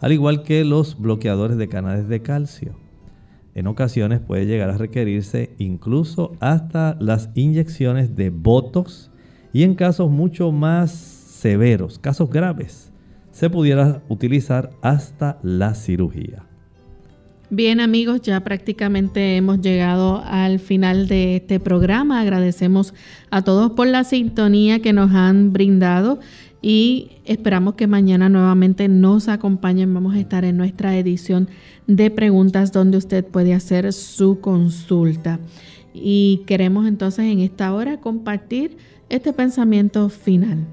al 0.00 0.12
igual 0.12 0.42
que 0.42 0.64
los 0.64 0.98
bloqueadores 0.98 1.56
de 1.56 1.68
canales 1.68 2.08
de 2.08 2.22
calcio. 2.22 2.74
En 3.54 3.68
ocasiones 3.68 4.18
puede 4.18 4.46
llegar 4.46 4.70
a 4.70 4.76
requerirse 4.76 5.54
incluso 5.58 6.32
hasta 6.40 6.96
las 6.98 7.30
inyecciones 7.34 8.16
de 8.16 8.30
Botox 8.30 9.12
y 9.52 9.62
en 9.62 9.76
casos 9.76 10.10
mucho 10.10 10.50
más 10.50 10.90
severos, 10.90 12.00
casos 12.00 12.28
graves, 12.28 12.90
se 13.30 13.50
pudiera 13.50 14.02
utilizar 14.08 14.70
hasta 14.82 15.38
la 15.44 15.74
cirugía. 15.74 16.46
Bien 17.56 17.78
amigos, 17.78 18.20
ya 18.20 18.42
prácticamente 18.42 19.36
hemos 19.36 19.60
llegado 19.60 20.20
al 20.26 20.58
final 20.58 21.06
de 21.06 21.36
este 21.36 21.60
programa. 21.60 22.20
Agradecemos 22.20 22.94
a 23.30 23.42
todos 23.42 23.70
por 23.74 23.86
la 23.86 24.02
sintonía 24.02 24.82
que 24.82 24.92
nos 24.92 25.12
han 25.12 25.52
brindado 25.52 26.18
y 26.60 27.12
esperamos 27.24 27.76
que 27.76 27.86
mañana 27.86 28.28
nuevamente 28.28 28.88
nos 28.88 29.28
acompañen. 29.28 29.94
Vamos 29.94 30.16
a 30.16 30.18
estar 30.18 30.44
en 30.44 30.56
nuestra 30.56 30.98
edición 30.98 31.48
de 31.86 32.10
preguntas 32.10 32.72
donde 32.72 32.98
usted 32.98 33.24
puede 33.24 33.54
hacer 33.54 33.92
su 33.92 34.40
consulta. 34.40 35.38
Y 35.92 36.42
queremos 36.46 36.88
entonces 36.88 37.26
en 37.26 37.38
esta 37.38 37.72
hora 37.72 38.00
compartir 38.00 38.78
este 39.10 39.32
pensamiento 39.32 40.08
final. 40.08 40.66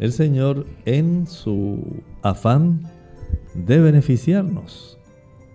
El 0.00 0.10
Señor 0.10 0.66
en 0.84 1.28
su 1.28 2.02
afán 2.22 2.90
de 3.54 3.78
beneficiarnos 3.78 4.98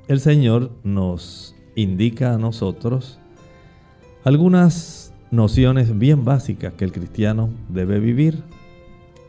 el 0.08 0.20
Señor 0.22 0.72
nos 0.84 1.56
indica 1.76 2.34
a 2.34 2.38
nosotros 2.38 3.20
algunas 4.24 5.14
nociones 5.32 5.98
bien 5.98 6.24
básicas 6.24 6.74
que 6.74 6.86
el 6.86 6.92
cristiano 6.92 7.50
debe 7.70 8.00
vivir. 8.00 8.44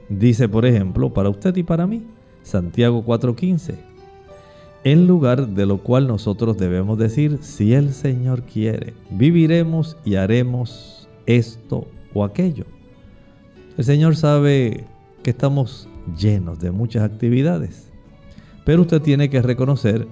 Dice, 0.08 0.48
por 0.48 0.64
ejemplo, 0.64 1.12
para 1.12 1.30
usted 1.30 1.54
y 1.56 1.64
para 1.64 1.86
mí, 1.86 2.06
Santiago 2.42 3.04
4:15, 3.04 3.74
en 4.84 5.06
lugar 5.06 5.48
de 5.48 5.66
lo 5.66 5.78
cual 5.78 6.06
nosotros 6.06 6.56
debemos 6.56 6.96
decir, 6.96 7.38
si 7.42 7.74
el 7.74 7.92
Señor 7.92 8.42
quiere, 8.42 8.94
viviremos 9.10 9.96
y 10.04 10.14
haremos 10.14 11.08
esto 11.26 11.88
o 12.14 12.24
aquello. 12.24 12.64
El 13.76 13.84
Señor 13.84 14.16
sabe 14.16 14.84
que 15.22 15.30
estamos 15.30 15.88
llenos 16.16 16.60
de 16.60 16.70
muchas 16.70 17.02
actividades, 17.02 17.90
pero 18.64 18.82
usted 18.82 19.02
tiene 19.02 19.28
que 19.28 19.42
reconocer 19.42 20.06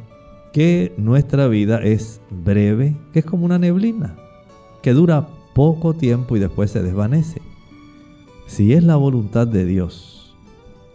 que 0.57 0.95
nuestra 0.97 1.49
vida 1.49 1.83
es 1.83 2.23
breve, 2.31 2.97
que 3.13 3.19
es 3.19 3.27
como 3.27 3.45
una 3.45 3.59
neblina, 3.59 4.17
que 4.81 4.95
dura 4.95 5.29
poco 5.55 5.93
tiempo 5.93 6.35
y 6.35 6.41
después 6.41 6.71
se 6.71 6.83
desvanece. 6.83 7.43
Si 8.47 8.73
es 8.73 8.83
la 8.83 8.97
voluntad 8.97 9.47
de 9.47 9.67
Dios, 9.67 10.35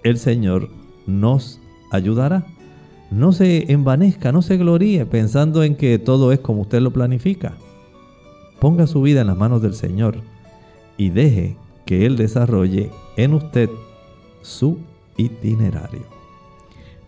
el 0.02 0.18
Señor 0.18 0.70
nos 1.06 1.60
ayudará. 1.92 2.44
No 3.12 3.34
se 3.34 3.72
envanezca, 3.72 4.32
no 4.32 4.42
se 4.42 4.58
gloríe 4.58 5.06
pensando 5.06 5.62
en 5.62 5.76
que 5.76 6.00
todo 6.00 6.32
es 6.32 6.40
como 6.40 6.62
usted 6.62 6.82
lo 6.82 6.90
planifica. 6.90 7.54
Ponga 8.60 8.88
su 8.88 9.04
vida 9.04 9.22
en 9.22 9.28
las 9.28 9.38
manos 9.38 9.62
del 9.62 9.76
Señor 9.76 10.16
y 10.98 11.12
deje 11.12 11.56
que 11.86 12.08
Él 12.08 12.18
desarrolle 12.18 12.90
en 13.16 13.36
usted 13.36 13.70
su 14.42 14.80
itinerario. 15.18 16.11